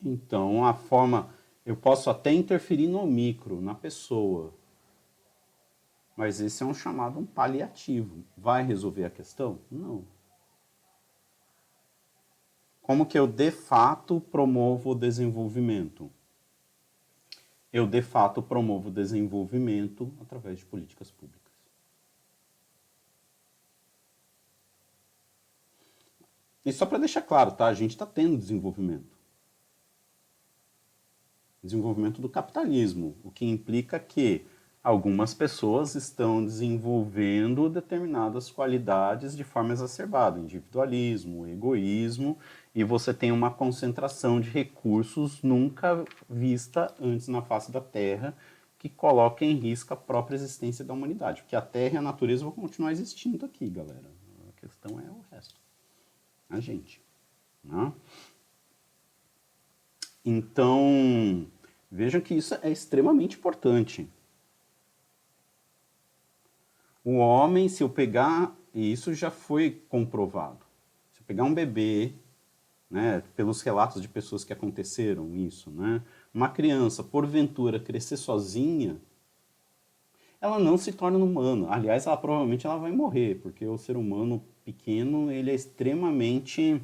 então 0.00 0.64
a 0.64 0.72
forma 0.72 1.34
eu 1.66 1.76
posso 1.76 2.08
até 2.08 2.32
interferir 2.32 2.86
no 2.86 3.04
micro, 3.04 3.60
na 3.60 3.74
pessoa. 3.74 4.61
Mas 6.16 6.40
esse 6.40 6.62
é 6.62 6.66
um 6.66 6.74
chamado 6.74 7.18
um 7.18 7.26
paliativo. 7.26 8.24
Vai 8.36 8.62
resolver 8.62 9.04
a 9.04 9.10
questão? 9.10 9.58
Não. 9.70 10.04
Como 12.82 13.06
que 13.06 13.18
eu 13.18 13.26
de 13.26 13.50
fato 13.50 14.20
promovo 14.20 14.90
o 14.90 14.94
desenvolvimento? 14.94 16.10
Eu 17.72 17.86
de 17.86 18.02
fato 18.02 18.42
promovo 18.42 18.88
o 18.88 18.92
desenvolvimento 18.92 20.12
através 20.20 20.58
de 20.58 20.66
políticas 20.66 21.10
públicas. 21.10 21.40
E 26.64 26.72
só 26.72 26.84
para 26.84 26.98
deixar 26.98 27.22
claro, 27.22 27.52
tá? 27.52 27.66
A 27.66 27.74
gente 27.74 27.90
está 27.90 28.06
tendo 28.06 28.36
desenvolvimento 28.36 29.12
desenvolvimento 31.62 32.20
do 32.20 32.28
capitalismo, 32.28 33.16
o 33.22 33.30
que 33.30 33.44
implica 33.44 33.98
que 34.00 34.44
algumas 34.82 35.32
pessoas 35.32 35.94
estão 35.94 36.44
desenvolvendo 36.44 37.68
determinadas 37.68 38.50
qualidades 38.50 39.36
de 39.36 39.44
forma 39.44 39.72
exacerbada, 39.72 40.40
individualismo, 40.40 41.46
egoísmo, 41.46 42.36
e 42.74 42.82
você 42.82 43.14
tem 43.14 43.30
uma 43.30 43.50
concentração 43.50 44.40
de 44.40 44.50
recursos 44.50 45.42
nunca 45.42 46.04
vista 46.28 46.92
antes 47.00 47.28
na 47.28 47.42
face 47.42 47.70
da 47.70 47.80
Terra, 47.80 48.36
que 48.78 48.88
coloca 48.88 49.44
em 49.44 49.54
risco 49.54 49.94
a 49.94 49.96
própria 49.96 50.34
existência 50.34 50.84
da 50.84 50.92
humanidade, 50.92 51.42
porque 51.42 51.54
a 51.54 51.62
Terra 51.62 51.94
e 51.94 51.98
a 51.98 52.02
natureza 52.02 52.42
vão 52.42 52.52
continuar 52.52 52.90
existindo 52.90 53.46
aqui, 53.46 53.68
galera. 53.68 54.10
A 54.48 54.60
questão 54.60 54.98
é 54.98 55.08
o 55.08 55.24
resto, 55.30 55.54
a 56.50 56.58
gente. 56.58 57.00
Né? 57.62 57.92
Então, 60.24 61.46
vejam 61.88 62.20
que 62.20 62.34
isso 62.34 62.56
é 62.62 62.70
extremamente 62.70 63.36
importante. 63.36 64.08
O 67.04 67.16
homem, 67.16 67.68
se 67.68 67.82
eu 67.82 67.88
pegar, 67.88 68.56
e 68.74 68.92
isso 68.92 69.12
já 69.12 69.30
foi 69.30 69.82
comprovado, 69.88 70.64
se 71.12 71.20
eu 71.20 71.24
pegar 71.26 71.44
um 71.44 71.52
bebê, 71.52 72.12
né, 72.90 73.22
pelos 73.34 73.62
relatos 73.62 74.00
de 74.00 74.08
pessoas 74.08 74.44
que 74.44 74.52
aconteceram 74.52 75.34
isso, 75.34 75.70
né, 75.70 76.02
uma 76.32 76.48
criança, 76.48 77.02
porventura, 77.02 77.80
crescer 77.80 78.16
sozinha, 78.16 79.00
ela 80.40 80.58
não 80.58 80.76
se 80.76 80.92
torna 80.92 81.18
humano. 81.18 81.68
Aliás, 81.70 82.06
ela 82.06 82.16
provavelmente 82.16 82.66
ela 82.66 82.76
vai 82.76 82.90
morrer, 82.90 83.40
porque 83.40 83.64
o 83.64 83.78
ser 83.78 83.96
humano 83.96 84.44
pequeno 84.64 85.30
ele 85.30 85.52
é 85.52 85.54
extremamente 85.54 86.82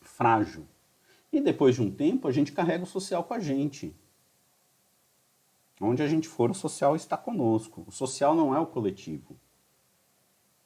frágil. 0.00 0.64
E 1.30 1.40
depois 1.40 1.74
de 1.74 1.82
um 1.82 1.90
tempo, 1.90 2.26
a 2.26 2.32
gente 2.32 2.52
carrega 2.52 2.84
o 2.84 2.86
social 2.86 3.24
com 3.24 3.34
a 3.34 3.40
gente. 3.40 3.94
Onde 5.80 6.02
a 6.02 6.08
gente 6.08 6.28
for, 6.28 6.50
o 6.50 6.54
social 6.54 6.94
está 6.94 7.16
conosco. 7.16 7.84
O 7.86 7.92
social 7.92 8.34
não 8.34 8.54
é 8.54 8.60
o 8.60 8.66
coletivo. 8.66 9.36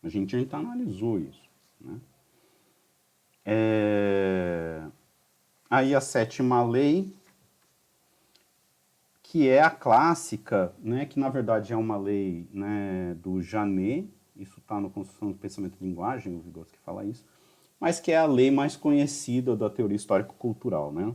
A 0.03 0.09
gente 0.09 0.39
já 0.39 0.59
analisou 0.59 1.19
isso. 1.19 1.49
Né? 1.81 1.99
É... 3.45 4.83
Aí 5.71 5.95
a 5.95 6.01
sétima 6.01 6.63
lei, 6.63 7.13
que 9.23 9.49
é 9.49 9.63
a 9.63 9.71
clássica, 9.71 10.75
né, 10.79 11.05
que 11.05 11.19
na 11.19 11.29
verdade 11.29 11.73
é 11.73 11.77
uma 11.77 11.97
lei 11.97 12.49
né, 12.53 13.15
do 13.23 13.43
Janet, 13.43 14.09
isso 14.37 14.61
está 14.61 14.81
no 14.81 14.89
Construção 14.89 15.29
do 15.29 15.35
Pensamento 15.35 15.77
e 15.81 15.85
Linguagem, 15.85 16.35
o 16.35 16.41
Vygotsky 16.41 16.79
fala 16.79 17.05
isso, 17.05 17.27
mas 17.79 18.01
que 18.01 18.13
é 18.13 18.17
a 18.17 18.25
lei 18.25 18.51
mais 18.51 18.77
conhecida 18.77 19.57
da 19.57 19.69
teoria 19.69 19.97
histórico-cultural. 19.97 20.93
Né? 20.93 21.15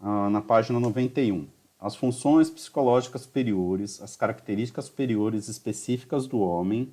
Ah, 0.00 0.30
na 0.30 0.40
página 0.40 0.78
91. 0.78 1.48
As 1.86 1.94
funções 1.94 2.50
psicológicas 2.50 3.20
superiores, 3.20 4.02
as 4.02 4.16
características 4.16 4.86
superiores 4.86 5.46
específicas 5.46 6.26
do 6.26 6.40
homem, 6.40 6.92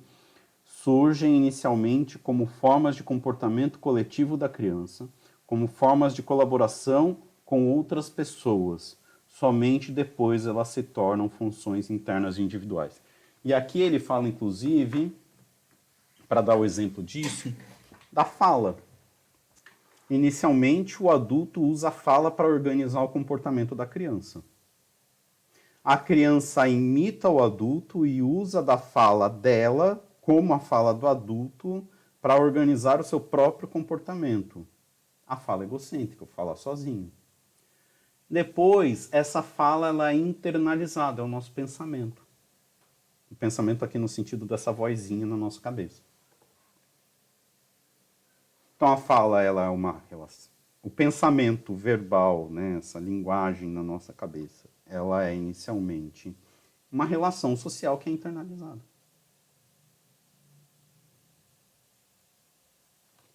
surgem 0.64 1.36
inicialmente 1.36 2.16
como 2.16 2.46
formas 2.46 2.94
de 2.94 3.02
comportamento 3.02 3.80
coletivo 3.80 4.36
da 4.36 4.48
criança, 4.48 5.08
como 5.48 5.66
formas 5.66 6.14
de 6.14 6.22
colaboração 6.22 7.16
com 7.44 7.72
outras 7.72 8.08
pessoas. 8.08 8.96
Somente 9.26 9.90
depois 9.90 10.46
elas 10.46 10.68
se 10.68 10.84
tornam 10.84 11.28
funções 11.28 11.90
internas 11.90 12.38
individuais. 12.38 13.02
E 13.44 13.52
aqui 13.52 13.80
ele 13.80 13.98
fala, 13.98 14.28
inclusive, 14.28 15.12
para 16.28 16.40
dar 16.40 16.54
o 16.54 16.64
exemplo 16.64 17.02
disso, 17.02 17.52
da 18.12 18.24
fala. 18.24 18.76
Inicialmente, 20.08 21.02
o 21.02 21.10
adulto 21.10 21.60
usa 21.60 21.88
a 21.88 21.90
fala 21.90 22.30
para 22.30 22.46
organizar 22.46 23.02
o 23.02 23.08
comportamento 23.08 23.74
da 23.74 23.86
criança. 23.86 24.40
A 25.84 25.98
criança 25.98 26.66
imita 26.66 27.28
o 27.28 27.42
adulto 27.42 28.06
e 28.06 28.22
usa 28.22 28.62
da 28.62 28.78
fala 28.78 29.28
dela, 29.28 30.02
como 30.22 30.54
a 30.54 30.58
fala 30.58 30.94
do 30.94 31.06
adulto, 31.06 31.86
para 32.22 32.40
organizar 32.40 33.00
o 33.00 33.04
seu 33.04 33.20
próprio 33.20 33.68
comportamento. 33.68 34.66
A 35.26 35.36
fala 35.36 35.64
egocêntrica, 35.64 36.24
fala 36.24 36.56
sozinho. 36.56 37.12
Depois, 38.30 39.10
essa 39.12 39.42
fala 39.42 39.88
ela 39.88 40.10
é 40.10 40.14
internalizada, 40.14 41.20
é 41.20 41.24
o 41.24 41.28
nosso 41.28 41.52
pensamento. 41.52 42.22
O 43.30 43.34
pensamento 43.34 43.84
aqui 43.84 43.98
no 43.98 44.08
sentido 44.08 44.46
dessa 44.46 44.72
vozinha 44.72 45.26
na 45.26 45.36
nossa 45.36 45.60
cabeça. 45.60 46.00
Então 48.74 48.88
a 48.88 48.96
fala 48.96 49.42
ela 49.42 49.66
é 49.66 49.68
uma. 49.68 50.02
O 50.82 50.88
pensamento 50.88 51.74
verbal, 51.74 52.48
né, 52.48 52.78
essa 52.78 52.98
linguagem 52.98 53.68
na 53.68 53.82
nossa 53.82 54.12
cabeça, 54.12 54.68
ela 54.94 55.26
é 55.26 55.34
inicialmente 55.34 56.36
uma 56.90 57.04
relação 57.04 57.56
social 57.56 57.98
que 57.98 58.08
é 58.08 58.12
internalizada. 58.12 58.80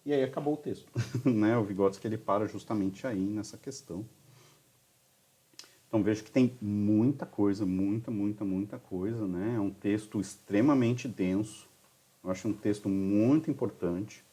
E 0.05 0.13
aí 0.13 0.23
acabou 0.23 0.53
o 0.53 0.57
texto. 0.57 0.91
né? 1.25 1.57
O 1.57 1.63
Vygotsky 1.63 2.07
ele 2.07 2.17
para 2.17 2.47
justamente 2.47 3.05
aí 3.05 3.19
nessa 3.19 3.57
questão. 3.57 4.05
Então 5.87 6.01
vejo 6.01 6.23
que 6.23 6.31
tem 6.31 6.57
muita 6.61 7.25
coisa, 7.25 7.65
muita, 7.65 8.09
muita, 8.09 8.45
muita 8.45 8.79
coisa. 8.79 9.27
Né? 9.27 9.55
É 9.55 9.59
um 9.59 9.71
texto 9.71 10.19
extremamente 10.19 11.07
denso. 11.07 11.67
Eu 12.23 12.31
acho 12.31 12.47
um 12.47 12.53
texto 12.53 12.87
muito 12.89 13.51
importante 13.51 14.23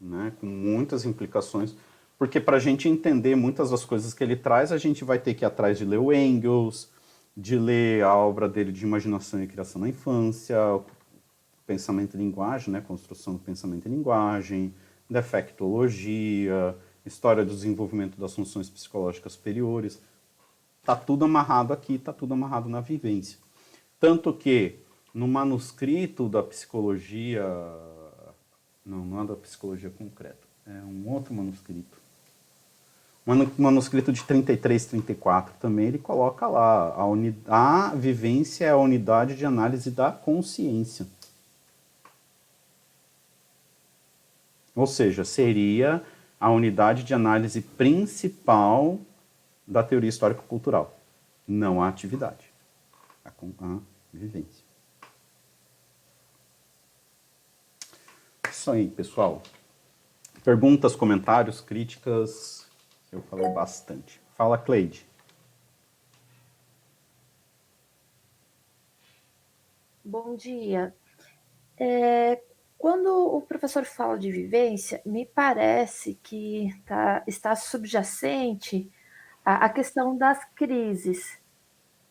né, 0.00 0.32
com 0.38 0.46
muitas 0.46 1.04
implicações, 1.04 1.74
porque 2.18 2.40
para 2.40 2.56
a 2.56 2.60
gente 2.60 2.88
entender 2.88 3.34
muitas 3.34 3.70
das 3.70 3.84
coisas 3.84 4.14
que 4.14 4.22
ele 4.22 4.36
traz, 4.36 4.72
a 4.72 4.78
gente 4.78 5.04
vai 5.04 5.18
ter 5.18 5.34
que 5.34 5.44
ir 5.44 5.46
atrás 5.46 5.78
de 5.78 5.84
ler 5.84 5.98
o 5.98 6.12
Engels, 6.12 6.90
de 7.36 7.58
ler 7.58 8.04
a 8.04 8.14
obra 8.14 8.48
dele 8.48 8.70
de 8.70 8.84
imaginação 8.84 9.42
e 9.42 9.46
criação 9.46 9.80
na 9.80 9.88
infância, 9.88 10.56
pensamento 11.66 12.14
e 12.14 12.18
linguagem, 12.18 12.72
né, 12.72 12.80
construção 12.80 13.34
do 13.34 13.40
pensamento 13.40 13.86
e 13.86 13.90
linguagem, 13.90 14.74
defectologia, 15.08 16.76
história 17.04 17.44
do 17.44 17.54
desenvolvimento 17.54 18.18
das 18.18 18.34
funções 18.34 18.70
psicológicas 18.70 19.32
superiores. 19.32 20.00
Tá 20.84 20.94
tudo 20.94 21.24
amarrado 21.24 21.72
aqui, 21.72 21.98
tá 21.98 22.12
tudo 22.12 22.34
amarrado 22.34 22.68
na 22.68 22.80
vivência. 22.80 23.38
Tanto 23.98 24.32
que 24.32 24.80
no 25.12 25.26
manuscrito 25.26 26.28
da 26.28 26.42
psicologia 26.42 27.44
não, 28.84 29.04
não 29.04 29.22
é 29.22 29.26
da 29.26 29.36
psicologia 29.36 29.90
concreta. 29.90 30.46
É 30.66 30.82
um 30.82 31.08
outro 31.08 31.32
manuscrito. 31.32 32.03
Um 33.26 33.34
manuscrito 33.56 34.12
de 34.12 34.22
33, 34.22 34.84
34 34.84 35.54
também, 35.58 35.86
ele 35.86 35.98
coloca 35.98 36.46
lá, 36.46 36.94
a, 37.48 37.88
a 37.88 37.94
vivência 37.94 38.66
é 38.66 38.70
a 38.70 38.76
unidade 38.76 39.34
de 39.34 39.46
análise 39.46 39.90
da 39.90 40.12
consciência. 40.12 41.06
Ou 44.76 44.86
seja, 44.86 45.24
seria 45.24 46.04
a 46.38 46.50
unidade 46.50 47.02
de 47.02 47.14
análise 47.14 47.62
principal 47.62 48.98
da 49.66 49.82
teoria 49.82 50.10
histórico-cultural, 50.10 50.94
não 51.48 51.82
a 51.82 51.88
atividade, 51.88 52.44
a, 53.24 53.30
a 53.30 53.78
vivência. 54.12 54.64
isso 58.64 58.70
aí, 58.70 58.88
pessoal. 58.88 59.42
Perguntas, 60.42 60.96
comentários, 60.96 61.60
críticas. 61.60 62.63
Eu 63.14 63.22
falei 63.22 63.48
bastante. 63.50 64.20
Fala, 64.34 64.58
Cleide. 64.58 65.08
Bom 70.04 70.34
dia. 70.34 70.92
É, 71.78 72.42
quando 72.76 73.06
o 73.08 73.40
professor 73.40 73.84
fala 73.84 74.18
de 74.18 74.32
vivência, 74.32 75.00
me 75.06 75.24
parece 75.24 76.18
que 76.24 76.74
tá, 76.84 77.22
está 77.24 77.54
subjacente 77.54 78.90
a, 79.44 79.66
a 79.66 79.68
questão 79.68 80.16
das 80.16 80.44
crises. 80.56 81.38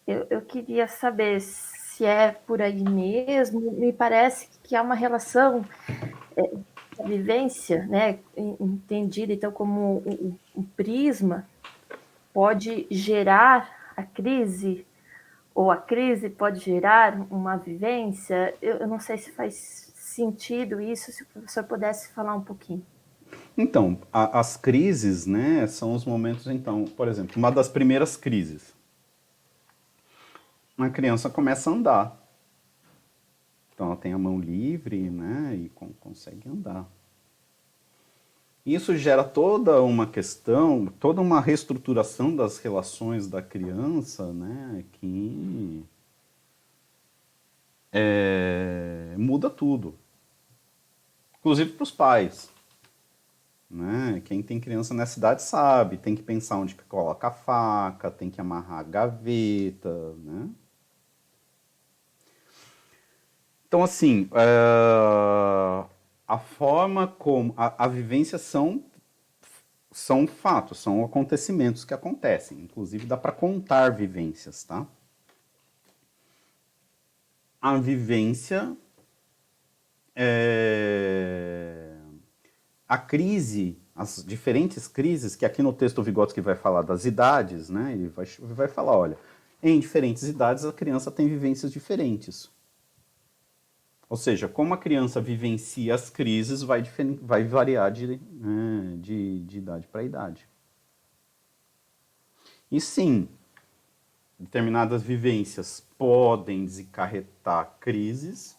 Eu, 0.07 0.25
eu, 0.29 0.41
queria 0.41 0.87
saber 0.87 1.41
se 1.41 2.05
é 2.05 2.31
por 2.31 2.61
aí 2.61 2.81
mesmo. 2.81 3.73
Me 3.73 3.91
parece 3.91 4.47
que 4.63 4.73
há 4.73 4.81
uma 4.81 4.95
relação 4.95 5.65
vivência, 7.05 7.85
né, 7.85 8.19
entendida 8.37 9.33
então 9.33 9.51
como 9.51 10.03
um, 10.05 10.35
um 10.55 10.63
prisma, 10.63 11.47
pode 12.33 12.87
gerar 12.89 13.93
a 13.95 14.03
crise 14.03 14.85
ou 15.53 15.69
a 15.69 15.77
crise 15.77 16.29
pode 16.29 16.59
gerar 16.59 17.19
uma 17.29 17.57
vivência? 17.57 18.55
Eu, 18.61 18.77
eu, 18.77 18.87
não 18.87 18.99
sei 18.99 19.17
se 19.17 19.31
faz 19.31 19.91
sentido 19.95 20.81
isso, 20.81 21.11
se 21.11 21.23
o 21.23 21.25
professor 21.27 21.63
pudesse 21.63 22.11
falar 22.11 22.35
um 22.35 22.41
pouquinho. 22.41 22.83
Então, 23.57 23.99
a, 24.11 24.39
as 24.39 24.57
crises, 24.57 25.27
né, 25.27 25.67
são 25.67 25.93
os 25.93 26.05
momentos, 26.05 26.47
então, 26.47 26.85
por 26.85 27.07
exemplo, 27.07 27.37
uma 27.37 27.51
das 27.51 27.69
primeiras 27.69 28.17
crises. 28.17 28.73
Uma 30.75 30.89
criança 30.89 31.29
começa 31.29 31.69
a 31.69 31.73
andar. 31.73 32.22
Então, 33.73 33.87
ela 33.87 33.95
tem 33.95 34.13
a 34.13 34.17
mão 34.17 34.39
livre, 34.39 35.09
né, 35.09 35.55
e 35.55 35.69
com, 35.69 35.89
consegue 35.93 36.47
andar. 36.47 36.87
Isso 38.65 38.95
gera 38.95 39.23
toda 39.23 39.81
uma 39.81 40.07
questão, 40.07 40.85
toda 40.99 41.19
uma 41.19 41.41
reestruturação 41.41 42.33
das 42.33 42.59
relações 42.59 43.27
da 43.27 43.41
criança, 43.41 44.31
né, 44.31 44.85
que 44.93 45.83
é, 47.91 49.15
muda 49.17 49.49
tudo. 49.49 49.95
Inclusive 51.39 51.71
para 51.73 51.83
os 51.83 51.91
pais. 51.91 52.49
Né? 53.69 54.21
Quem 54.23 54.41
tem 54.41 54.59
criança 54.59 54.93
nessa 54.93 55.17
idade 55.19 55.41
sabe, 55.41 55.97
tem 55.97 56.15
que 56.15 56.23
pensar 56.23 56.57
onde 56.57 56.75
que 56.75 56.83
coloca 56.83 57.27
a 57.27 57.31
faca, 57.31 58.09
tem 58.11 58.29
que 58.29 58.39
amarrar 58.39 58.79
a 58.79 58.83
gaveta, 58.83 60.13
né? 60.23 60.49
Então, 63.73 63.81
assim, 63.83 64.29
é 64.33 65.83
a 66.27 66.37
forma 66.37 67.07
como 67.07 67.55
a, 67.57 67.85
a 67.85 67.87
vivência 67.87 68.37
são 68.37 68.83
são 69.91 70.27
fatos, 70.27 70.77
são 70.77 71.03
acontecimentos 71.03 71.83
que 71.83 71.91
acontecem. 71.91 72.59
Inclusive 72.59 73.07
dá 73.07 73.17
para 73.17 73.31
contar 73.31 73.89
vivências, 73.89 74.63
tá? 74.63 74.85
A 77.59 77.75
vivência 77.79 78.77
é... 80.15 81.95
a 82.87 82.99
crise, 82.99 83.79
as 83.95 84.23
diferentes 84.23 84.87
crises, 84.87 85.35
que 85.35 85.47
aqui 85.47 85.63
no 85.63 85.73
texto 85.73 85.97
o 85.97 86.03
Vygotsky 86.03 86.41
vai 86.41 86.55
falar 86.55 86.83
das 86.83 87.05
idades, 87.05 87.71
né? 87.71 87.93
Ele 87.93 88.07
vai, 88.09 88.27
vai 88.39 88.67
falar, 88.67 88.95
olha, 88.95 89.17
em 89.63 89.79
diferentes 89.79 90.21
idades 90.21 90.63
a 90.63 90.71
criança 90.71 91.09
tem 91.09 91.27
vivências 91.27 91.71
diferentes. 91.71 92.53
Ou 94.13 94.17
seja, 94.17 94.47
como 94.47 94.75
a 94.75 94.77
criança 94.77 95.19
vivencia 95.19 95.95
as 95.95 96.07
crises 96.07 96.61
vai, 96.61 96.83
vai 97.19 97.43
variar 97.45 97.91
de, 97.91 98.19
né, 98.31 98.95
de, 98.99 99.39
de 99.39 99.57
idade 99.57 99.87
para 99.87 100.03
idade. 100.03 100.47
E 102.71 102.79
sim, 102.79 103.27
determinadas 104.37 105.01
vivências 105.01 105.83
podem 105.97 106.63
desencarretar 106.63 107.75
crises 107.79 108.55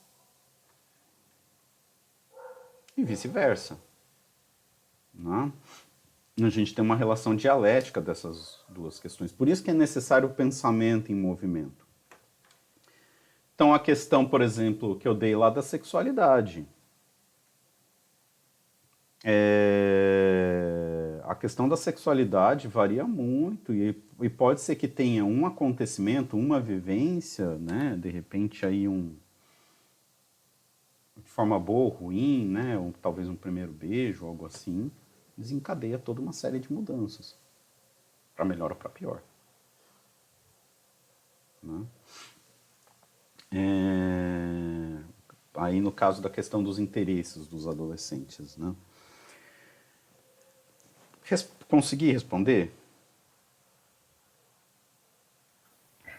e 2.96 3.04
vice-versa. 3.04 3.78
Né? 5.14 5.52
A 6.42 6.48
gente 6.48 6.74
tem 6.74 6.84
uma 6.84 6.96
relação 6.96 7.36
dialética 7.36 8.00
dessas 8.00 8.58
duas 8.68 8.98
questões. 8.98 9.30
Por 9.30 9.48
isso 9.48 9.62
que 9.62 9.70
é 9.70 9.74
necessário 9.74 10.28
o 10.28 10.34
pensamento 10.34 11.12
em 11.12 11.14
movimento. 11.14 11.83
Então, 13.54 13.72
a 13.72 13.78
questão, 13.78 14.26
por 14.26 14.40
exemplo, 14.40 14.98
que 14.98 15.06
eu 15.06 15.14
dei 15.14 15.36
lá 15.36 15.48
da 15.48 15.62
sexualidade. 15.62 16.66
É... 19.22 21.20
A 21.24 21.34
questão 21.34 21.68
da 21.68 21.76
sexualidade 21.76 22.68
varia 22.68 23.04
muito 23.04 23.72
e, 23.72 23.96
e, 24.20 24.28
pode 24.28 24.60
ser 24.60 24.76
que 24.76 24.86
tenha 24.86 25.24
um 25.24 25.46
acontecimento, 25.46 26.36
uma 26.36 26.60
vivência, 26.60 27.56
né? 27.56 27.96
De 27.98 28.10
repente 28.10 28.66
aí 28.66 28.86
um 28.86 29.16
de 31.16 31.30
forma 31.30 31.58
boa 31.58 31.84
ou 31.84 31.88
ruim, 31.88 32.46
né? 32.46 32.76
Ou 32.76 32.92
talvez 33.00 33.28
um 33.28 33.36
primeiro 33.36 33.72
beijo, 33.72 34.26
algo 34.26 34.44
assim, 34.44 34.90
desencadeia 35.36 35.98
toda 35.98 36.20
uma 36.20 36.32
série 36.32 36.58
de 36.58 36.70
mudanças, 36.72 37.36
para 38.34 38.44
melhor 38.44 38.72
ou 38.72 38.76
para 38.76 38.90
pior. 38.90 39.22
Né? 41.62 41.86
É, 43.56 44.98
aí 45.54 45.80
no 45.80 45.92
caso 45.92 46.20
da 46.20 46.28
questão 46.28 46.60
dos 46.60 46.80
interesses 46.80 47.46
dos 47.46 47.68
adolescentes, 47.68 48.56
né? 48.56 48.74
Res 51.22 51.48
consegui 51.68 52.10
responder? 52.10 52.72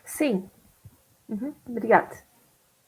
Sim. 0.05 0.49
Uhum, 1.27 1.53
obrigada. 1.67 2.15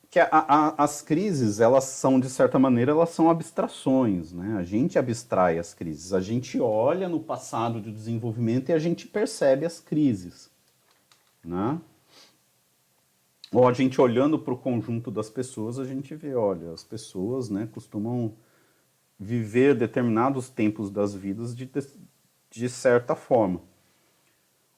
Que 0.10 0.20
a, 0.20 0.30
a, 0.32 0.84
as 0.84 1.02
crises, 1.02 1.60
elas 1.60 1.84
são, 1.84 2.18
de 2.18 2.30
certa 2.30 2.58
maneira, 2.58 2.92
elas 2.92 3.10
são 3.10 3.30
abstrações, 3.30 4.32
né? 4.32 4.56
A 4.58 4.64
gente 4.64 4.98
abstrai 4.98 5.60
as 5.60 5.74
crises. 5.74 6.14
A 6.14 6.22
gente 6.22 6.60
olha 6.62 7.10
no 7.10 7.20
passado 7.20 7.82
de 7.82 7.92
desenvolvimento 7.92 8.70
e 8.70 8.74
a 8.74 8.80
gente 8.80 9.08
percebe 9.08 9.66
as 9.66 9.82
crises, 9.82 10.50
né? 11.44 11.80
Ou 13.52 13.68
a 13.68 13.74
gente 13.74 14.00
olhando 14.02 14.38
para 14.38 14.54
o 14.54 14.58
conjunto 14.58 15.10
das 15.10 15.30
pessoas, 15.30 15.80
a 15.80 15.86
gente 15.86 16.14
vê, 16.16 16.36
olha, 16.36 16.72
as 16.72 16.84
pessoas 16.84 17.50
né, 17.50 17.68
costumam 17.72 18.34
viver 19.20 19.74
determinados 19.76 20.50
tempos 20.50 20.90
das 20.90 21.14
vidas 21.16 21.56
de, 21.56 21.70
de 22.50 22.70
certa 22.70 23.16
forma. 23.16 23.62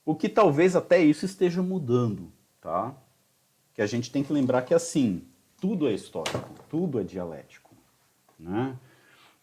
O 0.05 0.15
que 0.15 0.29
talvez 0.29 0.75
até 0.75 1.03
isso 1.03 1.25
esteja 1.25 1.61
mudando, 1.61 2.31
tá? 2.61 2.95
Que 3.73 3.81
a 3.81 3.87
gente 3.87 4.11
tem 4.11 4.23
que 4.23 4.33
lembrar 4.33 4.61
que 4.61 4.73
assim, 4.73 5.23
tudo 5.59 5.87
é 5.87 5.93
histórico, 5.93 6.49
tudo 6.69 6.99
é 6.99 7.03
dialético, 7.03 7.75
né? 8.39 8.77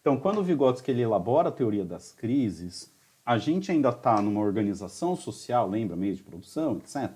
Então, 0.01 0.17
quando 0.17 0.39
o 0.39 0.43
Vygotsky 0.43 0.91
ele 0.91 1.01
elabora 1.01 1.49
a 1.49 1.51
teoria 1.51 1.83
das 1.83 2.13
crises, 2.13 2.93
a 3.25 3.37
gente 3.37 3.69
ainda 3.69 3.89
está 3.89 4.21
numa 4.21 4.39
organização 4.39 5.17
social, 5.17 5.69
lembra, 5.69 5.97
meio 5.97 6.15
de 6.15 6.23
produção, 6.23 6.77
etc., 6.77 7.11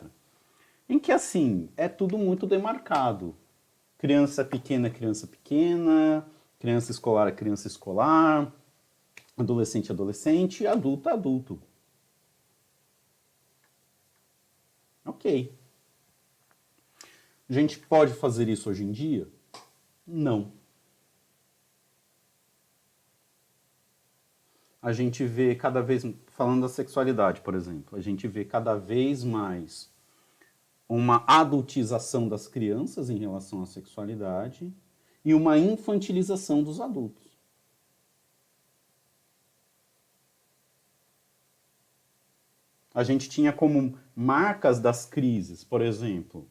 em 0.92 1.00
que 1.00 1.12
assim 1.12 1.70
é 1.78 1.88
tudo 1.88 2.18
muito 2.18 2.46
demarcado. 2.46 3.34
Criança 3.98 4.44
pequena, 4.44 4.90
criança 4.90 5.26
pequena, 5.26 6.28
criança 6.60 6.92
escolar, 6.92 7.34
criança 7.34 7.68
escolar, 7.68 8.54
adolescente, 9.38 9.90
adolescente, 9.90 10.68
adulto, 10.68 11.08
adulto. 11.08 11.62
Ok. 15.06 15.58
A 17.50 17.54
gente 17.54 17.80
pode 17.80 18.14
fazer 18.14 18.50
isso 18.50 18.70
hoje 18.70 18.84
em 18.84 18.92
dia? 18.92 19.30
Não. 20.06 20.52
A 24.82 24.92
gente 24.92 25.24
vê 25.24 25.56
cada 25.56 25.82
vez, 25.82 26.04
falando 26.28 26.64
da 26.64 26.70
sexualidade, 26.70 27.40
por 27.42 27.56
exemplo, 27.56 27.98
a 27.98 28.02
gente 28.02 28.28
vê 28.28 28.44
cada 28.44 28.76
vez 28.76 29.24
mais 29.24 29.91
uma 30.94 31.24
adultização 31.26 32.28
das 32.28 32.50
crianças 32.50 33.10
em 33.10 33.18
relação 33.18 33.62
à 33.62 33.66
sexualidade 33.66 34.74
e 35.24 35.34
uma 35.34 35.58
infantilização 35.58 36.62
dos 36.62 36.82
adultos. 36.82 37.32
A 42.94 43.06
gente 43.06 43.30
tinha 43.30 43.54
como 43.54 43.98
marcas 44.14 44.82
das 44.82 45.06
crises, 45.06 45.64
por 45.64 45.82
exemplo, 45.82 46.46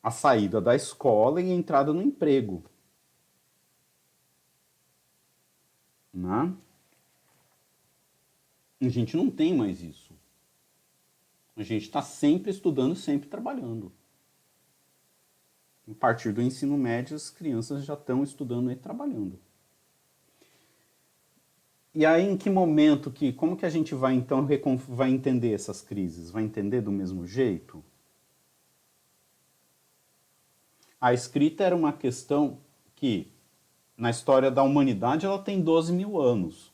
a 0.00 0.12
saída 0.12 0.60
da 0.60 0.76
escola 0.76 1.42
e 1.42 1.50
a 1.50 1.54
entrada 1.54 1.92
no 1.92 2.00
emprego. 2.00 2.62
Né? 6.14 6.54
A 8.80 8.88
gente 8.88 9.16
não 9.16 9.28
tem 9.28 9.56
mais 9.56 9.82
isso. 9.82 10.09
A 11.60 11.62
gente 11.62 11.82
está 11.82 12.00
sempre 12.00 12.50
estudando, 12.50 12.96
sempre 12.96 13.28
trabalhando. 13.28 13.92
A 15.86 15.92
partir 15.92 16.32
do 16.32 16.40
ensino 16.40 16.78
médio, 16.78 17.14
as 17.14 17.28
crianças 17.28 17.84
já 17.84 17.92
estão 17.92 18.24
estudando 18.24 18.72
e 18.72 18.76
trabalhando. 18.76 19.38
E 21.94 22.06
aí, 22.06 22.26
em 22.26 22.38
que 22.38 22.48
momento 22.48 23.10
que, 23.10 23.30
como 23.30 23.58
que 23.58 23.66
a 23.66 23.68
gente 23.68 23.94
vai 23.94 24.14
então 24.14 24.48
vai 24.88 25.10
entender 25.10 25.52
essas 25.52 25.82
crises? 25.82 26.30
Vai 26.30 26.44
entender 26.44 26.80
do 26.80 26.90
mesmo 26.90 27.26
jeito? 27.26 27.84
A 30.98 31.12
escrita 31.12 31.62
era 31.62 31.76
uma 31.76 31.92
questão 31.92 32.58
que, 32.96 33.30
na 33.98 34.08
história 34.08 34.50
da 34.50 34.62
humanidade, 34.62 35.26
ela 35.26 35.38
tem 35.38 35.60
12 35.60 35.92
mil 35.92 36.18
anos. 36.18 36.72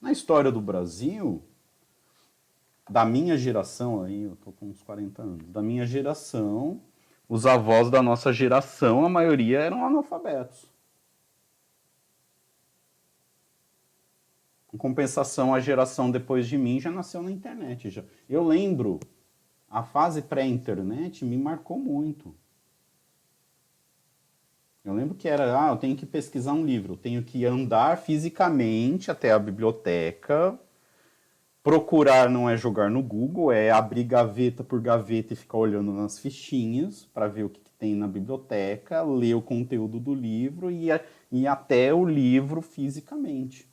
Na 0.00 0.10
história 0.10 0.50
do 0.50 0.60
Brasil, 0.62 1.44
da 2.88 3.04
minha 3.04 3.36
geração, 3.36 4.02
aí 4.02 4.22
eu 4.22 4.36
tô 4.36 4.52
com 4.52 4.66
uns 4.66 4.82
40 4.82 5.22
anos, 5.22 5.48
da 5.50 5.62
minha 5.62 5.86
geração, 5.86 6.80
os 7.28 7.44
avós 7.44 7.90
da 7.90 8.02
nossa 8.02 8.32
geração, 8.32 9.04
a 9.04 9.08
maioria 9.08 9.58
eram 9.58 9.84
analfabetos. 9.84 10.70
Em 14.72 14.76
compensação, 14.76 15.54
a 15.54 15.60
geração 15.60 16.10
depois 16.10 16.46
de 16.46 16.58
mim 16.58 16.78
já 16.78 16.90
nasceu 16.90 17.22
na 17.22 17.30
internet. 17.30 17.88
Já. 17.88 18.04
Eu 18.28 18.46
lembro, 18.46 19.00
a 19.70 19.82
fase 19.82 20.22
pré-internet 20.22 21.24
me 21.24 21.36
marcou 21.36 21.78
muito. 21.78 22.34
Eu 24.84 24.94
lembro 24.94 25.16
que 25.16 25.28
era, 25.28 25.60
ah, 25.60 25.70
eu 25.70 25.76
tenho 25.76 25.96
que 25.96 26.06
pesquisar 26.06 26.52
um 26.52 26.64
livro, 26.64 26.92
eu 26.92 26.96
tenho 26.96 27.22
que 27.24 27.44
andar 27.44 27.98
fisicamente 27.98 29.10
até 29.10 29.32
a 29.32 29.38
biblioteca. 29.38 30.56
Procurar 31.66 32.30
não 32.30 32.48
é 32.48 32.56
jogar 32.56 32.88
no 32.88 33.02
Google, 33.02 33.50
é 33.50 33.72
abrir 33.72 34.04
gaveta 34.04 34.62
por 34.62 34.80
gaveta 34.80 35.32
e 35.32 35.36
ficar 35.36 35.58
olhando 35.58 35.92
nas 35.92 36.16
fichinhas 36.16 37.04
para 37.06 37.26
ver 37.26 37.42
o 37.42 37.50
que, 37.50 37.58
que, 37.58 37.72
tem 37.72 37.92
na 37.92 38.06
biblioteca, 38.06 39.02
ler 39.02 39.34
o 39.34 39.42
conteúdo 39.42 39.98
do 39.98 40.14
livro 40.14 40.70
e 40.70 40.90
ir 41.32 41.46
até 41.48 41.92
o 41.92 42.04
livro 42.04 42.62
fisicamente. 42.62 43.68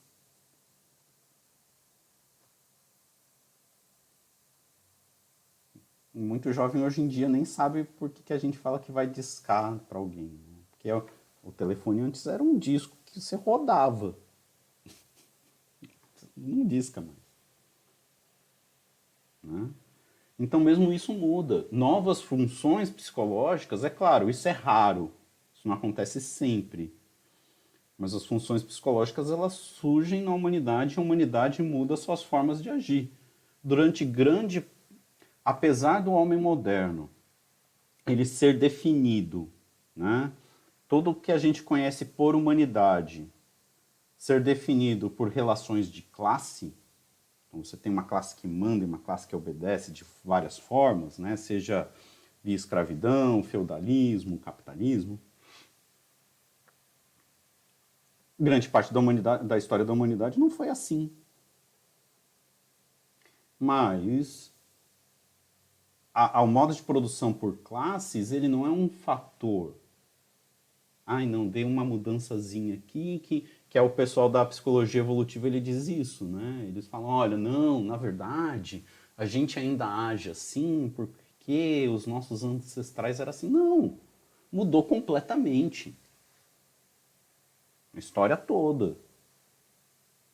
muito 6.12 6.52
jovem 6.52 6.84
hoje 6.84 7.00
em 7.00 7.06
dia 7.06 7.28
nem 7.28 7.44
sabe 7.44 7.84
por 7.84 8.10
que, 8.10 8.24
que 8.24 8.32
a 8.32 8.38
gente 8.38 8.58
fala 8.58 8.80
que 8.80 8.90
vai 8.90 9.06
discar 9.06 9.78
para 9.88 9.98
alguém. 9.98 10.32
Né? 10.48 10.58
Porque 10.72 10.92
o, 10.92 11.06
o 11.44 11.52
telefone 11.52 12.00
antes 12.00 12.26
era 12.26 12.42
um 12.42 12.58
disco 12.58 12.96
que 13.04 13.20
você 13.20 13.36
rodava. 13.36 14.18
Não 16.36 16.66
disca 16.66 17.00
mais. 17.00 17.23
Né? 19.44 19.68
Então, 20.38 20.58
mesmo 20.58 20.92
isso 20.92 21.12
muda. 21.12 21.66
Novas 21.70 22.20
funções 22.20 22.90
psicológicas, 22.90 23.84
é 23.84 23.90
claro, 23.90 24.28
isso 24.28 24.48
é 24.48 24.52
raro. 24.52 25.12
Isso 25.54 25.68
não 25.68 25.74
acontece 25.74 26.20
sempre. 26.20 26.92
Mas 27.96 28.14
as 28.14 28.26
funções 28.26 28.62
psicológicas 28.62 29.30
elas 29.30 29.52
surgem 29.52 30.22
na 30.22 30.34
humanidade 30.34 30.94
e 30.94 30.98
a 30.98 31.02
humanidade 31.02 31.62
muda 31.62 31.96
suas 31.96 32.22
formas 32.22 32.60
de 32.62 32.70
agir. 32.70 33.12
Durante 33.62 34.04
grande 34.04 34.66
apesar 35.44 36.00
do 36.00 36.12
homem 36.12 36.40
moderno 36.40 37.10
ele 38.06 38.24
ser 38.24 38.58
definido, 38.58 39.50
né? 39.94 40.32
Tudo 40.88 41.10
o 41.10 41.14
que 41.14 41.32
a 41.32 41.38
gente 41.38 41.62
conhece 41.62 42.04
por 42.04 42.34
humanidade 42.34 43.28
ser 44.16 44.42
definido 44.42 45.10
por 45.10 45.28
relações 45.28 45.90
de 45.90 46.02
classe, 46.02 46.74
então 47.54 47.62
você 47.62 47.76
tem 47.76 47.92
uma 47.92 48.02
classe 48.02 48.34
que 48.34 48.48
manda 48.48 48.84
e 48.84 48.88
uma 48.88 48.98
classe 48.98 49.28
que 49.28 49.36
obedece 49.36 49.92
de 49.92 50.04
várias 50.24 50.58
formas, 50.58 51.18
né? 51.18 51.36
Seja 51.36 51.88
via 52.42 52.56
escravidão, 52.56 53.42
feudalismo, 53.44 54.38
capitalismo. 54.38 55.20
Grande 58.38 58.68
parte 58.68 58.92
da, 58.92 58.98
humanidade, 58.98 59.46
da 59.46 59.56
história 59.56 59.84
da 59.84 59.92
humanidade 59.92 60.38
não 60.38 60.50
foi 60.50 60.68
assim. 60.68 61.12
Mas 63.58 64.52
ao 66.12 66.46
modo 66.46 66.74
de 66.74 66.82
produção 66.82 67.32
por 67.32 67.56
classes, 67.58 68.32
ele 68.32 68.48
não 68.48 68.66
é 68.66 68.70
um 68.70 68.88
fator. 68.88 69.76
Ai, 71.06 71.24
não, 71.26 71.48
dei 71.48 71.64
uma 71.64 71.84
mudançazinha 71.84 72.74
aqui, 72.74 73.20
que, 73.20 73.46
que 73.74 73.78
é 73.78 73.82
o 73.82 73.90
pessoal 73.90 74.30
da 74.30 74.44
psicologia 74.44 75.00
evolutiva, 75.00 75.48
ele 75.48 75.60
diz 75.60 75.88
isso, 75.88 76.24
né? 76.24 76.64
Eles 76.68 76.86
falam, 76.86 77.08
olha, 77.08 77.36
não, 77.36 77.82
na 77.82 77.96
verdade, 77.96 78.84
a 79.16 79.26
gente 79.26 79.58
ainda 79.58 79.84
age 79.84 80.30
assim 80.30 80.92
porque 80.94 81.88
os 81.92 82.06
nossos 82.06 82.44
ancestrais 82.44 83.18
eram 83.18 83.30
assim. 83.30 83.48
Não, 83.48 83.98
mudou 84.52 84.84
completamente. 84.84 85.92
A 87.92 87.98
história 87.98 88.36
toda. 88.36 88.96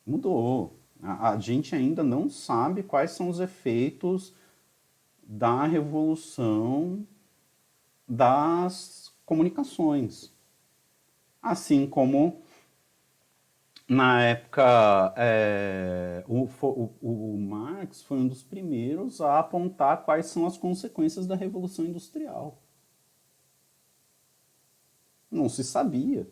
Mudou. 0.05 0.75
A, 1.01 1.31
a 1.31 1.39
gente 1.39 1.73
ainda 1.73 2.03
não 2.03 2.29
sabe 2.29 2.83
quais 2.83 3.09
são 3.09 3.27
os 3.27 3.39
efeitos 3.39 4.35
da 5.23 5.65
revolução 5.65 7.07
das 8.07 9.11
comunicações. 9.25 10.31
Assim 11.41 11.87
como 11.87 12.43
na 13.91 14.23
época 14.23 15.13
é, 15.17 16.23
o, 16.25 16.47
o, 16.61 17.33
o, 17.33 17.37
Marx 17.37 18.01
foi 18.01 18.19
um 18.19 18.27
dos 18.27 18.41
primeiros 18.41 19.19
a 19.19 19.37
apontar 19.37 20.05
quais 20.05 20.27
são 20.27 20.45
as 20.45 20.57
consequências 20.57 21.27
da 21.27 21.35
revolução 21.35 21.83
industrial. 21.83 22.63
Não 25.29 25.49
se 25.49 25.61
sabia. 25.61 26.25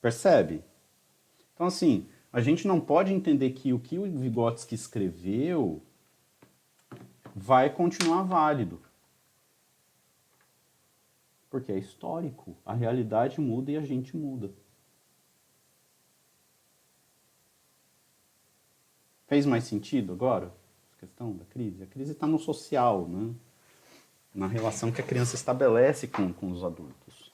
Percebe? 0.00 0.64
Então, 1.52 1.66
assim, 1.66 2.08
a 2.32 2.40
gente 2.40 2.66
não 2.66 2.80
pode 2.80 3.12
entender 3.12 3.50
que 3.50 3.74
o 3.74 3.78
que 3.78 3.98
o 3.98 4.10
Vygotsky 4.10 4.74
escreveu 4.74 5.82
vai 7.34 7.68
continuar 7.68 8.22
válido. 8.22 8.80
Porque 11.50 11.70
é 11.70 11.78
histórico. 11.78 12.56
A 12.64 12.72
realidade 12.72 13.42
muda 13.42 13.70
e 13.70 13.76
a 13.76 13.82
gente 13.82 14.16
muda. 14.16 14.54
Fez 19.26 19.44
mais 19.44 19.64
sentido 19.64 20.12
agora? 20.12 20.52
A 20.96 21.00
questão 21.00 21.32
da 21.32 21.44
crise? 21.44 21.82
A 21.82 21.86
crise 21.86 22.12
está 22.12 22.26
no 22.26 22.38
social, 22.38 23.08
né? 23.08 23.34
na 24.36 24.46
relação 24.46 24.92
que 24.92 25.00
a 25.00 25.04
criança 25.04 25.34
estabelece 25.34 26.06
com, 26.06 26.30
com 26.32 26.50
os 26.50 26.62
adultos. 26.62 27.32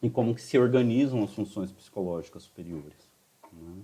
E 0.00 0.08
como 0.08 0.34
que 0.34 0.40
se 0.40 0.56
organizam 0.56 1.22
as 1.22 1.34
funções 1.34 1.72
psicológicas 1.72 2.44
superiores. 2.44 2.96
Né? 3.52 3.82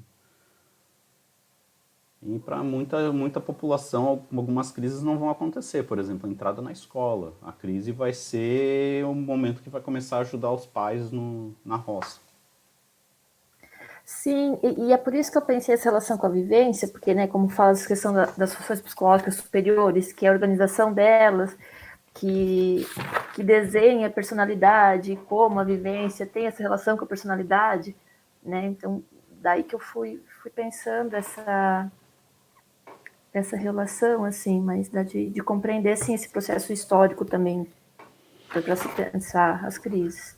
E 2.23 2.39
para 2.39 2.63
muita, 2.63 3.13
muita 3.13 3.41
população, 3.41 4.25
algumas 4.35 4.71
crises 4.71 5.03
não 5.03 5.19
vão 5.19 5.31
acontecer. 5.31 5.85
Por 5.85 5.99
exemplo, 5.99 6.29
a 6.29 6.33
entrada 6.33 6.63
na 6.63 6.73
escola. 6.73 7.35
A 7.43 7.53
crise 7.53 7.93
vai 7.93 8.13
ser 8.13 9.05
o 9.05 9.15
momento 9.15 9.63
que 9.63 9.71
vai 9.71 9.81
começar 9.81 10.19
a 10.19 10.21
ajudar 10.21 10.53
os 10.53 10.67
pais 10.67 11.13
no, 11.13 11.55
na 11.65 11.77
roça. 11.77 12.21
Sim, 14.11 14.59
e, 14.63 14.87
e, 14.87 14.93
é 14.93 14.97
por 14.97 15.15
isso 15.15 15.31
que 15.31 15.37
eu 15.37 15.43
pensei 15.43 15.75
essa 15.75 15.85
relação 15.85 16.17
com 16.17 16.27
a 16.27 16.31
vivência, 16.31 16.89
porque, 16.89 17.13
né, 17.13 17.27
como 17.27 17.51
fala 17.51 17.73
a 17.73 17.87
questão 17.87 18.11
da, 18.11 18.25
das 18.25 18.55
funções 18.55 18.81
psicológicas 18.81 19.35
superiores, 19.35 20.15
que 20.15 20.25
é 20.25 20.31
a 20.31 20.33
organização 20.33 20.95
delas, 20.95 21.55
que, 22.15 22.87
que 23.35 23.43
desenha 23.45 24.07
a 24.07 24.11
personalidade, 24.11 25.15
como 25.29 25.61
a 25.61 25.65
vivência 25.65 26.25
tem 26.27 26.47
essa 26.47 26.63
relação 26.63 26.97
com 26.97 27.05
a 27.05 27.07
personalidade, 27.07 27.95
né? 28.43 28.65
Então, 28.69 29.05
daí 29.43 29.63
que 29.63 29.75
eu 29.75 29.79
fui, 29.79 30.23
fui 30.41 30.51
pensando 30.51 31.15
essa, 31.15 31.93
essa 33.31 33.59
relação, 33.59 34.25
assim, 34.25 34.59
mas 34.59 34.89
de, 34.89 35.29
de 35.29 35.43
compreender, 35.43 35.93
assim, 35.93 36.15
esse 36.15 36.31
processo 36.31 36.73
histórico 36.73 37.27
também, 37.27 37.71
para 38.49 38.75
se 38.75 38.89
pensar 38.89 39.63
as 39.67 39.77
crises. 39.77 40.38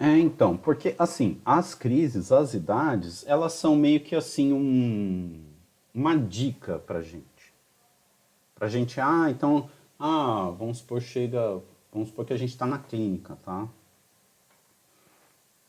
É, 0.00 0.18
então, 0.18 0.56
porque, 0.56 0.94
assim, 0.98 1.40
as 1.44 1.74
crises, 1.74 2.32
as 2.32 2.54
idades, 2.54 3.22
elas 3.26 3.52
são 3.52 3.76
meio 3.76 4.00
que, 4.00 4.16
assim, 4.16 4.50
um, 4.50 5.44
uma 5.94 6.16
dica 6.16 6.78
para 6.78 7.02
gente. 7.02 7.52
Para 8.54 8.66
gente, 8.66 8.98
ah, 8.98 9.26
então, 9.30 9.68
ah, 9.98 10.50
vamos 10.58 10.78
supor, 10.78 11.02
chega, 11.02 11.60
vamos 11.92 12.08
supor 12.08 12.24
que 12.24 12.32
a 12.32 12.36
gente 12.38 12.48
está 12.48 12.64
na 12.64 12.78
clínica, 12.78 13.36
tá? 13.44 13.68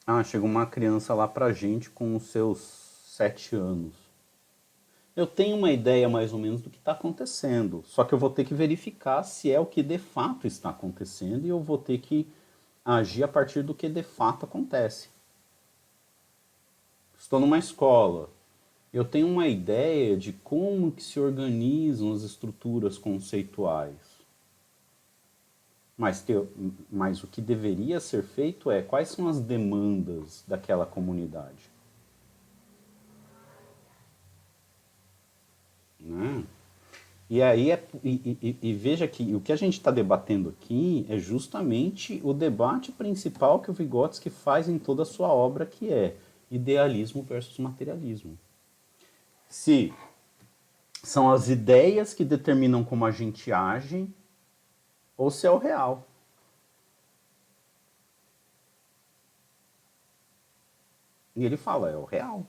Ah, 0.07 0.23
chega 0.23 0.45
uma 0.45 0.65
criança 0.65 1.13
lá 1.13 1.27
pra 1.27 1.51
gente 1.51 1.89
com 1.89 2.15
os 2.15 2.23
seus 2.23 2.59
sete 3.05 3.53
anos 3.55 4.11
eu 5.15 5.27
tenho 5.27 5.57
uma 5.57 5.71
ideia 5.71 6.07
mais 6.07 6.33
ou 6.33 6.39
menos 6.39 6.61
do 6.61 6.69
que 6.69 6.77
está 6.77 6.93
acontecendo. 6.93 7.83
Só 7.85 8.03
que 8.03 8.13
eu 8.13 8.17
vou 8.17 8.29
ter 8.29 8.45
que 8.45 8.53
verificar 8.53 9.23
se 9.23 9.51
é 9.51 9.59
o 9.59 9.65
que 9.65 9.83
de 9.83 9.97
fato 9.97 10.47
está 10.47 10.69
acontecendo 10.69 11.45
e 11.45 11.49
eu 11.49 11.59
vou 11.59 11.77
ter 11.77 11.97
que 11.99 12.27
agir 12.83 13.23
a 13.23 13.27
partir 13.27 13.63
do 13.63 13.73
que 13.73 13.87
de 13.87 14.03
fato 14.03 14.45
acontece. 14.45 15.09
Estou 17.17 17.39
numa 17.39 17.57
escola. 17.57 18.29
Eu 18.91 19.05
tenho 19.05 19.27
uma 19.27 19.47
ideia 19.47 20.17
de 20.17 20.33
como 20.33 20.91
que 20.91 21.03
se 21.03 21.19
organizam 21.19 22.11
as 22.11 22.23
estruturas 22.23 22.97
conceituais. 22.97 23.95
Mas, 25.97 26.21
te, 26.21 26.33
mas 26.91 27.23
o 27.23 27.27
que 27.27 27.39
deveria 27.41 27.99
ser 27.99 28.23
feito 28.23 28.71
é 28.71 28.81
quais 28.81 29.09
são 29.09 29.27
as 29.27 29.39
demandas 29.39 30.43
daquela 30.47 30.85
comunidade. 30.85 31.69
Né? 35.99 36.43
E 37.31 37.41
aí 37.41 37.71
é, 37.71 37.81
e, 38.03 38.37
e, 38.41 38.57
e, 38.61 38.73
veja 38.73 39.07
que 39.07 39.33
o 39.33 39.39
que 39.39 39.53
a 39.53 39.55
gente 39.55 39.75
está 39.75 39.89
debatendo 39.89 40.49
aqui 40.49 41.05
é 41.07 41.17
justamente 41.17 42.19
o 42.25 42.33
debate 42.33 42.91
principal 42.91 43.61
que 43.61 43.71
o 43.71 43.73
Vygotsky 43.73 44.29
faz 44.29 44.67
em 44.67 44.77
toda 44.77 45.03
a 45.03 45.05
sua 45.05 45.29
obra, 45.29 45.65
que 45.65 45.93
é 45.93 46.17
idealismo 46.51 47.23
versus 47.23 47.57
materialismo. 47.57 48.37
Se 49.47 49.93
são 51.01 51.31
as 51.31 51.47
ideias 51.47 52.13
que 52.13 52.25
determinam 52.25 52.83
como 52.83 53.05
a 53.05 53.11
gente 53.11 53.49
age, 53.49 54.09
ou 55.15 55.31
se 55.31 55.47
é 55.47 55.51
o 55.51 55.57
real. 55.57 56.05
E 61.33 61.45
ele 61.45 61.55
fala, 61.55 61.89
é 61.91 61.95
o 61.95 62.03
real. 62.03 62.45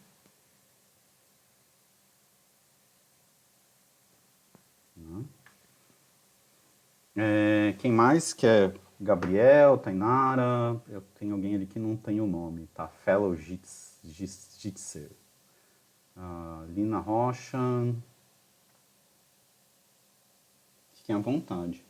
É, 7.17 7.75
quem 7.79 7.93
mais 7.93 8.33
quer? 8.33 8.75
Gabriel, 8.99 9.77
Tainara, 9.79 10.81
eu 10.89 11.03
tenho 11.19 11.35
alguém 11.35 11.55
ali 11.55 11.67
que 11.67 11.79
não 11.79 11.97
tem 11.97 12.21
o 12.21 12.27
nome, 12.27 12.69
tá? 12.73 12.89
Fellow 12.89 13.35
Jitser. 13.35 15.11
Uh, 16.17 16.65
Lina 16.73 16.99
Rocha. 16.99 17.59
Fiquem 20.95 21.17
à 21.17 21.19
vontade. 21.19 21.85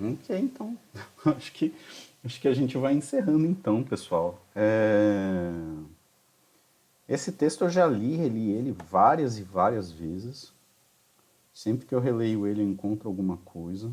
Ok, 0.00 0.38
então. 0.38 0.76
acho 1.36 1.52
que, 1.52 1.74
acho 2.24 2.40
que 2.40 2.48
a 2.48 2.54
gente 2.54 2.76
vai 2.78 2.94
encerrando 2.94 3.46
então, 3.46 3.82
pessoal. 3.82 4.40
É... 4.54 5.50
Esse 7.08 7.32
texto 7.32 7.64
eu 7.64 7.70
já 7.70 7.86
li, 7.86 8.16
reli 8.16 8.50
ele 8.50 8.76
várias 8.88 9.38
e 9.38 9.42
várias 9.42 9.90
vezes. 9.90 10.52
Sempre 11.52 11.86
que 11.86 11.94
eu 11.94 12.00
releio 12.00 12.46
ele, 12.46 12.62
eu 12.62 12.68
encontro 12.68 13.08
alguma 13.08 13.38
coisa. 13.38 13.90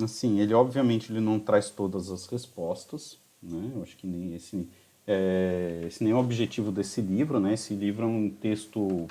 Assim, 0.00 0.40
ele 0.40 0.54
obviamente 0.54 1.10
ele 1.10 1.20
não 1.20 1.40
traz 1.40 1.70
todas 1.70 2.10
as 2.10 2.26
respostas, 2.26 3.18
né? 3.42 3.72
Eu 3.74 3.82
acho 3.82 3.96
que 3.96 4.06
nem 4.06 4.34
esse, 4.34 4.68
é, 5.06 5.84
esse 5.86 6.04
nem 6.04 6.12
é 6.12 6.16
o 6.16 6.20
objetivo 6.20 6.70
desse 6.70 7.00
livro, 7.00 7.40
né? 7.40 7.54
Esse 7.54 7.74
livro 7.74 8.04
é 8.04 8.08
um 8.08 8.30
texto 8.30 9.08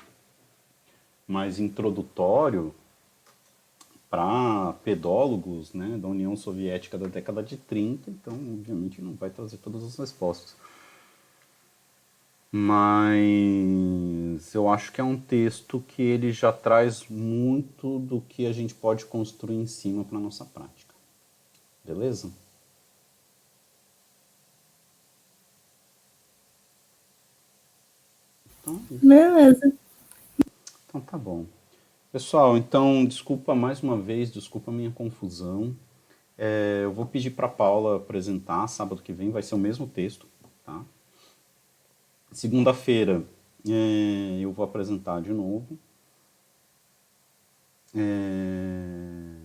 mais 1.28 1.60
introdutório, 1.60 2.74
para 4.10 4.74
pedólogos 4.84 5.74
né, 5.74 5.98
da 5.98 6.08
União 6.08 6.36
Soviética 6.36 6.98
da 6.98 7.08
década 7.08 7.44
de 7.44 7.58
30, 7.58 8.10
então, 8.10 8.34
obviamente, 8.34 9.02
não 9.02 9.14
vai 9.14 9.30
trazer 9.30 9.58
todas 9.58 9.84
as 9.84 9.98
respostas. 9.98 10.56
Mas 12.52 14.56
eu 14.56 14.68
acho 14.68 14.92
que 14.92 15.00
é 15.00 15.04
um 15.04 15.20
texto 15.20 15.84
que 15.88 16.02
ele 16.02 16.32
já 16.32 16.52
traz 16.52 17.08
muito 17.08 18.00
do 18.00 18.22
que 18.22 18.48
a 18.48 18.52
gente 18.52 18.74
pode 18.74 19.06
construir 19.06 19.58
em 19.58 19.68
cima 19.68 20.04
para 20.04 20.18
a 20.18 20.22
nossa 20.22 20.44
prática. 20.44 20.96
Beleza? 21.86 22.32
Então, 28.62 28.82
Beleza. 28.90 29.74
Então 30.88 31.02
tá 31.02 31.18
bom. 31.18 31.46
Pessoal, 32.12 32.58
então, 32.58 33.06
desculpa 33.06 33.54
mais 33.54 33.84
uma 33.84 33.96
vez, 33.96 34.32
desculpa 34.32 34.72
a 34.72 34.74
minha 34.74 34.90
confusão. 34.90 35.76
É, 36.36 36.82
eu 36.84 36.92
vou 36.92 37.06
pedir 37.06 37.30
para 37.32 37.48
Paula 37.48 37.98
apresentar, 37.98 38.68
sábado 38.68 39.04
que 39.04 39.14
vem 39.14 39.30
vai 39.30 39.44
ser 39.44 39.54
o 39.54 39.60
mesmo 39.60 39.88
texto, 39.88 40.28
tá? 40.66 40.84
Segunda-feira 42.32 43.24
é, 43.68 44.40
eu 44.42 44.52
vou 44.52 44.66
apresentar 44.66 45.22
de 45.22 45.32
novo. 45.32 45.78
É, 47.96 49.36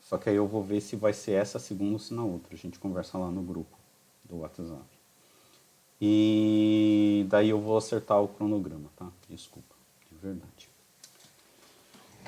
só 0.00 0.18
que 0.18 0.28
aí 0.28 0.36
eu 0.36 0.48
vou 0.48 0.64
ver 0.64 0.80
se 0.80 0.96
vai 0.96 1.12
ser 1.12 1.32
essa 1.32 1.60
segunda 1.60 1.92
ou 1.92 1.98
se 2.00 2.12
na 2.12 2.24
outra. 2.24 2.54
A 2.54 2.58
gente 2.58 2.80
conversa 2.80 3.16
lá 3.18 3.30
no 3.30 3.42
grupo 3.42 3.78
do 4.24 4.38
WhatsApp. 4.38 4.98
E 6.00 7.24
daí 7.28 7.50
eu 7.50 7.60
vou 7.60 7.76
acertar 7.76 8.20
o 8.20 8.26
cronograma, 8.26 8.90
tá? 8.96 9.08
Desculpa, 9.28 9.76
de 10.10 10.16
verdade. 10.16 10.67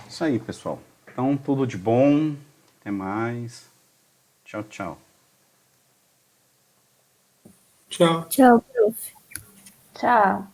Isso 0.09 0.25
aí, 0.25 0.39
pessoal. 0.39 0.79
Então, 1.07 1.37
tudo 1.37 1.67
de 1.67 1.77
bom. 1.77 2.35
Até 2.81 2.91
mais. 2.91 3.69
Tchau, 4.45 4.63
tchau. 4.65 4.99
Tchau. 7.89 8.25
Tchau, 8.29 8.61
prof. 8.61 9.13
Tchau. 9.95 10.47